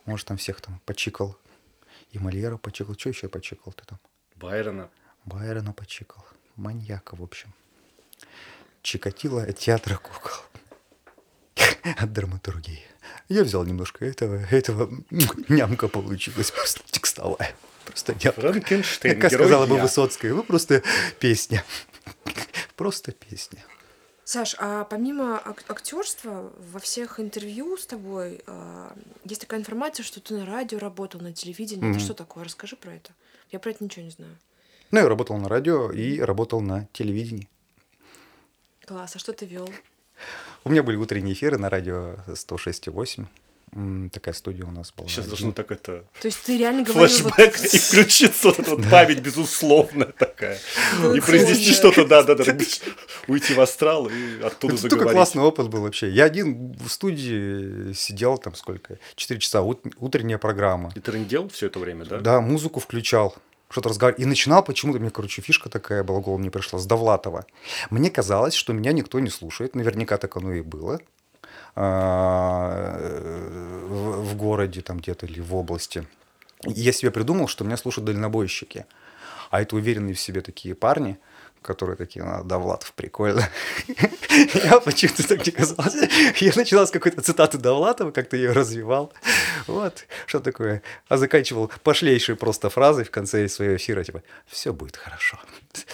Может, 0.06 0.28
там 0.28 0.38
всех 0.38 0.60
там 0.60 0.80
почикал. 0.86 1.36
И 2.12 2.18
Мольера 2.18 2.56
почикал. 2.56 2.94
Что 2.96 3.10
еще 3.10 3.28
почикал 3.28 3.72
ты 3.74 3.84
там? 3.84 3.98
Байрона. 4.36 4.88
Байрона 5.24 5.72
почикал. 5.72 6.24
Маньяка, 6.56 7.14
в 7.14 7.22
общем. 7.22 7.52
Чикатило 8.82 9.42
от 9.42 9.58
театра 9.58 9.96
кукол. 9.96 10.32
От 11.98 12.12
драматургии. 12.12 12.82
Я 13.28 13.44
взял 13.44 13.64
немножко 13.64 14.04
этого, 14.04 14.36
этого 14.50 14.90
нямка 15.48 15.88
получилась 15.88 16.50
просто 16.50 16.80
текстовая. 16.90 17.54
Просто 17.84 18.14
нямка. 18.14 18.40
Франкенштейн, 18.40 19.20
Как 19.20 19.32
сказала 19.32 19.66
бы 19.66 19.78
Высоцкая, 19.78 20.34
ну 20.34 20.42
просто 20.42 20.82
песня. 21.18 21.64
Просто 22.76 23.12
песня. 23.12 23.64
Саш, 24.24 24.56
а 24.58 24.84
помимо 24.84 25.38
ак- 25.38 25.64
актерства, 25.68 26.52
во 26.58 26.80
всех 26.80 27.20
интервью 27.20 27.76
с 27.76 27.86
тобой 27.86 28.40
э, 28.46 28.90
есть 29.24 29.40
такая 29.40 29.60
информация, 29.60 30.04
что 30.04 30.20
ты 30.20 30.34
на 30.34 30.46
радио 30.46 30.78
работал, 30.78 31.20
на 31.20 31.32
телевидении. 31.32 31.84
Mm-hmm. 31.84 31.96
Это 31.96 32.00
что 32.00 32.14
такое? 32.14 32.44
Расскажи 32.44 32.76
про 32.76 32.94
это. 32.94 33.10
Я 33.50 33.58
про 33.58 33.70
это 33.70 33.84
ничего 33.84 34.04
не 34.04 34.10
знаю. 34.10 34.36
Ну, 34.90 35.00
я 35.00 35.08
работал 35.08 35.36
на 35.36 35.48
радио 35.48 35.90
и 35.90 36.18
работал 36.20 36.60
на 36.60 36.86
телевидении. 36.92 37.48
Класс. 38.86 39.16
А 39.16 39.18
что 39.18 39.32
ты 39.32 39.46
вел? 39.46 39.68
У 40.64 40.70
меня 40.70 40.82
были 40.82 40.96
утренние 40.96 41.34
эфиры 41.34 41.58
на 41.58 41.70
радио 41.70 42.16
106,8. 42.28 43.26
Такая 44.10 44.34
студия 44.34 44.66
у 44.66 44.70
нас 44.70 44.92
была. 44.92 45.08
Сейчас 45.08 45.26
должно 45.26 45.52
так 45.52 45.70
это... 45.72 46.04
То 46.20 46.28
есть 46.28 46.42
ты 46.42 46.58
реально 46.58 46.82
говорил... 46.82 47.08
Флэшбэк 47.08 47.58
вот... 47.58 47.74
и 47.74 47.78
включиться 47.78 48.48
вот 48.48 48.58
эта 48.58 48.70
вот 48.76 48.90
память 48.90 49.20
безусловно 49.20 50.04
такая. 50.04 50.58
И 51.14 51.20
произнести 51.20 51.72
что-то, 51.72 52.04
да-да-да. 52.04 52.44
Уйти 53.28 53.54
в 53.54 53.60
астрал 53.60 54.08
и 54.08 54.42
оттуда 54.42 54.76
заговорить. 54.76 55.06
Это 55.06 55.14
классный 55.14 55.42
опыт 55.42 55.68
был 55.70 55.80
вообще. 55.80 56.10
Я 56.10 56.24
один 56.24 56.72
в 56.74 56.88
студии 56.88 57.94
сидел 57.94 58.36
там 58.36 58.54
сколько? 58.56 58.98
Четыре 59.14 59.40
часа. 59.40 59.62
Утренняя 59.62 60.36
программа. 60.36 60.92
И 60.94 61.00
ты 61.00 61.48
все 61.48 61.68
это 61.68 61.78
время, 61.78 62.04
да? 62.04 62.18
Да, 62.18 62.40
музыку 62.42 62.78
включал 62.78 63.34
что-то 63.72 63.88
разговаривать. 63.88 64.20
И 64.22 64.26
начинал 64.26 64.62
почему-то, 64.62 65.00
мне, 65.00 65.10
короче, 65.10 65.42
фишка 65.42 65.68
такая 65.70 66.04
была, 66.04 66.20
голову 66.20 66.38
мне 66.38 66.50
пришла, 66.50 66.78
с 66.78 66.86
Довлатова. 66.86 67.46
Мне 67.90 68.10
казалось, 68.10 68.54
что 68.54 68.72
меня 68.72 68.92
никто 68.92 69.18
не 69.18 69.30
слушает. 69.30 69.74
Наверняка 69.74 70.18
так 70.18 70.36
оно 70.36 70.52
и 70.52 70.60
было. 70.60 71.00
А, 71.74 72.98
в 73.88 74.36
городе 74.36 74.82
там 74.82 74.98
где-то 74.98 75.26
или 75.26 75.40
в 75.40 75.54
области. 75.54 76.06
Я 76.64 76.92
себе 76.92 77.10
придумал, 77.10 77.48
что 77.48 77.64
меня 77.64 77.78
слушают 77.78 78.04
дальнобойщики. 78.04 78.84
А 79.50 79.62
это 79.62 79.76
уверенные 79.76 80.14
в 80.14 80.20
себе 80.20 80.42
такие 80.42 80.74
парни, 80.74 81.18
которые 81.62 81.96
такие, 81.96 82.24
ну, 82.24 82.44
да, 82.44 82.58
Влатов, 82.58 82.92
прикольно. 82.92 83.48
Я 84.54 84.80
почему-то 84.80 85.26
так 85.26 85.46
не 85.46 85.52
казалось. 85.52 85.96
Я 86.40 86.52
начинал 86.56 86.86
с 86.86 86.90
какой-то 86.90 87.22
цитаты 87.22 87.58
Довлатова, 87.58 88.10
как-то 88.10 88.36
ее 88.36 88.52
развивал. 88.52 89.12
Вот, 89.66 90.06
что 90.26 90.40
такое. 90.40 90.82
А 91.08 91.16
заканчивал 91.16 91.70
пошлейшей 91.82 92.36
просто 92.36 92.70
фразой 92.70 93.04
в 93.04 93.10
конце 93.10 93.48
своего 93.48 93.76
эфира, 93.76 94.04
типа, 94.04 94.22
все 94.46 94.72
будет 94.72 94.96
хорошо. 94.96 95.38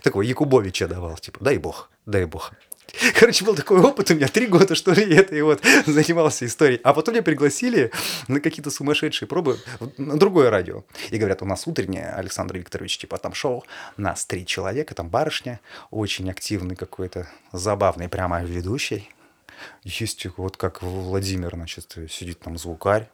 Такой 0.02 0.26
Якубовича 0.26 0.88
давал, 0.88 1.16
типа, 1.16 1.38
дай 1.40 1.58
бог, 1.58 1.90
дай 2.06 2.24
бог. 2.24 2.52
Короче, 3.14 3.44
был 3.44 3.54
такой 3.54 3.80
опыт 3.80 4.10
у 4.10 4.14
меня, 4.14 4.28
три 4.28 4.46
года, 4.46 4.74
что 4.74 4.92
ли, 4.92 5.14
это 5.14 5.34
и 5.34 5.42
вот 5.42 5.62
занимался 5.86 6.46
историей. 6.46 6.80
А 6.84 6.94
потом 6.94 7.14
меня 7.14 7.22
пригласили 7.22 7.90
на 8.28 8.40
какие-то 8.40 8.70
сумасшедшие 8.70 9.28
пробы 9.28 9.58
на 9.96 10.18
другое 10.18 10.50
радио. 10.50 10.84
И 11.10 11.18
говорят, 11.18 11.42
у 11.42 11.44
нас 11.44 11.66
утреннее, 11.66 12.10
Александр 12.10 12.56
Викторович, 12.58 12.98
типа 12.98 13.18
там 13.18 13.34
шоу, 13.34 13.64
нас 13.96 14.24
три 14.24 14.46
человека, 14.46 14.94
там 14.94 15.08
барышня, 15.08 15.60
очень 15.90 16.30
активный 16.30 16.76
какой-то, 16.76 17.28
забавный 17.52 18.08
прямо 18.08 18.42
ведущий. 18.42 19.10
Есть 19.82 20.26
вот 20.36 20.56
как 20.56 20.82
Владимир, 20.82 21.54
значит, 21.54 21.96
сидит 22.08 22.40
там 22.40 22.56
звукарь, 22.56 23.08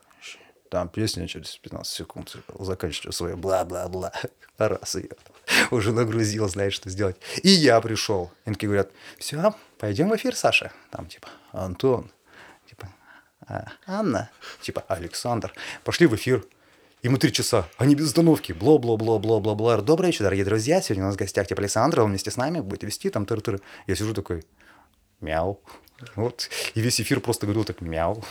там 0.75 0.89
песня 0.89 1.29
через 1.29 1.57
15 1.59 1.87
секунд 1.87 2.37
заканчиваю 2.59 3.13
свое 3.13 3.37
бла-бла-бла. 3.37 4.13
Раз 4.59 4.97
ее 4.97 5.11
уже 5.71 5.93
нагрузил, 5.93 6.49
знает, 6.49 6.73
что 6.73 6.91
сделать. 6.91 7.17
И 7.45 7.49
я 7.49 7.81
пришел. 7.81 8.33
И 8.45 8.51
такие 8.51 8.67
говорят, 8.67 8.91
все, 9.17 9.55
пойдем 9.79 10.11
в 10.11 10.17
эфир, 10.17 10.35
Саша. 10.35 10.73
Там 10.91 11.07
типа 11.07 11.29
Антон, 11.53 12.11
типа 12.69 12.89
а, 13.47 13.69
Анна, 13.87 14.31
типа 14.63 14.85
Александр. 14.89 15.55
Пошли 15.85 16.09
в 16.09 16.17
эфир. 16.17 16.45
Мы 17.05 17.19
три 17.19 17.33
часа, 17.33 17.69
они 17.77 17.95
без 17.95 18.07
остановки, 18.07 18.51
бла-бла-бла-бла-бла-бла. 18.51 19.81
Добрый 19.81 20.09
вечер, 20.09 20.25
дорогие 20.25 20.45
друзья. 20.45 20.83
Сегодня 20.83 21.05
у 21.05 21.07
нас 21.07 21.15
в 21.15 21.19
гостях 21.19 21.47
типа 21.47 21.61
Александр, 21.61 22.01
он 22.01 22.09
вместе 22.09 22.33
с 22.33 22.37
нами 22.37 22.59
будет 22.59 22.83
вести 22.83 23.11
там 23.11 23.27
тыр 23.27 23.39
-тыр. 23.39 23.63
Я 23.87 23.95
сижу 23.95 24.13
такой, 24.13 24.45
мяу. 25.21 25.61
Вот. 26.17 26.51
И 26.75 26.81
весь 26.81 27.01
эфир 27.01 27.21
просто 27.21 27.47
говорил 27.47 27.65
так, 27.65 27.81
мяу. 27.81 28.25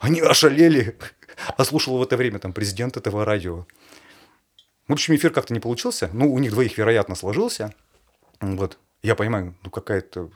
Они 0.00 0.20
ошалели. 0.20 0.96
А 1.56 1.64
слушал 1.64 1.98
в 1.98 2.02
это 2.02 2.16
время 2.16 2.38
там 2.38 2.52
президент 2.52 2.96
этого 2.96 3.24
радио. 3.24 3.66
В 4.86 4.92
общем, 4.92 5.14
эфир 5.14 5.32
как-то 5.32 5.52
не 5.52 5.60
получился. 5.60 6.10
Ну, 6.12 6.32
у 6.32 6.38
них 6.38 6.50
двоих, 6.50 6.78
вероятно, 6.78 7.14
сложился. 7.14 7.74
Вот. 8.40 8.78
Я 9.02 9.14
понимаю, 9.14 9.54
ну 9.62 9.70
какая-то... 9.70 10.30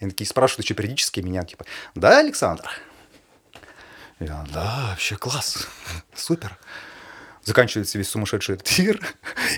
И 0.00 0.06
такие 0.06 0.26
спрашивают 0.26 0.64
еще 0.64 0.74
периодически 0.74 1.20
меня, 1.20 1.44
типа, 1.44 1.64
да, 1.94 2.18
Александр? 2.18 2.68
Я, 4.18 4.44
да, 4.52 4.88
вообще 4.90 5.16
класс, 5.16 5.68
супер. 6.14 6.58
Заканчивается 7.42 7.96
весь 7.96 8.08
сумасшедший 8.08 8.56
эфир, 8.56 9.00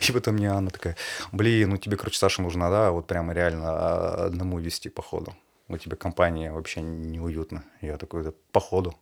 и 0.08 0.12
потом 0.12 0.34
мне 0.34 0.50
Анна 0.50 0.70
такая, 0.70 0.96
блин, 1.32 1.70
ну 1.70 1.76
тебе, 1.78 1.96
короче, 1.96 2.18
Саша 2.18 2.42
нужна, 2.42 2.70
да, 2.70 2.90
вот 2.92 3.06
прямо 3.06 3.32
реально 3.32 3.70
а, 3.70 4.26
одному 4.26 4.58
вести 4.58 4.88
походу. 4.88 5.34
У 5.68 5.76
тебя 5.78 5.96
компания 5.96 6.52
вообще 6.52 6.80
неуютно. 6.80 7.64
Я 7.80 7.96
такой, 7.96 8.22
да, 8.22 8.32
походу. 8.52 8.94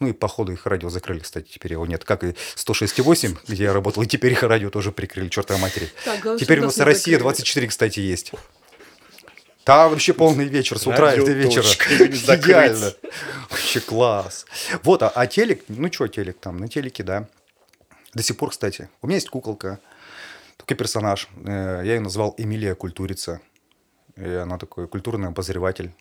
Ну 0.00 0.08
и 0.08 0.12
по 0.12 0.28
ходу 0.28 0.52
их 0.52 0.66
радио 0.66 0.90
закрыли, 0.90 1.20
кстати, 1.20 1.48
теперь 1.48 1.72
его 1.72 1.86
нет. 1.86 2.04
Как 2.04 2.22
и 2.22 2.36
106,8, 2.56 3.38
где 3.48 3.64
я 3.64 3.72
работал, 3.72 4.02
и 4.02 4.06
теперь 4.06 4.32
их 4.32 4.42
радио 4.42 4.70
тоже 4.70 4.92
прикрыли, 4.92 5.28
чертовой 5.28 5.60
матери. 5.60 5.90
Так, 6.04 6.38
теперь 6.38 6.60
у 6.60 6.64
нас 6.64 6.78
Россия 6.78 7.18
24, 7.18 7.66
кстати, 7.66 8.00
есть. 8.00 8.32
Там 9.64 9.90
вообще 9.90 10.14
полный 10.14 10.46
вечер, 10.46 10.78
с 10.78 10.86
утра 10.86 11.12
и 11.14 11.18
до 11.18 11.32
вечера. 11.32 11.66
Идеально. 11.66 12.94
Вообще 13.50 13.80
класс. 13.80 14.46
Вот, 14.82 15.02
а, 15.02 15.10
а 15.10 15.26
телек, 15.26 15.64
ну 15.68 15.92
что 15.92 16.08
телек 16.08 16.38
там, 16.38 16.56
на 16.56 16.68
телеке, 16.68 17.02
да. 17.02 17.28
До 18.14 18.22
сих 18.22 18.36
пор, 18.36 18.50
кстати. 18.50 18.88
У 19.02 19.06
меня 19.06 19.16
есть 19.16 19.28
куколка, 19.28 19.78
такой 20.56 20.76
персонаж. 20.76 21.28
Э, 21.44 21.82
я 21.84 21.94
ее 21.94 22.00
назвал 22.00 22.34
Эмилия 22.38 22.74
Культурица. 22.74 23.40
И 24.16 24.26
она 24.26 24.58
такой 24.58 24.88
культурный 24.88 25.28
обозреватель. 25.28 25.92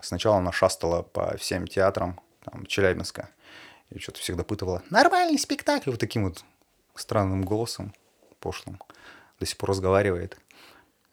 Сначала 0.00 0.36
она 0.36 0.52
шастала 0.52 1.02
по 1.02 1.36
всем 1.38 1.66
театрам 1.66 2.20
там, 2.44 2.66
Челябинска. 2.66 3.30
И 3.90 3.98
что-то 3.98 4.20
всегда 4.20 4.44
пытывала. 4.44 4.82
Нормальный 4.90 5.38
спектакль. 5.38 5.90
Вот 5.90 6.00
таким 6.00 6.24
вот 6.24 6.44
странным 6.94 7.42
голосом 7.42 7.94
пошлым. 8.40 8.80
До 9.40 9.46
сих 9.46 9.56
пор 9.56 9.70
разговаривает. 9.70 10.38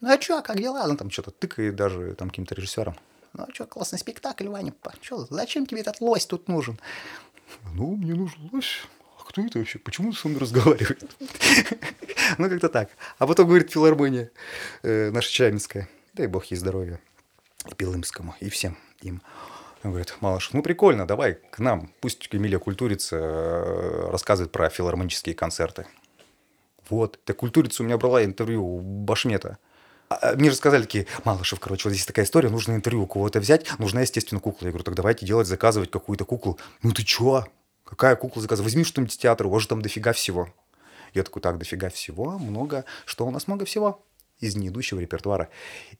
Ну 0.01 0.11
а 0.11 0.17
чё, 0.17 0.41
как 0.41 0.57
дела? 0.57 0.85
Ну 0.87 0.97
там 0.97 1.09
что-то 1.09 1.31
тыкает 1.31 1.75
даже 1.75 2.15
там 2.15 2.29
каким-то 2.29 2.55
режиссером. 2.55 2.95
Ну 3.33 3.45
а 3.47 3.51
чё, 3.51 3.65
классный 3.65 3.99
спектакль, 3.99 4.47
Ваня. 4.47 4.73
Чё, 5.01 5.25
зачем 5.29 5.65
тебе 5.65 5.81
этот 5.81 6.01
лось 6.01 6.25
тут 6.25 6.47
нужен? 6.47 6.79
Ну, 7.73 7.95
мне 7.95 8.13
нужен 8.13 8.49
лось. 8.51 8.81
А 9.19 9.23
кто 9.23 9.41
это 9.41 9.59
вообще? 9.59 9.79
Почему 9.79 10.09
он 10.09 10.13
со 10.13 10.27
мной 10.27 10.41
разговаривает? 10.41 11.03
ну, 12.37 12.49
как-то 12.49 12.69
так. 12.69 12.89
А 13.17 13.27
потом 13.27 13.47
говорит 13.47 13.71
филармония 13.71 14.31
э, 14.83 15.11
наша 15.11 15.31
Челябинская. 15.31 15.89
Дай 16.13 16.27
бог 16.27 16.45
ей 16.45 16.57
здоровья. 16.57 16.99
И 17.69 17.73
Пилымскому, 17.73 18.35
и 18.39 18.49
всем 18.49 18.77
им. 19.01 19.21
Он 19.85 19.91
говорит, 19.91 20.15
Малыш, 20.19 20.49
ну 20.51 20.63
прикольно, 20.63 21.05
давай 21.05 21.35
к 21.51 21.59
нам. 21.59 21.91
Пусть 22.01 22.27
Эмилия 22.31 22.57
Культурица 22.57 23.17
э, 23.17 24.09
рассказывает 24.09 24.51
про 24.51 24.67
филармонические 24.67 25.35
концерты. 25.35 25.85
Вот. 26.89 27.19
Так 27.23 27.37
Культурица 27.37 27.83
у 27.83 27.85
меня 27.85 27.99
брала 27.99 28.25
интервью 28.25 28.65
у 28.65 28.81
Башмета. 28.81 29.59
А, 30.09 30.31
а 30.31 30.35
мне 30.35 30.49
же 30.49 30.55
сказали 30.55 30.81
такие, 30.81 31.05
Малышев, 31.23 31.59
короче, 31.59 31.87
вот 31.87 31.93
здесь 31.93 32.07
такая 32.07 32.25
история, 32.25 32.49
нужно 32.49 32.73
интервью 32.73 33.03
у 33.03 33.07
кого-то 33.07 33.39
взять, 33.39 33.67
нужна, 33.77 34.01
естественно, 34.01 34.41
кукла. 34.41 34.65
Я 34.65 34.71
говорю, 34.71 34.85
так 34.85 34.95
давайте 34.95 35.23
делать, 35.23 35.45
заказывать 35.45 35.91
какую-то 35.91 36.25
куклу. 36.25 36.57
Ну 36.81 36.91
ты 36.91 37.03
чё? 37.03 37.45
Какая 37.83 38.15
кукла 38.15 38.41
заказывать? 38.41 38.71
Возьми 38.71 38.85
что-нибудь 38.85 39.13
из 39.13 39.17
театра, 39.17 39.47
у 39.47 39.51
вас 39.51 39.61
же 39.61 39.67
там 39.67 39.83
дофига 39.83 40.13
всего. 40.13 40.49
Я 41.13 41.21
такой, 41.21 41.43
так, 41.43 41.59
дофига 41.59 41.89
всего, 41.89 42.39
много. 42.39 42.85
Что 43.05 43.27
у 43.27 43.29
нас 43.29 43.45
много 43.45 43.65
всего? 43.65 44.03
Из 44.39 44.55
неидущего 44.55 44.99
репертуара. 44.99 45.49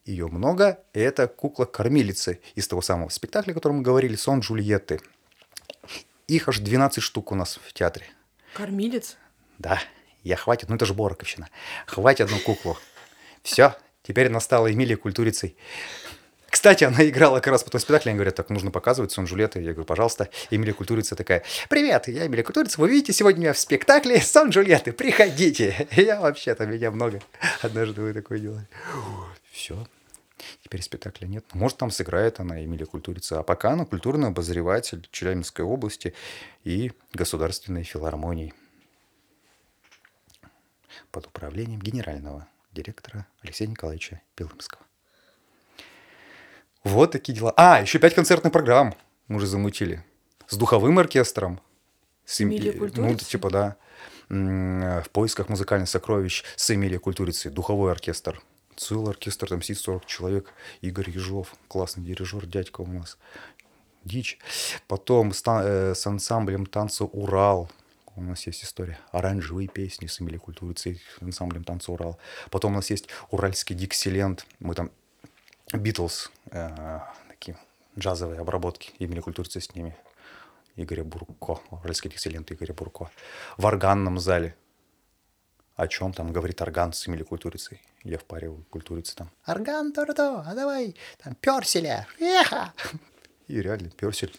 Ее 0.05 0.27
много. 0.27 0.79
Это 0.93 1.27
кукла-кормилица 1.27 2.37
из 2.55 2.67
того 2.67 2.81
самого 2.81 3.09
спектакля, 3.09 3.51
о 3.51 3.55
котором 3.55 3.77
мы 3.77 3.81
говорили, 3.83 4.15
«Сон 4.15 4.39
Джульетты». 4.39 4.99
Их 6.27 6.49
аж 6.49 6.59
12 6.59 7.03
штук 7.03 7.31
у 7.31 7.35
нас 7.35 7.59
в 7.63 7.73
театре. 7.73 8.07
Кормилец? 8.53 9.17
Да. 9.59 9.79
Я 10.23 10.37
хватит, 10.37 10.69
ну 10.69 10.75
это 10.75 10.85
же 10.85 10.93
Бороковщина. 10.93 11.49
Хватит 11.85 12.21
одну 12.21 12.39
куклу. 12.39 12.77
Все, 13.43 13.75
теперь 14.01 14.29
настала 14.29 14.73
Эмилия 14.73 14.97
Культурицей. 14.97 15.55
Кстати, 16.55 16.85
она 16.85 17.05
играла 17.05 17.41
как 17.41 17.47
раз 17.47 17.65
по 17.65 17.69
тому 17.69 17.81
спектаклю, 17.81 18.11
они 18.11 18.15
говорят, 18.15 18.35
так 18.35 18.49
нужно 18.49 18.71
показывать 18.71 19.11
сон 19.11 19.25
Джульетты. 19.25 19.59
Я 19.59 19.73
говорю, 19.73 19.83
пожалуйста. 19.83 20.29
Эмилия 20.49 20.71
Культурица 20.71 21.13
такая, 21.13 21.43
привет, 21.67 22.07
я 22.07 22.27
Эмилия 22.27 22.43
Культурица, 22.43 22.79
вы 22.79 22.89
видите 22.89 23.11
сегодня 23.11 23.41
меня 23.41 23.51
в 23.53 23.59
спектакле 23.59 24.21
сон 24.21 24.51
Джульетты, 24.51 24.93
приходите. 24.93 25.85
Я 25.97 26.21
вообще-то, 26.21 26.65
меня 26.65 26.91
много. 26.91 27.21
Однажды 27.61 28.01
вы 28.01 28.13
такое 28.13 28.39
делали. 28.39 28.65
Все. 29.51 29.85
Теперь 30.63 30.81
спектакля 30.81 31.27
нет. 31.27 31.43
Может, 31.51 31.77
там 31.77 31.91
сыграет 31.91 32.39
она, 32.39 32.63
Эмилия 32.63 32.85
Культурица. 32.85 33.39
А 33.39 33.43
пока 33.43 33.71
она 33.71 33.83
культурный 33.83 34.29
обозреватель 34.29 35.05
Челябинской 35.11 35.65
области 35.65 36.13
и 36.63 36.93
государственной 37.11 37.83
филармонии 37.83 38.53
под 41.11 41.27
управлением 41.27 41.81
генерального 41.81 42.47
директора 42.71 43.27
Алексея 43.41 43.67
Николаевича 43.67 44.21
Пилымского. 44.35 44.84
Вот 46.85 47.11
такие 47.11 47.35
дела. 47.35 47.51
А, 47.57 47.81
еще 47.81 47.97
пять 47.97 48.13
концертных 48.13 48.53
программ 48.53 48.93
мы 49.27 49.37
уже 49.37 49.47
замутили. 49.47 50.05
С 50.47 50.55
духовым 50.55 50.99
оркестром. 50.99 51.59
С 52.25 52.41
Эмилией 52.41 52.79
Ну, 52.95 53.15
типа, 53.15 53.49
да. 53.49 53.75
В 54.29 55.09
поисках 55.11 55.49
музыкальных 55.49 55.89
сокровищ 55.89 56.43
с 56.55 56.69
Эмилией 56.71 56.99
Культурицей. 56.99 57.49
Духовой 57.49 57.91
оркестр. 57.91 58.39
Целый 58.75 59.09
оркестр, 59.09 59.47
там 59.47 59.63
сидит 59.63 59.79
40 59.79 60.05
человек. 60.05 60.53
Игорь 60.81 61.09
Ежов, 61.09 61.55
классный 61.67 62.03
дирижер, 62.03 62.45
дядька 62.45 62.81
у 62.81 62.87
нас. 62.87 63.17
Дичь. 64.03 64.37
Потом 64.87 65.33
с, 65.33 65.41
э, 65.47 65.95
с 65.95 66.05
ансамблем 66.05 66.67
танца 66.67 67.05
«Урал». 67.05 67.71
У 68.15 68.21
нас 68.21 68.45
есть 68.45 68.63
история. 68.63 68.99
Оранжевые 69.11 69.67
песни 69.67 70.05
с 70.05 70.21
Эмилией 70.21 70.39
Культурицей, 70.39 71.01
ансамблем 71.19 71.63
танца 71.63 71.91
«Урал». 71.91 72.19
Потом 72.51 72.73
у 72.73 72.75
нас 72.75 72.91
есть 72.91 73.07
уральский 73.31 73.75
диксиленд. 73.75 74.45
Мы 74.59 74.75
там 74.75 74.91
Битлз, 75.73 76.31
э, 76.51 76.99
такие 77.27 77.57
джазовые 77.97 78.39
обработки 78.39 78.93
Эмили 78.99 79.19
Культурцы 79.19 79.59
с 79.59 79.73
ними. 79.75 79.95
Игоря 80.75 81.03
Бурко, 81.03 81.61
уральский 81.71 82.09
экселлент 82.09 82.51
Игоря 82.51 82.73
Бурко. 82.73 83.09
В 83.57 83.65
органном 83.65 84.19
зале. 84.19 84.55
О 85.75 85.87
чем 85.87 86.13
там 86.13 86.31
говорит 86.31 86.61
орган 86.61 86.93
с 86.93 87.07
Эмили 87.07 87.23
Культурицей? 87.23 87.81
Я 88.03 88.17
в 88.17 88.25
паре 88.25 88.49
у 88.49 88.57
Культурицы 88.69 89.15
там. 89.15 89.29
Орган, 89.45 89.91
Тордо, 89.91 90.41
а 90.41 90.53
давай, 90.53 90.95
там, 91.21 91.35
перселя, 91.35 92.07
еха! 92.19 92.73
И 93.47 93.61
реально, 93.61 93.89
персель. 93.89 94.33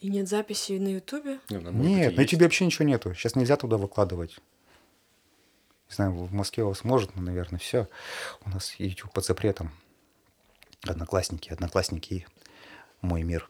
И 0.00 0.08
нет 0.08 0.28
записи 0.28 0.72
на 0.78 0.88
Ютубе? 0.88 1.40
Нет, 1.48 1.62
на 2.16 2.20
Ютубе 2.20 2.44
вообще 2.44 2.66
ничего 2.66 2.84
нету. 2.84 3.14
Сейчас 3.14 3.34
нельзя 3.34 3.56
туда 3.56 3.76
выкладывать. 3.76 4.38
Не 5.88 5.94
знаю, 5.94 6.12
в 6.12 6.32
Москве 6.32 6.64
у 6.64 6.68
вас 6.68 6.84
может, 6.84 7.14
но, 7.16 7.22
наверное, 7.22 7.58
все. 7.58 7.88
У 8.44 8.50
нас 8.50 8.74
YouTube 8.78 9.12
под 9.12 9.24
запретом. 9.24 9.70
Одноклассники, 10.82 11.50
одноклассники, 11.50 12.26
мой 13.00 13.22
мир. 13.22 13.48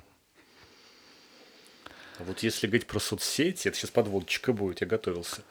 А 2.19 2.25
вот 2.25 2.43
если 2.43 2.67
говорить 2.67 2.87
про 2.87 2.99
соцсети, 2.99 3.69
это 3.69 3.77
сейчас 3.77 3.91
подводочка 3.91 4.53
будет, 4.53 4.81
я 4.81 4.87
готовился. 4.87 5.43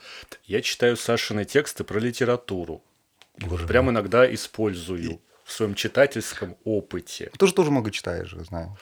Я 0.45 0.61
читаю 0.61 0.97
Сашины 0.97 1.45
тексты 1.45 1.83
про 1.83 1.99
литературу. 1.99 2.83
Боже 3.37 3.67
прям 3.67 3.85
мой. 3.85 3.93
иногда 3.93 4.31
использую 4.33 5.21
в 5.43 5.51
своем 5.51 5.75
читательском 5.75 6.57
опыте. 6.63 7.31
Ты 7.37 7.47
же 7.47 7.53
тоже 7.53 7.69
много 7.69 7.91
читаешь, 7.91 8.31
знаю. 8.31 8.77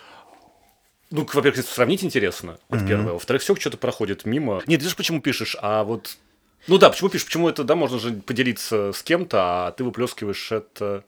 Ну, 1.10 1.28
во-первых, 1.32 1.64
сравнить 1.66 2.04
интересно, 2.04 2.58
это 2.70 2.88
первое. 2.88 3.14
Во-вторых, 3.14 3.42
все 3.44 3.56
что-то 3.56 3.78
проходит 3.78 4.26
мимо. 4.26 4.64
Нет, 4.66 4.82
ты 4.82 4.90
же 4.90 4.96
почему 4.96 5.22
пишешь, 5.22 5.56
а 5.62 5.84
вот... 5.84 6.18
Ну 6.68 6.78
да, 6.78 6.90
почему 6.90 7.10
пишешь? 7.10 7.26
Почему 7.26 7.50
это, 7.50 7.64
да, 7.64 7.76
можно 7.76 8.00
же 8.00 8.14
поделиться 8.14 8.92
с 8.94 9.04
кем-то, 9.04 9.68
а 9.68 9.72
ты 9.72 9.84
выплескиваешь 9.84 10.52
это... 10.52 11.04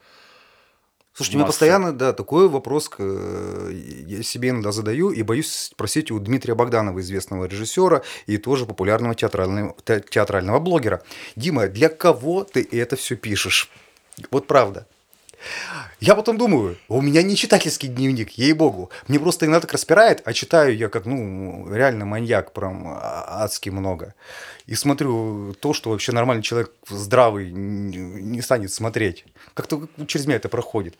Слушайте, 1.13 1.37
массы. 1.37 1.47
постоянно, 1.47 1.93
да, 1.93 2.11
такой 2.11 2.49
вопрос 2.49 2.91
э, 2.97 3.71
я 4.05 4.21
себе 4.21 4.49
иногда 4.49 4.73
задаю 4.73 5.11
и 5.11 5.21
боюсь 5.21 5.49
спросить 5.49 6.11
у 6.11 6.19
Дмитрия 6.19 6.55
Богданова, 6.55 6.99
известного 6.99 7.45
режиссера 7.45 8.01
и 8.25 8.37
тоже 8.37 8.65
популярного 8.65 9.15
театрального, 9.15 9.77
те- 9.85 10.03
театрального 10.09 10.59
блогера. 10.59 11.03
Дима, 11.37 11.67
для 11.67 11.87
кого 11.87 12.43
ты 12.43 12.67
это 12.69 12.97
все 12.97 13.15
пишешь? 13.15 13.69
Вот 14.29 14.45
правда. 14.45 14.87
Я 15.99 16.15
потом 16.15 16.37
думаю, 16.37 16.77
у 16.87 17.01
меня 17.01 17.23
не 17.23 17.35
читательский 17.35 17.87
дневник, 17.87 18.31
ей-богу. 18.31 18.89
Мне 19.07 19.19
просто 19.19 19.45
иногда 19.45 19.61
так 19.61 19.73
распирает, 19.73 20.21
а 20.25 20.33
читаю 20.33 20.75
я 20.75 20.89
как, 20.89 21.05
ну, 21.05 21.71
реально 21.73 22.05
маньяк, 22.05 22.51
прям 22.53 22.87
а- 22.87 23.43
адски 23.43 23.69
много. 23.69 24.13
И 24.65 24.75
смотрю 24.75 25.53
то, 25.53 25.73
что 25.73 25.91
вообще 25.91 26.11
нормальный 26.11 26.43
человек 26.43 26.71
здравый 26.89 27.51
не 27.51 28.41
станет 28.41 28.71
смотреть. 28.71 29.25
Как-то 29.53 29.87
через 30.07 30.25
меня 30.25 30.37
это 30.37 30.49
проходит. 30.49 30.95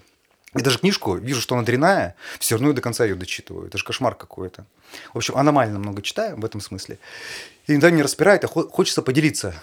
И 0.56 0.62
даже 0.62 0.80
книжку, 0.80 1.16
вижу, 1.16 1.42
что 1.42 1.56
она 1.56 1.66
дрянная, 1.66 2.16
все 2.40 2.56
равно 2.56 2.70
я 2.70 2.74
до 2.74 2.82
конца 2.82 3.04
ее 3.04 3.16
дочитываю. 3.16 3.68
Это 3.68 3.78
же 3.78 3.84
кошмар 3.84 4.16
какой-то. 4.16 4.66
В 5.14 5.18
общем, 5.18 5.36
аномально 5.36 5.80
много 5.80 6.02
читаю 6.02 6.40
в 6.40 6.46
этом 6.46 6.62
смысле. 6.62 6.98
И 7.68 7.74
иногда 7.74 7.92
не 7.92 8.02
распирает, 8.02 8.46
а 8.46 8.48
хо- 8.48 8.70
хочется 8.70 9.02
поделиться 9.02 9.54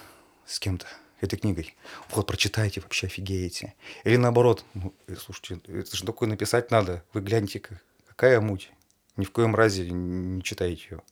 с 0.47 0.59
кем-то 0.59 0.87
этой 1.23 1.39
книгой. 1.39 1.75
Вот, 2.11 2.27
прочитайте, 2.27 2.81
вообще 2.81 3.07
офигеете. 3.07 3.75
Или 4.05 4.17
наоборот, 4.17 4.65
ну, 4.75 4.93
э, 5.07 5.15
слушайте, 5.17 5.61
это 5.69 5.97
же 5.97 6.05
такое 6.05 6.29
написать 6.29 6.71
надо. 6.71 7.05
Вы 7.13 7.21
гляньте, 7.21 7.63
какая 8.09 8.41
муть. 8.41 8.71
Ни 9.17 9.25
в 9.25 9.31
коем 9.31 9.55
разе 9.55 9.89
не 9.89 10.43
читайте 10.43 10.83
ее. 10.91 11.03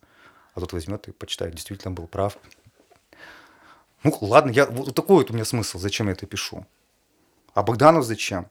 А 0.53 0.59
тут 0.59 0.73
возьмет 0.73 1.07
и 1.07 1.11
почитает. 1.11 1.55
Действительно 1.55 1.93
был 1.93 2.07
прав. 2.07 2.37
Ну, 4.03 4.17
ладно, 4.21 4.51
я, 4.51 4.65
вот 4.65 4.93
такой 4.93 5.17
вот 5.17 5.31
у 5.31 5.33
меня 5.33 5.45
смысл, 5.45 5.79
зачем 5.79 6.07
я 6.07 6.13
это 6.13 6.25
пишу. 6.25 6.65
А 7.53 7.63
Богданов 7.63 8.03
зачем? 8.03 8.47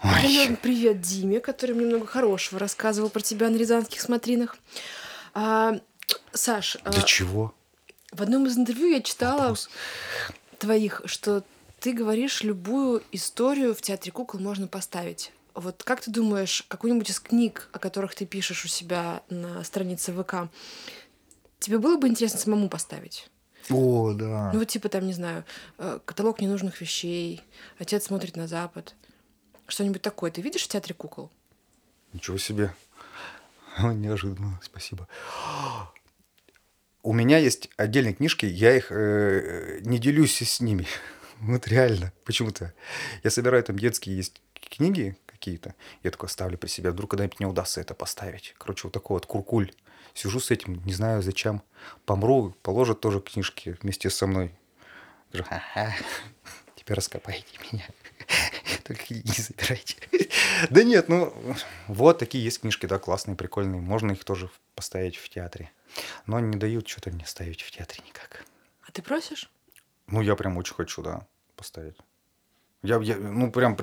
Передаем 0.00 0.56
привет 0.56 1.00
Диме, 1.00 1.40
который 1.40 1.74
мне 1.74 1.86
много 1.86 2.06
хорошего 2.06 2.60
рассказывал 2.60 3.10
про 3.10 3.20
тебя 3.20 3.50
на 3.50 3.56
рязанских 3.56 4.00
смотринах. 4.00 4.56
А, 5.34 5.80
Саш, 6.32 6.76
а, 6.84 6.90
Для 6.90 7.02
чего? 7.02 7.52
В 8.12 8.22
одном 8.22 8.46
из 8.46 8.56
интервью 8.56 8.88
я 8.88 9.02
читала 9.02 9.40
Вопрос. 9.40 9.68
твоих, 10.58 11.02
что 11.04 11.44
ты 11.80 11.92
говоришь, 11.92 12.42
любую 12.42 13.02
историю 13.12 13.74
в 13.74 13.82
театре 13.82 14.12
кукол 14.12 14.40
можно 14.40 14.66
поставить. 14.66 15.32
Вот 15.54 15.82
как 15.82 16.00
ты 16.00 16.10
думаешь, 16.10 16.64
какую-нибудь 16.68 17.10
из 17.10 17.20
книг, 17.20 17.68
о 17.72 17.78
которых 17.78 18.14
ты 18.14 18.26
пишешь 18.26 18.64
у 18.64 18.68
себя 18.68 19.22
на 19.28 19.62
странице 19.64 20.12
ВК, 20.12 20.50
тебе 21.58 21.78
было 21.78 21.96
бы 21.96 22.08
интересно 22.08 22.38
самому 22.38 22.68
поставить? 22.68 23.28
О, 23.70 24.12
да. 24.12 24.50
Ну 24.52 24.60
вот 24.60 24.68
типа 24.68 24.88
там, 24.88 25.06
не 25.06 25.12
знаю, 25.12 25.44
э, 25.78 25.98
каталог 26.04 26.40
ненужных 26.40 26.80
вещей, 26.80 27.42
отец 27.78 28.06
смотрит 28.06 28.36
на 28.36 28.46
запад. 28.46 28.94
Что-нибудь 29.66 30.00
такое. 30.00 30.30
Ты 30.30 30.40
видишь 30.40 30.62
в 30.62 30.68
театре 30.68 30.94
кукол? 30.94 31.30
Ничего 32.12 32.38
себе. 32.38 32.74
Неожиданно, 33.78 34.58
спасибо. 34.62 35.06
У 37.02 37.12
меня 37.12 37.38
есть 37.38 37.70
отдельные 37.76 38.14
книжки, 38.14 38.44
я 38.46 38.76
их 38.76 38.88
э, 38.90 39.80
не 39.82 39.98
делюсь 39.98 40.42
с 40.42 40.60
ними. 40.60 40.86
Вот 41.40 41.68
реально, 41.68 42.12
почему-то. 42.24 42.74
Я 43.22 43.30
собираю 43.30 43.62
там 43.62 43.78
детские 43.78 44.16
есть 44.16 44.42
книги 44.54 45.16
какие-то, 45.26 45.76
я 46.02 46.10
такой 46.10 46.28
ставлю 46.28 46.58
при 46.58 46.66
себе, 46.66 46.90
вдруг 46.90 47.12
когда-нибудь 47.12 47.38
мне 47.38 47.48
удастся 47.48 47.80
это 47.80 47.94
поставить. 47.94 48.56
Короче, 48.58 48.88
вот 48.88 48.92
такой 48.92 49.14
вот 49.14 49.26
куркуль. 49.26 49.70
Сижу 50.14 50.40
с 50.40 50.50
этим, 50.50 50.84
не 50.84 50.92
знаю 50.92 51.22
зачем. 51.22 51.62
Помру, 52.06 52.56
положат 52.62 53.00
тоже 53.00 53.20
книжки 53.20 53.76
вместе 53.80 54.10
со 54.10 54.26
мной. 54.26 54.52
Говорю, 55.32 55.46
«Ага, 55.50 55.94
теперь 56.74 56.96
раскопайте 56.96 57.56
меня. 57.70 57.86
Только 58.88 59.04
книги 59.04 59.26
не 59.26 59.42
забирайте. 59.42 59.96
Да 60.70 60.82
нет, 60.82 61.08
ну, 61.08 61.32
вот 61.86 62.18
такие 62.18 62.42
есть 62.42 62.60
книжки, 62.62 62.86
да, 62.86 62.98
классные, 62.98 63.36
прикольные. 63.36 63.80
Можно 63.80 64.12
их 64.12 64.24
тоже 64.24 64.50
поставить 64.74 65.16
в 65.16 65.28
театре. 65.28 65.70
Но 66.26 66.40
не 66.40 66.56
дают 66.56 66.88
что-то 66.88 67.10
мне 67.10 67.24
ставить 67.26 67.60
в 67.62 67.70
театре 67.70 68.02
никак. 68.06 68.44
А 68.82 68.90
ты 68.90 69.02
просишь? 69.02 69.50
Ну, 70.06 70.22
я 70.22 70.34
прям 70.36 70.56
очень 70.56 70.74
хочу, 70.74 71.02
да, 71.02 71.26
поставить. 71.54 71.96
Я, 72.82 72.98
я- 73.00 73.18
ну, 73.18 73.52
прям, 73.52 73.76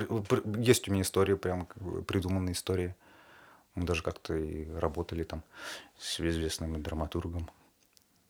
есть 0.58 0.88
у 0.88 0.92
меня 0.92 1.02
истории, 1.02 1.34
прям 1.34 1.66
придуманные 2.06 2.52
истории. 2.52 2.94
Мы 3.74 3.84
даже 3.84 4.02
как-то 4.02 4.34
и 4.34 4.68
работали 4.72 5.22
там 5.22 5.42
с 5.98 6.20
известным 6.20 6.82
драматургом. 6.82 7.48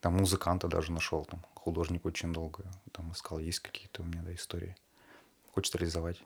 Там 0.01 0.19
музыканта 0.19 0.69
даже 0.69 0.93
нашел, 0.93 1.25
там 1.25 1.45
художник 1.55 2.05
очень 2.05 2.33
долго 2.33 2.65
там 2.93 3.13
искал, 3.13 3.39
есть 3.39 3.61
какие-то 3.61 4.03
у 4.03 4.05
меня 4.05 4.23
да, 4.23 4.35
истории. 4.35 4.77
Хочется 5.53 5.79
реализовать. 5.79 6.23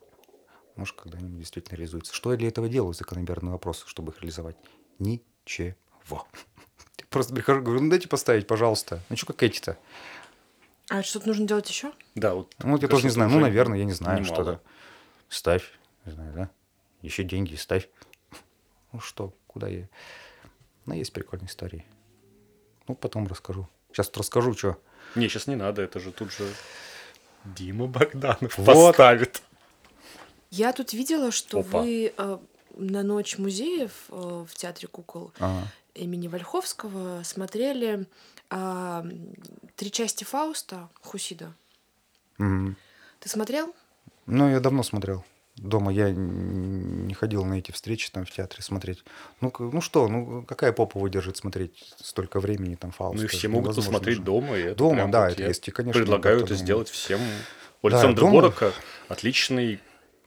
Может, 0.77 0.97
когда-нибудь 0.97 1.39
действительно 1.39 1.77
реализуется. 1.77 2.15
Что 2.15 2.33
я 2.33 2.39
для 2.39 2.49
этого 2.49 2.69
делаю? 2.69 2.95
Закономерный 2.95 3.53
вопрос, 3.53 3.85
чтобы 3.87 4.13
их 4.13 4.21
реализовать. 4.21 4.57
Ничего. 4.99 5.75
Просто 7.11 7.35
прихожу, 7.35 7.63
говорю, 7.63 7.83
ну 7.83 7.91
дайте 7.91 8.09
поставить, 8.09 8.47
пожалуйста. 8.47 9.01
Ну 9.09 9.17
что, 9.17 9.27
как 9.27 9.43
эти-то? 9.43 9.77
А 10.89 11.03
что-то 11.03 11.29
нужно 11.29 11.47
делать 11.47 11.69
еще? 11.69 11.93
Да, 12.15 12.35
вот. 12.35 12.55
Ну, 12.59 12.73
вот 12.73 12.83
я 12.83 12.89
тоже 12.89 13.05
не 13.05 13.11
знаю. 13.11 13.31
Ну, 13.31 13.41
наверное, 13.41 13.79
я 13.79 13.85
не 13.85 13.93
знаю, 13.93 14.25
что-то. 14.25 14.61
Ставь, 15.29 15.79
не 16.05 16.13
знаю, 16.13 16.33
да? 16.35 16.51
Еще 17.03 17.23
деньги 17.23 17.55
ставь. 17.55 17.89
Ну 18.93 19.01
что, 19.01 19.33
куда 19.47 19.69
я? 19.69 19.89
Ну, 20.87 20.95
есть 20.95 21.13
прикольные 21.13 21.47
истории. 21.49 21.87
Ну, 22.89 22.97
потом 22.97 23.29
расскажу. 23.29 23.69
Сейчас 23.93 24.11
расскажу, 24.17 24.53
что. 24.55 24.79
Не, 25.15 25.29
сейчас 25.29 25.47
не 25.47 25.55
надо, 25.55 25.83
это 25.83 26.01
же 26.01 26.11
тут 26.11 26.33
же 26.33 26.49
Дима 27.45 27.87
Богданов 27.87 28.59
Вот. 28.59 28.67
поставит. 28.97 29.43
Я 30.51 30.73
тут 30.73 30.93
видела, 30.93 31.31
что 31.31 31.61
Опа. 31.61 31.81
вы 31.83 32.13
э, 32.17 32.39
на 32.77 33.03
ночь 33.03 33.39
музеев 33.39 33.93
э, 34.09 34.45
в 34.49 34.55
театре 34.55 34.89
кукол 34.89 35.33
Ага. 35.39 35.67
имени 35.95 36.29
Вольховского 36.29 37.23
смотрели 37.23 38.07
а, 38.49 39.07
три 39.77 39.93
части 39.93 40.25
Фауста 40.25 40.89
Хусида. 41.03 41.55
Мгм. 42.39 42.77
Ты 43.21 43.29
смотрел? 43.29 43.73
Ну, 44.27 44.51
я 44.51 44.59
давно 44.61 44.83
смотрел. 44.83 45.25
Дома 45.57 45.93
я 45.93 46.11
не 46.11 47.13
ходил 47.15 47.45
на 47.45 47.55
эти 47.55 47.71
встречи 47.71 48.11
там 48.11 48.25
в 48.25 48.31
театре 48.31 48.63
смотреть. 48.63 49.05
Ну, 49.41 49.53
ну 49.59 49.81
что, 49.81 50.09
ну 50.09 50.43
какая 50.43 50.73
попа 50.73 50.99
выдержит 50.99 51.37
смотреть 51.37 51.95
столько 52.03 52.41
времени 52.41 52.77
там 52.77 52.93
Фауста? 52.93 53.19
Ну 53.19 53.25
и 53.25 53.27
все 53.29 53.47
могут 53.49 53.77
посмотреть 53.77 54.17
же. 54.17 54.23
дома. 54.23 54.57
И 54.57 54.63
это 54.63 54.77
Дома, 54.77 54.95
прям 54.97 55.11
да, 55.11 55.25
вот 55.25 55.33
это 55.33 55.43
есть, 55.47 55.69
и, 55.69 55.71
конечно, 55.71 56.01
Предлагаю 56.01 56.43
это 56.45 56.55
сделать 56.55 56.89
всем. 56.89 57.21
У 57.83 57.89
Да, 57.89 57.97
Александра 57.99 58.21
дома. 58.25 58.53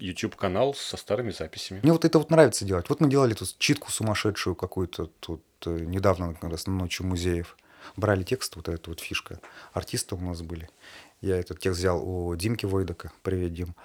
Отличный 0.04 0.10
YouTube-канал 0.10 0.74
со 0.74 0.98
старыми 0.98 1.32
записями. 1.32 1.80
Мне 1.82 1.92
вот 1.92 2.06
это 2.06 2.18
вот 2.20 2.30
нравится 2.30 2.66
делать. 2.66 2.90
Вот 2.90 3.00
мы 3.00 3.10
делали 3.10 3.34
тут 3.34 3.56
читку 3.58 3.92
сумасшедшую 3.92 4.56
какую-то 4.56 5.10
тут 5.20 5.44
э, 5.66 5.80
недавно, 5.80 6.34
как 6.34 6.52
раз 6.52 6.68
на 6.68 6.74
ночью 6.74 7.06
музеев. 7.06 7.58
Брали 7.96 8.24
текст, 8.24 8.56
вот 8.56 8.68
эта 8.70 8.90
вот 8.90 9.00
фишка. 9.00 9.40
Артисты 9.74 10.16
у 10.16 10.20
нас 10.20 10.42
были. 10.42 10.70
Я 11.22 11.38
этот 11.38 11.60
текст 11.60 11.80
взял 11.80 12.02
у 12.04 12.36
Димки 12.36 12.66
Войдака. 12.66 13.12
Привет, 13.22 13.54
Дим. 13.54 13.76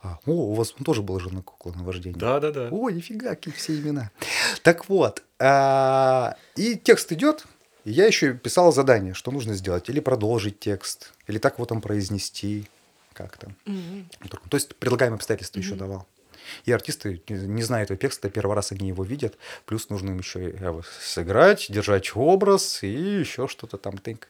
А, 0.00 0.18
о, 0.26 0.32
у 0.32 0.54
вас 0.54 0.74
тоже 0.84 1.02
была 1.02 1.18
жена 1.18 1.42
кукла 1.42 1.72
на 1.72 1.82
вождение. 1.82 2.18
Да-да-да. 2.18 2.68
О, 2.70 2.90
нифига, 2.90 3.30
какие 3.30 3.54
все 3.54 3.74
имена. 3.74 4.10
Так 4.62 4.88
вот, 4.88 5.22
а, 5.38 6.36
и 6.56 6.76
текст 6.76 7.10
идет, 7.12 7.46
и 7.84 7.90
я 7.90 8.06
еще 8.06 8.34
писал 8.34 8.72
задание, 8.72 9.14
что 9.14 9.30
нужно 9.30 9.54
сделать. 9.54 9.88
Или 9.88 10.00
продолжить 10.00 10.60
текст, 10.60 11.14
или 11.26 11.38
так 11.38 11.58
вот 11.58 11.68
там 11.68 11.80
произнести, 11.80 12.68
как 13.14 13.38
там. 13.38 13.56
То 14.50 14.56
есть 14.56 14.76
предлагаемые 14.76 15.16
обстоятельства 15.16 15.60
еще 15.60 15.74
давал. 15.74 16.06
И 16.64 16.72
артисты, 16.72 17.22
не 17.28 17.62
зная 17.62 17.84
этого 17.84 17.98
текста, 17.98 18.30
первый 18.30 18.54
раз 18.54 18.72
они 18.72 18.88
его 18.88 19.04
видят, 19.04 19.38
плюс 19.66 19.88
нужно 19.88 20.10
им 20.10 20.18
еще 20.18 20.50
э, 20.50 20.80
сыграть, 21.00 21.66
держать 21.70 22.12
образ 22.14 22.82
и 22.82 22.88
еще 22.88 23.48
что-то 23.48 23.78
там 23.78 23.98
тынк 23.98 24.28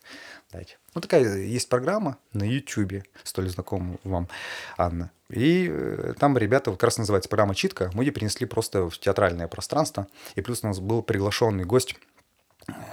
дать. 0.52 0.78
Ну, 0.94 1.00
такая 1.00 1.38
есть 1.38 1.68
программа 1.68 2.18
на 2.32 2.44
YouTube, 2.44 3.04
столь 3.24 3.48
знакомая 3.48 3.98
вам, 4.04 4.28
Анна. 4.76 5.10
И 5.30 5.68
э, 5.70 6.14
там 6.18 6.36
ребята, 6.38 6.70
вот 6.70 6.78
как 6.78 6.88
раз 6.88 6.98
называется 6.98 7.28
программа 7.28 7.54
«Читка», 7.54 7.90
мы 7.94 8.04
ее 8.04 8.12
принесли 8.12 8.46
просто 8.46 8.88
в 8.88 8.98
театральное 8.98 9.48
пространство, 9.48 10.06
и 10.36 10.40
плюс 10.40 10.62
у 10.62 10.68
нас 10.68 10.80
был 10.80 11.02
приглашенный 11.02 11.64
гость, 11.64 11.96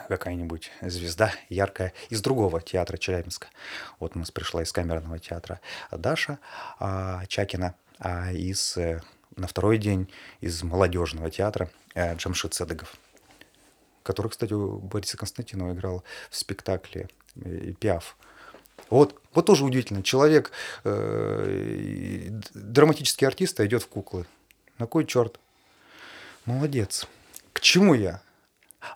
какая-нибудь 0.07 0.71
звезда 0.81 1.31
яркая 1.49 1.93
из 2.09 2.21
другого 2.21 2.61
театра 2.61 2.97
Челябинска. 2.97 3.47
Вот 3.99 4.15
у 4.15 4.19
нас 4.19 4.31
пришла 4.31 4.63
из 4.63 4.71
камерного 4.71 5.19
театра 5.19 5.59
Даша 5.91 6.39
а, 6.79 7.25
Чакина, 7.27 7.75
а 7.99 8.31
из, 8.31 8.77
э, 8.77 9.01
на 9.35 9.47
второй 9.47 9.77
день 9.77 10.11
из 10.39 10.63
молодежного 10.63 11.29
театра 11.29 11.69
э, 11.93 12.15
Джамшит 12.15 12.53
Цедыгов, 12.53 12.95
который, 14.03 14.29
кстати, 14.29 14.53
у 14.53 14.79
Бориса 14.79 15.17
Константинова 15.17 15.73
играл 15.73 16.03
в 16.29 16.35
спектакле 16.35 17.09
э, 17.35 17.73
«Пиаф». 17.79 18.17
Вот, 18.89 19.21
вот 19.33 19.45
тоже 19.45 19.63
удивительно. 19.63 20.03
Человек, 20.03 20.51
э, 20.83 22.29
драматический 22.53 23.27
артист, 23.27 23.59
а 23.59 23.65
идет 23.65 23.83
в 23.83 23.87
куклы. 23.87 24.25
На 24.79 24.87
кой 24.87 25.05
черт? 25.05 25.39
Молодец. 26.45 27.07
К 27.53 27.61
чему 27.61 27.93
я? 27.93 28.21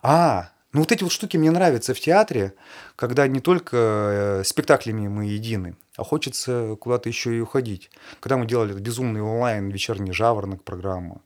А, 0.02 0.50
ну 0.76 0.82
вот 0.82 0.92
эти 0.92 1.02
вот 1.02 1.10
штуки 1.10 1.38
мне 1.38 1.50
нравятся 1.50 1.94
в 1.94 2.00
театре, 2.00 2.52
когда 2.96 3.26
не 3.26 3.40
только 3.40 3.76
э, 3.78 4.44
спектаклями 4.44 5.08
мы 5.08 5.24
едины, 5.24 5.74
а 5.96 6.04
хочется 6.04 6.76
куда-то 6.78 7.08
еще 7.08 7.34
и 7.34 7.40
уходить. 7.40 7.90
Когда 8.20 8.36
мы 8.36 8.44
делали 8.44 8.74
безумный 8.74 9.22
онлайн 9.22 9.70
вечерний 9.70 10.12
жаворонок 10.12 10.62
программу, 10.64 11.22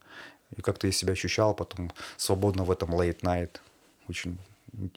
и 0.57 0.63
как-то 0.63 0.87
я 0.87 0.93
себя 0.93 1.15
ощущал 1.15 1.53
потом 1.53 1.91
свободно 2.17 2.63
в 2.63 2.71
этом 2.71 2.95
late 2.95 3.23
night. 3.23 3.57
Очень 4.09 4.39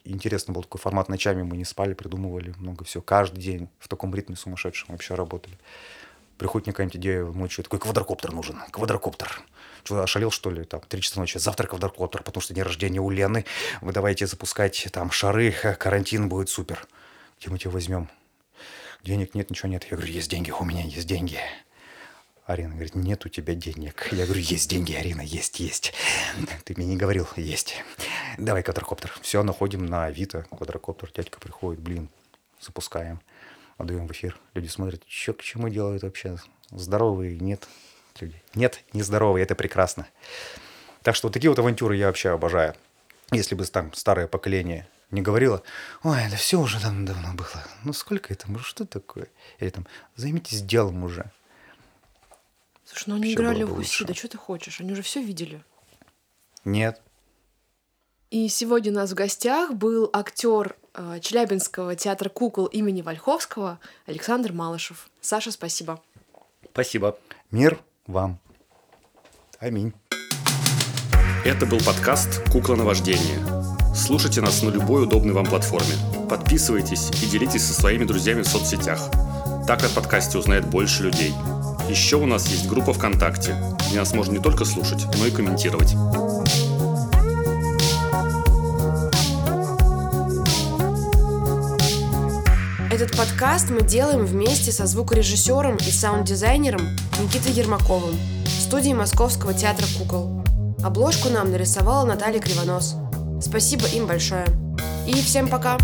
интересно 0.04 0.54
был 0.54 0.62
такой 0.62 0.80
формат. 0.80 1.08
Ночами 1.08 1.42
мы 1.42 1.56
не 1.56 1.64
спали, 1.64 1.94
придумывали 1.94 2.54
много 2.58 2.84
всего. 2.84 3.02
Каждый 3.02 3.42
день 3.42 3.68
в 3.80 3.88
таком 3.88 4.14
ритме 4.14 4.36
сумасшедшем 4.36 4.90
вообще 4.90 5.16
работали. 5.16 5.58
Приходит 6.38 6.66
мне 6.66 6.72
какая-нибудь 6.74 6.96
идея 6.98 7.24
ночью, 7.24 7.64
такой 7.64 7.80
квадрокоптер 7.80 8.30
нужен, 8.30 8.60
квадрокоптер. 8.70 9.42
Что, 9.84 10.02
ошалел, 10.02 10.30
что 10.30 10.50
ли? 10.50 10.64
Там, 10.64 10.80
три 10.80 11.02
часа 11.02 11.20
ночи, 11.20 11.36
завтра 11.36 11.66
квадрокоптер, 11.66 12.22
потому 12.22 12.40
что 12.40 12.54
день 12.54 12.64
рождения 12.64 13.00
у 13.00 13.10
Лены. 13.10 13.44
Вы 13.82 13.92
давайте 13.92 14.26
запускать 14.26 14.88
там 14.92 15.10
шары, 15.10 15.52
карантин 15.52 16.30
будет 16.30 16.48
супер. 16.48 16.86
Где 17.38 17.50
мы 17.50 17.58
тебя 17.58 17.70
возьмем? 17.70 18.08
Денег 19.02 19.34
нет, 19.34 19.50
ничего 19.50 19.68
нет. 19.68 19.84
Я 19.90 19.98
говорю, 19.98 20.10
есть 20.10 20.30
деньги, 20.30 20.50
у 20.50 20.64
меня 20.64 20.82
есть 20.82 21.06
деньги. 21.06 21.38
Арина 22.46 22.70
говорит, 22.70 22.94
нет 22.94 23.26
у 23.26 23.28
тебя 23.28 23.54
денег. 23.54 24.08
Я 24.10 24.24
говорю, 24.24 24.40
есть 24.40 24.70
деньги, 24.70 24.94
Арина, 24.94 25.20
есть, 25.20 25.60
есть. 25.60 25.92
Ты 26.64 26.74
мне 26.76 26.86
не 26.86 26.96
говорил, 26.96 27.28
есть. 27.36 27.76
Давай 28.38 28.62
квадрокоптер. 28.62 29.12
Все, 29.20 29.42
находим 29.42 29.84
на 29.84 30.06
Авито 30.06 30.46
квадрокоптер. 30.50 31.12
Дядька 31.12 31.38
приходит, 31.40 31.80
блин, 31.80 32.08
запускаем 32.58 33.20
отдаем 33.76 34.06
в 34.06 34.12
эфир. 34.12 34.38
Люди 34.54 34.68
смотрят, 34.68 35.02
что 35.06 35.34
к 35.34 35.42
чему 35.42 35.68
делают 35.68 36.02
вообще. 36.04 36.38
Здоровые, 36.70 37.38
нет 37.38 37.68
люди. 38.20 38.42
Нет, 38.54 38.82
не 38.92 39.02
здоровые, 39.02 39.42
это 39.42 39.54
прекрасно. 39.54 40.06
Так 41.02 41.14
что 41.16 41.28
вот 41.28 41.34
такие 41.34 41.50
вот 41.50 41.58
авантюры 41.58 41.96
я 41.96 42.06
вообще 42.06 42.30
обожаю. 42.30 42.74
Если 43.30 43.54
бы 43.54 43.64
там 43.64 43.92
старое 43.94 44.26
поколение 44.26 44.88
не 45.10 45.22
говорило, 45.22 45.62
ой, 46.02 46.22
это 46.26 46.36
все 46.36 46.60
уже 46.60 46.80
там 46.80 47.04
давно 47.04 47.34
было. 47.34 47.64
Ну 47.84 47.92
сколько 47.92 48.32
это, 48.32 48.50
ну 48.50 48.58
что 48.58 48.84
такое? 48.84 49.28
Или 49.58 49.70
там, 49.70 49.86
займитесь 50.16 50.62
делом 50.62 51.04
уже. 51.04 51.30
Слушай, 52.84 53.04
ну 53.08 53.14
они 53.16 53.24
все 53.24 53.34
играли 53.34 53.62
в 53.64 53.74
Хуси, 53.74 54.04
да 54.04 54.14
что 54.14 54.28
ты 54.28 54.38
хочешь? 54.38 54.80
Они 54.80 54.92
уже 54.92 55.02
все 55.02 55.22
видели. 55.22 55.62
Нет. 56.64 57.00
И 58.30 58.48
сегодня 58.48 58.92
у 58.92 58.94
нас 58.94 59.12
в 59.12 59.14
гостях 59.14 59.72
был 59.72 60.10
актер 60.12 60.76
Э, 60.94 61.18
Челябинского 61.20 61.96
театра 61.96 62.28
кукол 62.28 62.66
имени 62.66 63.02
Вольховского 63.02 63.80
Александр 64.06 64.52
Малышев. 64.52 65.10
Саша, 65.20 65.50
спасибо. 65.50 66.00
Спасибо. 66.70 67.18
Мир 67.50 67.80
вам. 68.06 68.38
Аминь. 69.60 69.92
Это 71.44 71.66
был 71.66 71.78
подкаст 71.78 72.42
«Кукла 72.50 72.74
на 72.76 72.84
вождение». 72.84 73.38
Слушайте 73.94 74.40
нас 74.40 74.62
на 74.62 74.70
любой 74.70 75.04
удобной 75.04 75.34
вам 75.34 75.46
платформе. 75.46 75.94
Подписывайтесь 76.28 77.10
и 77.22 77.26
делитесь 77.26 77.64
со 77.64 77.74
своими 77.74 78.04
друзьями 78.04 78.42
в 78.42 78.48
соцсетях. 78.48 79.10
Так 79.66 79.84
о 79.84 79.88
подкасте 79.88 80.36
узнает 80.36 80.66
больше 80.68 81.04
людей. 81.04 81.32
Еще 81.88 82.16
у 82.16 82.26
нас 82.26 82.48
есть 82.48 82.68
группа 82.68 82.92
ВКонтакте, 82.92 83.54
где 83.88 83.98
нас 83.98 84.12
можно 84.14 84.32
не 84.32 84.42
только 84.42 84.64
слушать, 84.64 85.06
но 85.18 85.26
и 85.26 85.30
комментировать. 85.30 85.94
Этот 92.94 93.16
подкаст 93.16 93.70
мы 93.70 93.82
делаем 93.82 94.24
вместе 94.24 94.70
со 94.70 94.86
звукорежиссером 94.86 95.78
и 95.78 95.90
саунд-дизайнером 95.90 96.96
Никитой 97.20 97.50
Ермаковым 97.50 98.14
в 98.44 98.48
студии 98.48 98.92
Московского 98.92 99.52
театра 99.52 99.84
кукол. 99.98 100.44
Обложку 100.80 101.28
нам 101.28 101.50
нарисовала 101.50 102.06
Наталья 102.06 102.38
Кривонос. 102.38 102.94
Спасибо 103.42 103.84
им 103.86 104.06
большое. 104.06 104.46
И 105.08 105.14
всем 105.14 105.48
пока! 105.48 105.76